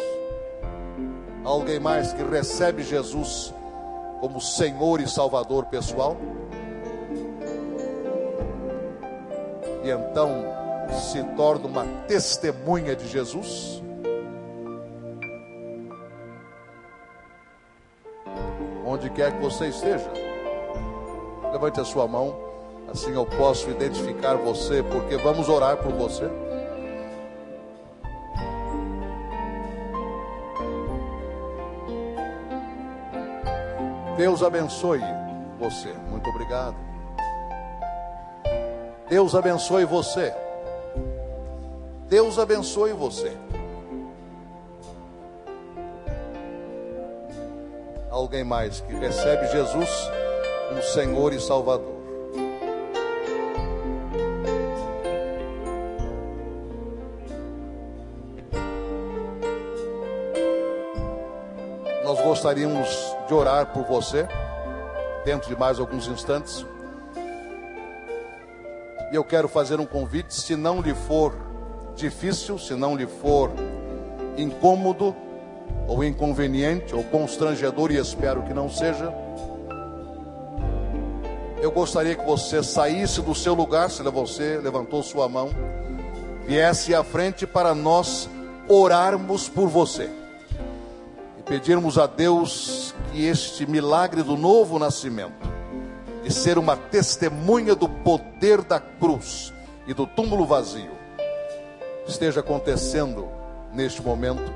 Alguém 1.43 1.80
mais 1.80 2.14
que 2.14 2.22
recebe 2.22 2.84
Jesus 2.84 3.51
como 4.22 4.39
Senhor 4.39 5.01
e 5.01 5.07
Salvador 5.07 5.66
pessoal. 5.66 6.16
E 9.84 9.89
então 9.89 10.29
se 10.89 11.23
torna 11.36 11.67
uma 11.67 11.86
testemunha 12.07 12.95
de 12.95 13.07
Jesus. 13.07 13.84
Onde 18.86 19.09
quer 19.09 19.34
que 19.34 19.41
você 19.41 19.67
esteja, 19.67 20.11
levante 21.51 21.79
a 21.79 21.86
sua 21.86 22.07
mão, 22.07 22.36
assim 22.89 23.13
eu 23.13 23.25
posso 23.25 23.69
identificar 23.69 24.36
você, 24.36 24.84
porque 24.84 25.17
vamos 25.17 25.49
orar 25.49 25.77
por 25.77 25.91
você. 25.91 26.29
Deus 34.15 34.43
abençoe 34.43 35.01
você. 35.59 35.91
Muito 36.09 36.29
obrigado. 36.29 36.82
Deus 39.14 39.36
abençoe 39.36 39.86
você. 39.86 40.34
Deus 42.09 42.39
abençoe 42.39 42.93
você. 42.93 43.32
Alguém 48.09 48.43
mais 48.43 48.82
que 48.82 48.91
recebe 48.95 49.45
Jesus 49.49 49.88
como 50.68 50.82
Senhor 50.82 51.32
e 51.32 51.39
Salvador. 51.39 51.93
Nós 62.03 62.20
gostaríamos 62.20 63.16
de 63.28 63.34
orar 63.36 63.72
por 63.72 63.84
você 63.84 64.28
dentro 65.24 65.47
de 65.49 65.55
mais 65.55 65.80
alguns 65.80 66.07
instantes. 66.07 66.66
E 69.14 69.16
eu 69.16 69.24
quero 69.24 69.47
fazer 69.47 69.80
um 69.80 69.86
convite, 69.86 70.34
se 70.34 70.55
não 70.55 70.82
lhe 70.82 70.95
for 70.95 71.36
difícil, 71.95 72.57
se 72.57 72.74
não 72.74 72.95
lhe 72.95 73.05
for 73.05 73.51
incômodo, 74.36 75.16
ou 75.88 76.03
inconveniente, 76.03 76.95
ou 76.95 77.03
constrangedor, 77.03 77.91
e 77.91 77.97
espero 77.97 78.41
que 78.41 78.55
não 78.55 78.68
seja, 78.68 79.14
eu 81.61 81.70
gostaria 81.70 82.16
que 82.16 82.26
você 82.26 82.64
saísse 82.64 83.22
do 83.22 83.36
seu 83.36 83.53
lugar, 83.53 83.91
se 83.91 84.01
você 84.01 84.57
levantou 84.57 85.03
sua 85.03 85.30
mão, 85.30 85.51
viesse 86.47 86.95
à 86.95 87.03
frente 87.03 87.45
para 87.45 87.76
nós 87.76 88.28
orarmos 88.68 89.47
por 89.47 89.68
você. 89.68 90.09
E 91.38 91.43
pedirmos 91.43 91.99
a 91.99 92.07
Deus 92.07 92.95
que 93.11 93.24
este 93.24 93.68
milagre 93.70 94.24
do 94.24 94.36
novo 94.36 94.80
nascimento 94.80 95.53
de 96.24 96.34
ser 96.34 96.57
uma 96.57 96.78
testemunha 96.78 97.76
do 97.76 97.88
poder 97.88 98.61
da 98.61 98.80
cruz 98.80 99.53
e 99.86 99.93
do 99.93 100.07
túmulo 100.07 100.45
vazio 100.45 101.03
esteja 102.07 102.41
acontecendo 102.41 103.28
neste 103.74 104.01
momento. 104.01 104.51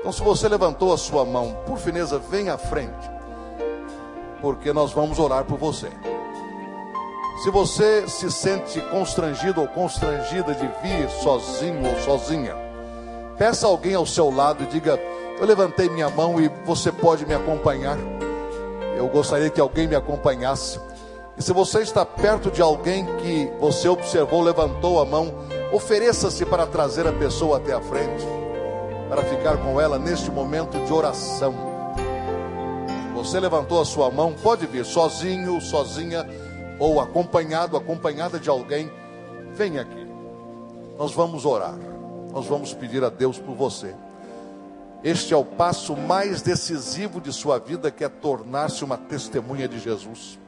Então, 0.00 0.12
se 0.12 0.22
você 0.22 0.48
levantou 0.48 0.92
a 0.92 0.98
sua 0.98 1.24
mão, 1.24 1.56
por 1.66 1.78
fineza, 1.78 2.18
venha 2.18 2.54
à 2.54 2.58
frente, 2.58 3.10
porque 4.40 4.72
nós 4.72 4.92
vamos 4.92 5.18
orar 5.18 5.44
por 5.44 5.58
você. 5.58 5.88
Se 7.42 7.50
você 7.50 8.08
se 8.08 8.30
sente 8.30 8.80
constrangido 8.82 9.60
ou 9.60 9.68
constrangida 9.68 10.54
de 10.54 10.66
vir 10.82 11.08
sozinho 11.22 11.86
ou 11.86 12.00
sozinha, 12.00 12.54
peça 13.36 13.66
alguém 13.66 13.94
ao 13.94 14.06
seu 14.06 14.30
lado 14.30 14.62
e 14.62 14.66
diga: 14.66 14.98
Eu 15.38 15.44
levantei 15.44 15.88
minha 15.88 16.08
mão 16.08 16.40
e 16.40 16.48
você 16.64 16.90
pode 16.90 17.26
me 17.26 17.34
acompanhar. 17.34 17.98
Eu 18.96 19.06
gostaria 19.08 19.50
que 19.50 19.60
alguém 19.60 19.86
me 19.86 19.94
acompanhasse. 19.94 20.80
E 21.38 21.42
se 21.42 21.52
você 21.52 21.82
está 21.82 22.04
perto 22.04 22.50
de 22.50 22.62
alguém 22.62 23.04
que 23.16 23.50
você 23.60 23.88
observou, 23.88 24.42
levantou 24.42 24.98
a 25.00 25.04
mão, 25.04 25.34
ofereça-se 25.70 26.46
para 26.46 26.66
trazer 26.66 27.06
a 27.06 27.12
pessoa 27.12 27.58
até 27.58 27.74
a 27.74 27.80
frente, 27.80 28.24
para 29.10 29.22
ficar 29.22 29.58
com 29.58 29.78
ela 29.78 29.98
neste 29.98 30.30
momento 30.30 30.78
de 30.86 30.92
oração. 30.92 31.54
Você 33.14 33.38
levantou 33.38 33.80
a 33.80 33.84
sua 33.84 34.10
mão, 34.10 34.32
pode 34.32 34.66
vir 34.66 34.86
sozinho, 34.86 35.60
sozinha, 35.60 36.26
ou 36.78 37.00
acompanhado, 37.00 37.76
acompanhada 37.76 38.38
de 38.38 38.48
alguém, 38.48 38.90
vem 39.52 39.78
aqui. 39.78 40.06
Nós 40.98 41.12
vamos 41.12 41.44
orar, 41.44 41.76
nós 42.32 42.46
vamos 42.46 42.72
pedir 42.72 43.04
a 43.04 43.10
Deus 43.10 43.38
por 43.38 43.54
você. 43.54 43.94
Este 45.04 45.34
é 45.34 45.36
o 45.36 45.44
passo 45.44 45.94
mais 45.94 46.40
decisivo 46.40 47.20
de 47.20 47.30
sua 47.30 47.58
vida, 47.58 47.90
que 47.90 48.04
é 48.04 48.08
tornar-se 48.08 48.82
uma 48.82 48.96
testemunha 48.96 49.68
de 49.68 49.78
Jesus. 49.78 50.38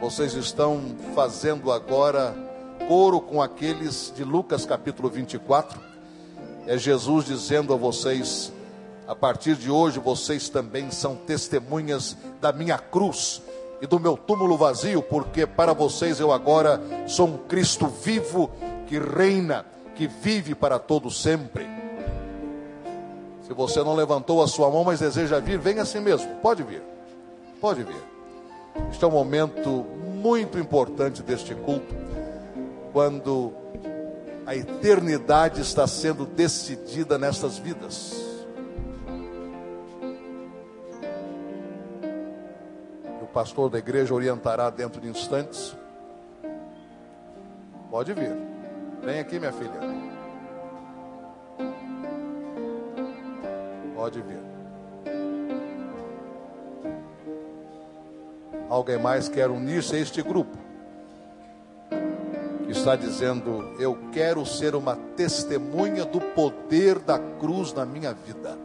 Vocês 0.00 0.34
estão 0.34 0.80
fazendo 1.12 1.72
agora 1.72 2.32
coro 2.86 3.20
com 3.20 3.42
aqueles 3.42 4.12
de 4.14 4.22
Lucas 4.22 4.64
capítulo 4.64 5.08
24. 5.08 5.80
É 6.68 6.78
Jesus 6.78 7.24
dizendo 7.24 7.74
a 7.74 7.76
vocês: 7.76 8.52
a 9.08 9.14
partir 9.16 9.56
de 9.56 9.68
hoje 9.68 9.98
vocês 9.98 10.48
também 10.48 10.92
são 10.92 11.16
testemunhas 11.16 12.16
da 12.40 12.52
minha 12.52 12.78
cruz 12.78 13.42
e 13.82 13.88
do 13.88 13.98
meu 13.98 14.16
túmulo 14.16 14.56
vazio, 14.56 15.02
porque 15.02 15.44
para 15.44 15.72
vocês 15.72 16.20
eu 16.20 16.32
agora 16.32 16.80
sou 17.08 17.26
um 17.26 17.36
Cristo 17.36 17.88
vivo 17.88 18.52
que 18.86 19.00
reina, 19.00 19.66
que 19.96 20.06
vive 20.06 20.54
para 20.54 20.78
todo 20.78 21.10
sempre. 21.10 21.66
Se 23.42 23.52
você 23.52 23.82
não 23.82 23.96
levantou 23.96 24.44
a 24.44 24.46
sua 24.46 24.70
mão, 24.70 24.84
mas 24.84 25.00
deseja 25.00 25.40
vir, 25.40 25.58
venha 25.58 25.82
assim 25.82 25.98
mesmo. 25.98 26.36
Pode 26.36 26.62
vir. 26.62 26.82
Pode 27.60 27.82
vir. 27.82 28.17
Este 28.90 29.04
é 29.04 29.06
um 29.06 29.12
momento 29.12 29.86
muito 30.14 30.58
importante 30.58 31.22
deste 31.22 31.54
culto, 31.54 31.94
quando 32.92 33.52
a 34.46 34.56
eternidade 34.56 35.60
está 35.60 35.86
sendo 35.86 36.24
decidida 36.24 37.18
nestas 37.18 37.58
vidas. 37.58 38.16
O 43.22 43.26
pastor 43.26 43.68
da 43.68 43.78
igreja 43.78 44.14
orientará 44.14 44.70
dentro 44.70 45.00
de 45.00 45.08
instantes. 45.08 45.76
Pode 47.90 48.14
vir. 48.14 48.34
Vem 49.02 49.20
aqui, 49.20 49.38
minha 49.38 49.52
filha. 49.52 49.70
Pode 53.94 54.20
vir. 54.22 54.47
Alguém 58.68 58.98
mais 58.98 59.28
quer 59.28 59.48
unir-se 59.50 59.96
a 59.96 59.98
este 59.98 60.22
grupo? 60.22 60.56
Está 62.68 62.94
dizendo: 62.94 63.74
Eu 63.78 63.98
quero 64.12 64.44
ser 64.44 64.74
uma 64.74 64.94
testemunha 65.16 66.04
do 66.04 66.20
poder 66.20 66.98
da 66.98 67.18
cruz 67.18 67.72
na 67.72 67.86
minha 67.86 68.12
vida. 68.12 68.58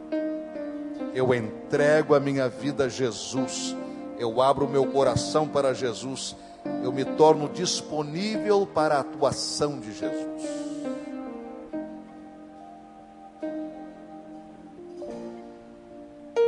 Eu 1.14 1.34
entrego 1.34 2.14
a 2.14 2.20
minha 2.20 2.48
vida 2.48 2.84
a 2.84 2.88
Jesus. 2.88 3.74
Eu 4.18 4.42
abro 4.42 4.68
meu 4.68 4.86
coração 4.86 5.48
para 5.48 5.72
Jesus. 5.72 6.36
Eu 6.82 6.92
me 6.92 7.04
torno 7.04 7.48
disponível 7.48 8.66
para 8.66 8.96
a 8.96 9.00
atuação 9.00 9.80
de 9.80 9.92
Jesus. 9.92 10.64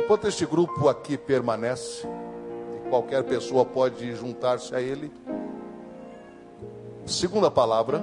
Enquanto 0.03 0.27
este 0.27 0.45
grupo 0.45 0.87
aqui 0.87 1.17
permanece, 1.17 2.07
qualquer 2.89 3.23
pessoa 3.23 3.65
pode 3.65 4.15
juntar-se 4.15 4.73
a 4.75 4.81
ele. 4.81 5.11
Segunda 7.05 7.49
palavra 7.49 8.01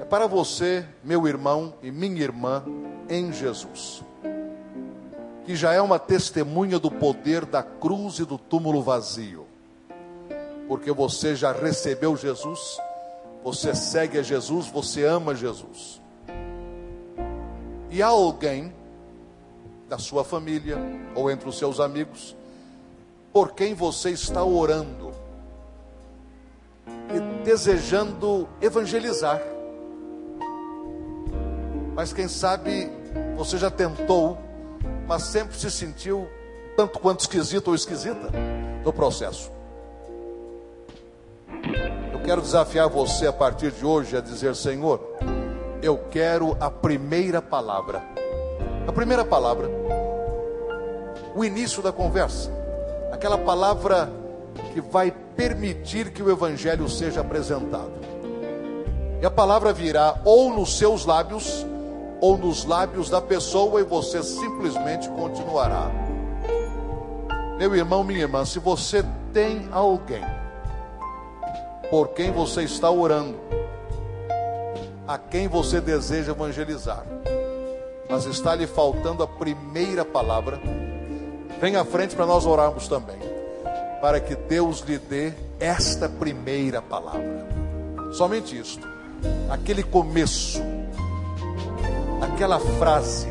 é 0.00 0.04
para 0.04 0.26
você, 0.26 0.86
meu 1.02 1.26
irmão 1.26 1.74
e 1.82 1.90
minha 1.90 2.22
irmã, 2.22 2.64
em 3.08 3.32
Jesus. 3.32 4.02
que 5.44 5.54
já 5.54 5.72
é 5.74 5.80
uma 5.80 5.98
testemunha 5.98 6.78
do 6.78 6.90
poder 6.90 7.44
da 7.44 7.62
cruz 7.62 8.18
e 8.18 8.24
do 8.24 8.38
túmulo 8.38 8.82
vazio. 8.82 9.46
Porque 10.66 10.90
você 10.90 11.36
já 11.36 11.52
recebeu 11.52 12.16
Jesus, 12.16 12.78
você 13.42 13.74
segue 13.74 14.18
a 14.18 14.22
Jesus, 14.22 14.66
você 14.68 15.04
ama 15.04 15.34
Jesus. 15.34 16.00
E 17.90 18.02
há 18.02 18.06
alguém 18.06 18.72
da 19.86 19.98
sua 19.98 20.24
família 20.24 20.78
ou 21.14 21.30
entre 21.30 21.48
os 21.48 21.58
seus 21.58 21.78
amigos 21.78 22.34
por 23.34 23.50
quem 23.50 23.74
você 23.74 24.10
está 24.10 24.44
orando 24.44 25.10
e 27.12 27.42
desejando 27.44 28.48
evangelizar. 28.62 29.42
Mas 31.96 32.12
quem 32.12 32.28
sabe 32.28 32.88
você 33.36 33.58
já 33.58 33.72
tentou, 33.72 34.38
mas 35.08 35.24
sempre 35.24 35.58
se 35.58 35.68
sentiu 35.68 36.28
tanto 36.76 37.00
quanto 37.00 37.22
esquisito 37.22 37.68
ou 37.68 37.74
esquisita 37.74 38.30
no 38.84 38.92
processo. 38.92 39.50
Eu 42.12 42.20
quero 42.20 42.40
desafiar 42.40 42.88
você 42.88 43.26
a 43.26 43.32
partir 43.32 43.72
de 43.72 43.84
hoje 43.84 44.16
a 44.16 44.20
dizer: 44.20 44.54
Senhor, 44.54 45.00
eu 45.82 45.98
quero 46.08 46.56
a 46.60 46.70
primeira 46.70 47.42
palavra. 47.42 48.00
A 48.86 48.92
primeira 48.92 49.24
palavra, 49.24 49.68
o 51.34 51.44
início 51.44 51.82
da 51.82 51.90
conversa, 51.90 52.63
aquela 53.24 53.38
palavra 53.38 54.12
que 54.74 54.82
vai 54.82 55.10
permitir 55.10 56.12
que 56.12 56.22
o 56.22 56.30
Evangelho 56.30 56.86
seja 56.90 57.22
apresentado. 57.22 57.92
E 59.22 59.24
a 59.24 59.30
palavra 59.30 59.72
virá 59.72 60.20
ou 60.26 60.52
nos 60.52 60.76
seus 60.76 61.06
lábios, 61.06 61.64
ou 62.20 62.36
nos 62.36 62.66
lábios 62.66 63.08
da 63.08 63.22
pessoa, 63.22 63.80
e 63.80 63.82
você 63.82 64.22
simplesmente 64.22 65.08
continuará. 65.08 65.90
Meu 67.56 67.74
irmão, 67.74 68.04
minha 68.04 68.20
irmã, 68.20 68.44
se 68.44 68.58
você 68.58 69.02
tem 69.32 69.70
alguém 69.72 70.22
por 71.90 72.08
quem 72.08 72.30
você 72.30 72.64
está 72.64 72.90
orando, 72.90 73.38
a 75.08 75.16
quem 75.16 75.48
você 75.48 75.80
deseja 75.80 76.32
evangelizar, 76.32 77.06
mas 78.06 78.26
está 78.26 78.54
lhe 78.54 78.66
faltando 78.66 79.22
a 79.22 79.26
primeira 79.26 80.04
palavra, 80.04 80.60
venha 81.64 81.80
à 81.80 81.84
frente 81.86 82.14
para 82.14 82.26
nós 82.26 82.44
orarmos 82.44 82.88
também, 82.88 83.16
para 83.98 84.20
que 84.20 84.36
Deus 84.36 84.80
lhe 84.80 84.98
dê 84.98 85.32
esta 85.58 86.10
primeira 86.10 86.82
palavra. 86.82 87.48
Somente 88.12 88.54
isto, 88.54 88.86
aquele 89.48 89.82
começo, 89.82 90.60
aquela 92.20 92.60
frase, 92.60 93.26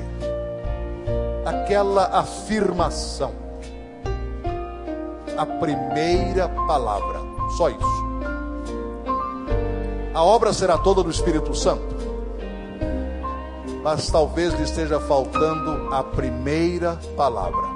aquela 1.46 2.06
afirmação, 2.06 3.34
a 5.38 5.46
primeira 5.46 6.50
palavra, 6.50 7.20
só 7.56 7.70
isso. 7.70 8.04
A 10.12 10.24
obra 10.24 10.54
será 10.54 10.76
toda 10.80 11.04
do 11.04 11.12
Espírito 11.12 11.54
Santo, 11.54 11.96
mas 13.84 14.08
talvez 14.08 14.56
lhe 14.56 14.64
esteja 14.64 15.00
faltando 15.02 15.94
a 15.94 16.04
primeira 16.04 17.00
palavra. 17.16 17.73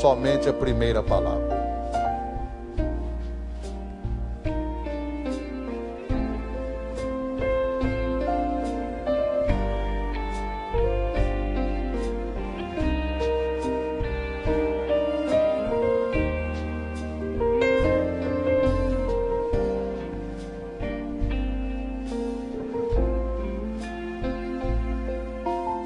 Somente 0.00 0.48
a 0.48 0.52
primeira 0.52 1.02
palavra. 1.02 1.58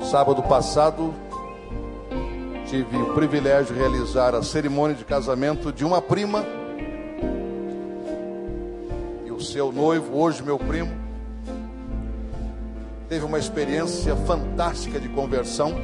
Sábado 0.03 0.43
passado, 0.43 1.15
tive 2.73 2.97
o 2.97 3.13
privilégio 3.13 3.75
de 3.75 3.79
realizar 3.79 4.35
a 4.35 4.43
cerimônia 4.43 4.97
de 4.97 5.05
casamento 5.05 5.71
de 5.71 5.85
uma 5.85 6.01
prima 6.01 6.43
e 9.27 9.31
o 9.31 9.39
seu 9.43 9.71
noivo, 9.71 10.17
hoje 10.17 10.43
meu 10.43 10.59
primo, 10.59 10.91
teve 13.11 13.27
uma 13.27 13.39
experiência 13.39 14.17
fantástica 14.17 14.99
de 14.99 15.07
conversão, 15.11 15.75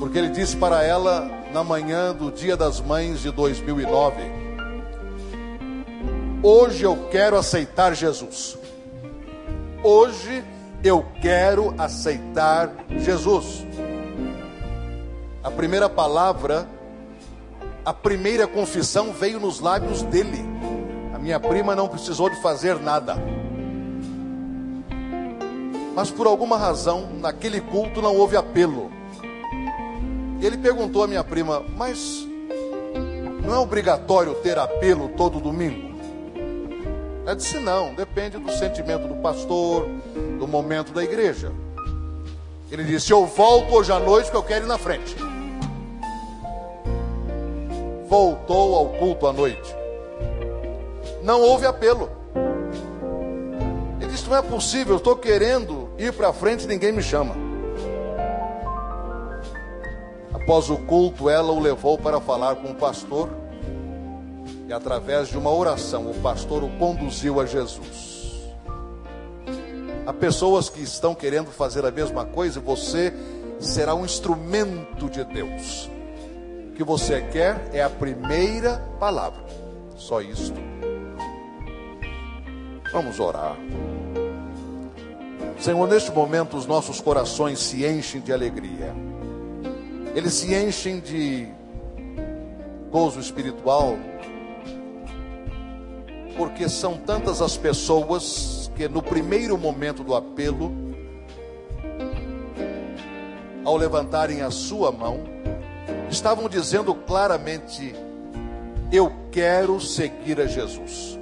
porque 0.00 0.18
ele 0.18 0.30
disse 0.30 0.56
para 0.56 0.82
ela 0.82 1.30
na 1.52 1.62
manhã 1.62 2.12
do 2.12 2.32
Dia 2.32 2.56
das 2.56 2.80
Mães 2.80 3.20
de 3.20 3.30
2009: 3.30 4.22
Hoje 6.42 6.82
eu 6.82 6.96
quero 7.12 7.36
aceitar 7.36 7.94
Jesus. 7.94 8.58
Hoje 9.84 10.42
eu 10.82 11.06
quero 11.20 11.72
aceitar 11.78 12.74
Jesus. 12.98 13.71
A 15.44 15.50
primeira 15.50 15.88
palavra, 15.88 16.68
a 17.84 17.92
primeira 17.92 18.46
confissão 18.46 19.12
veio 19.12 19.40
nos 19.40 19.58
lábios 19.58 20.02
dele. 20.02 20.38
A 21.12 21.18
minha 21.18 21.40
prima 21.40 21.74
não 21.74 21.88
precisou 21.88 22.30
de 22.30 22.40
fazer 22.40 22.78
nada. 22.78 23.16
Mas 25.96 26.10
por 26.10 26.28
alguma 26.28 26.56
razão, 26.56 27.08
naquele 27.20 27.60
culto 27.60 28.00
não 28.00 28.16
houve 28.16 28.36
apelo. 28.36 28.90
E 30.40 30.46
ele 30.46 30.56
perguntou 30.56 31.02
à 31.02 31.08
minha 31.08 31.24
prima: 31.24 31.60
Mas 31.76 32.24
não 33.44 33.52
é 33.52 33.58
obrigatório 33.58 34.34
ter 34.36 34.58
apelo 34.58 35.08
todo 35.10 35.40
domingo? 35.40 35.92
Ela 37.26 37.34
disse: 37.34 37.58
não, 37.58 37.94
depende 37.94 38.38
do 38.38 38.50
sentimento 38.52 39.08
do 39.08 39.16
pastor, 39.16 39.88
do 40.38 40.46
momento 40.46 40.92
da 40.92 41.02
igreja. 41.02 41.52
Ele 42.70 42.84
disse: 42.84 43.12
eu 43.12 43.26
volto 43.26 43.74
hoje 43.74 43.92
à 43.92 43.98
noite 43.98 44.26
porque 44.26 44.36
eu 44.36 44.42
quero 44.42 44.66
ir 44.66 44.68
na 44.68 44.78
frente. 44.78 45.31
Voltou 48.12 48.74
ao 48.74 48.88
culto 48.98 49.26
à 49.26 49.32
noite. 49.32 49.74
Não 51.22 51.40
houve 51.40 51.64
apelo. 51.64 52.10
Ele 53.98 54.10
disse: 54.10 54.28
não 54.28 54.36
é 54.36 54.42
possível, 54.42 54.92
eu 54.92 54.98
estou 54.98 55.16
querendo 55.16 55.88
ir 55.96 56.12
para 56.12 56.30
frente 56.30 56.64
e 56.64 56.66
ninguém 56.66 56.92
me 56.92 57.02
chama. 57.02 57.34
Após 60.30 60.68
o 60.68 60.76
culto, 60.76 61.30
ela 61.30 61.52
o 61.52 61.58
levou 61.58 61.96
para 61.96 62.20
falar 62.20 62.56
com 62.56 62.72
o 62.72 62.74
pastor 62.74 63.30
e 64.68 64.74
através 64.74 65.28
de 65.28 65.38
uma 65.38 65.50
oração 65.50 66.10
o 66.10 66.14
pastor 66.20 66.62
o 66.62 66.68
conduziu 66.72 67.40
a 67.40 67.46
Jesus. 67.46 68.42
Há 70.06 70.12
pessoas 70.12 70.68
que 70.68 70.82
estão 70.82 71.14
querendo 71.14 71.50
fazer 71.50 71.82
a 71.86 71.90
mesma 71.90 72.26
coisa 72.26 72.58
e 72.58 72.62
você 72.62 73.10
será 73.58 73.94
um 73.94 74.04
instrumento 74.04 75.08
de 75.08 75.24
Deus. 75.24 75.88
Que 76.82 76.86
você 76.88 77.20
quer 77.20 77.70
é 77.72 77.80
a 77.80 77.88
primeira 77.88 78.84
palavra, 78.98 79.40
só 79.94 80.20
isto. 80.20 80.60
Vamos 82.92 83.20
orar. 83.20 83.56
Senhor, 85.60 85.86
neste 85.86 86.10
momento 86.10 86.56
os 86.56 86.66
nossos 86.66 87.00
corações 87.00 87.60
se 87.60 87.86
enchem 87.86 88.20
de 88.20 88.32
alegria, 88.32 88.92
eles 90.12 90.34
se 90.34 90.52
enchem 90.52 90.98
de 90.98 91.46
gozo 92.90 93.20
espiritual, 93.20 93.96
porque 96.36 96.68
são 96.68 96.96
tantas 96.96 97.40
as 97.40 97.56
pessoas 97.56 98.72
que 98.74 98.88
no 98.88 99.00
primeiro 99.00 99.56
momento 99.56 100.02
do 100.02 100.16
apelo, 100.16 100.72
ao 103.64 103.76
levantarem 103.76 104.42
a 104.42 104.50
sua 104.50 104.90
mão, 104.90 105.42
estavam 106.12 106.48
dizendo 106.48 106.94
claramente: 106.94 107.94
Eu 108.92 109.12
quero 109.30 109.80
seguir 109.80 110.40
a 110.40 110.46
Jesus. 110.46 111.18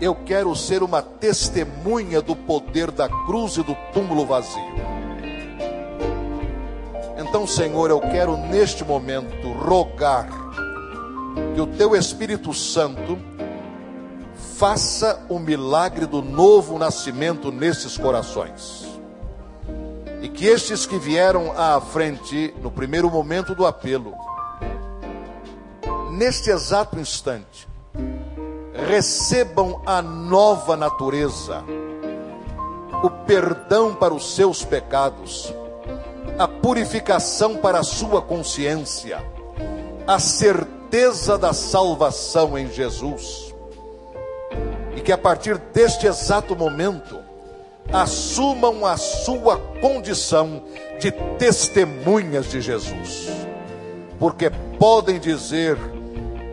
Eu 0.00 0.14
quero 0.14 0.54
ser 0.56 0.82
uma 0.82 1.00
testemunha 1.00 2.20
do 2.20 2.34
poder 2.34 2.90
da 2.90 3.08
cruz 3.08 3.56
e 3.56 3.62
do 3.62 3.76
túmulo 3.92 4.26
vazio. 4.26 4.60
Então, 7.16 7.46
Senhor, 7.46 7.88
eu 7.90 8.00
quero 8.00 8.36
neste 8.36 8.84
momento 8.84 9.52
rogar 9.52 10.28
que 11.54 11.60
o 11.60 11.66
Teu 11.66 11.94
Espírito 11.94 12.52
Santo 12.52 13.16
faça 14.56 15.24
o 15.28 15.38
milagre 15.38 16.04
do 16.04 16.20
novo 16.20 16.78
nascimento 16.78 17.52
nesses 17.52 17.96
corações. 17.96 18.91
E 20.22 20.28
que 20.28 20.46
estes 20.46 20.86
que 20.86 20.98
vieram 20.98 21.52
à 21.58 21.80
frente 21.80 22.54
no 22.62 22.70
primeiro 22.70 23.10
momento 23.10 23.56
do 23.56 23.66
apelo, 23.66 24.14
neste 26.12 26.48
exato 26.48 26.96
instante, 26.96 27.68
recebam 28.86 29.82
a 29.84 30.00
nova 30.00 30.76
natureza, 30.76 31.64
o 33.02 33.10
perdão 33.26 33.96
para 33.96 34.14
os 34.14 34.36
seus 34.36 34.64
pecados, 34.64 35.52
a 36.38 36.46
purificação 36.46 37.56
para 37.56 37.80
a 37.80 37.84
sua 37.84 38.22
consciência, 38.22 39.20
a 40.06 40.20
certeza 40.20 41.36
da 41.36 41.52
salvação 41.52 42.56
em 42.56 42.70
Jesus. 42.70 43.52
E 44.94 45.00
que 45.00 45.10
a 45.10 45.18
partir 45.18 45.58
deste 45.58 46.06
exato 46.06 46.54
momento, 46.54 47.31
assumam 47.92 48.86
a 48.86 48.96
sua 48.96 49.58
condição 49.80 50.62
de 50.98 51.10
testemunhas 51.38 52.50
de 52.50 52.60
Jesus, 52.60 53.28
porque 54.18 54.50
podem 54.78 55.18
dizer 55.18 55.76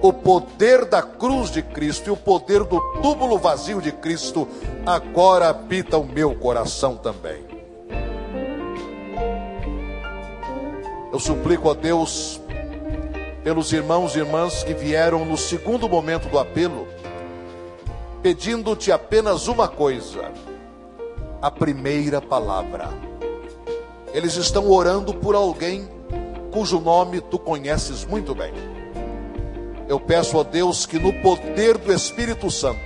o 0.02 0.12
poder 0.12 0.86
da 0.86 1.02
cruz 1.02 1.50
de 1.52 1.62
Cristo 1.62 2.08
e 2.08 2.12
o 2.12 2.18
poder 2.18 2.64
do 2.64 2.80
túmulo 3.02 3.38
vazio 3.38 3.82
de 3.82 3.92
Cristo 3.92 4.48
agora 4.86 5.50
habita 5.50 5.98
o 5.98 6.06
meu 6.06 6.36
coração 6.36 6.96
também. 6.96 7.44
Eu 11.12 11.20
suplico 11.20 11.70
a 11.70 11.74
Deus 11.74 12.40
pelos 13.44 13.74
irmãos 13.74 14.16
e 14.16 14.20
irmãs 14.20 14.64
que 14.64 14.74
vieram 14.74 15.26
no 15.26 15.38
segundo 15.38 15.90
momento 15.90 16.30
do 16.30 16.38
apelo, 16.38 16.88
pedindo-te 18.22 18.92
apenas 18.92 19.48
uma 19.48 19.68
coisa: 19.68 20.32
a 21.42 21.52
primeira 21.52 22.22
palavra. 22.22 22.90
Eles 24.14 24.36
estão 24.36 24.70
orando 24.70 25.14
por 25.14 25.36
alguém 25.36 25.88
cujo 26.52 26.80
nome 26.80 27.22
tu 27.22 27.38
conheces 27.38 28.04
muito 28.06 28.34
bem 28.34 28.54
eu 29.90 30.00
peço 30.00 30.40
a 30.40 30.44
Deus 30.44 30.86
que 30.86 31.00
no 31.00 31.12
poder 31.12 31.76
do 31.80 31.92
Espírito 31.92 32.52
Santo, 32.52 32.80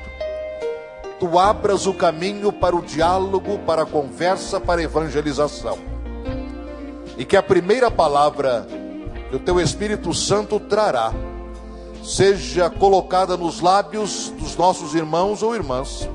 tu 1.19 1.37
abras 1.37 1.85
o 1.85 1.93
caminho 1.93 2.49
para 2.49 2.73
o 2.73 2.81
diálogo, 2.81 3.59
para 3.59 3.83
a 3.83 3.85
conversa, 3.85 4.57
para 4.57 4.79
a 4.79 4.85
evangelização. 4.85 5.77
E 7.17 7.25
que 7.25 7.35
a 7.35 7.43
primeira 7.43 7.91
palavra 7.91 8.65
que 9.29 9.35
o 9.35 9.39
teu 9.39 9.59
Espírito 9.59 10.13
Santo 10.13 10.61
trará, 10.61 11.13
seja 12.01 12.69
colocada 12.69 13.35
nos 13.35 13.59
lábios 13.59 14.29
dos 14.39 14.55
nossos 14.55 14.95
irmãos 14.95 15.43
ou 15.43 15.53
irmãs, 15.53 16.07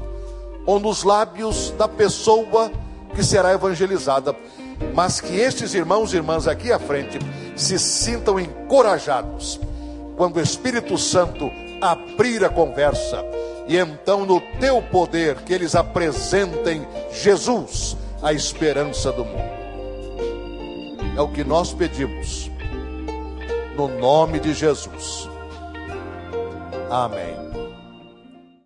ou 0.69 0.79
nos 0.79 1.03
lábios 1.03 1.71
da 1.79 1.89
pessoa 1.89 2.71
que 3.14 3.25
será 3.25 3.55
evangelizada, 3.55 4.37
mas 4.95 5.19
que 5.19 5.35
estes 5.35 5.73
irmãos 5.73 6.12
e 6.12 6.16
irmãs 6.16 6.47
aqui 6.47 6.71
à 6.71 6.79
frente 6.79 7.19
se 7.57 7.79
sintam 7.79 8.39
encorajados 8.39 9.59
quando 10.14 10.37
o 10.37 10.43
Espírito 10.43 10.99
Santo 10.99 11.51
abrir 11.81 12.45
a 12.45 12.51
conversa, 12.51 13.25
e 13.66 13.79
então 13.79 14.27
no 14.27 14.43
teu 14.61 14.83
poder 14.83 15.37
que 15.37 15.55
eles 15.55 15.75
apresentem 15.75 16.87
Jesus, 17.12 17.97
a 18.23 18.35
esperança 18.35 19.11
do 19.11 19.25
mundo. 19.25 19.59
É 21.16 21.21
o 21.23 21.29
que 21.29 21.45
nós 21.45 21.73
pedimos, 21.73 22.51
no 23.75 23.89
nome 23.89 24.39
de 24.39 24.53
Jesus. 24.53 25.31
Amém. 26.91 27.48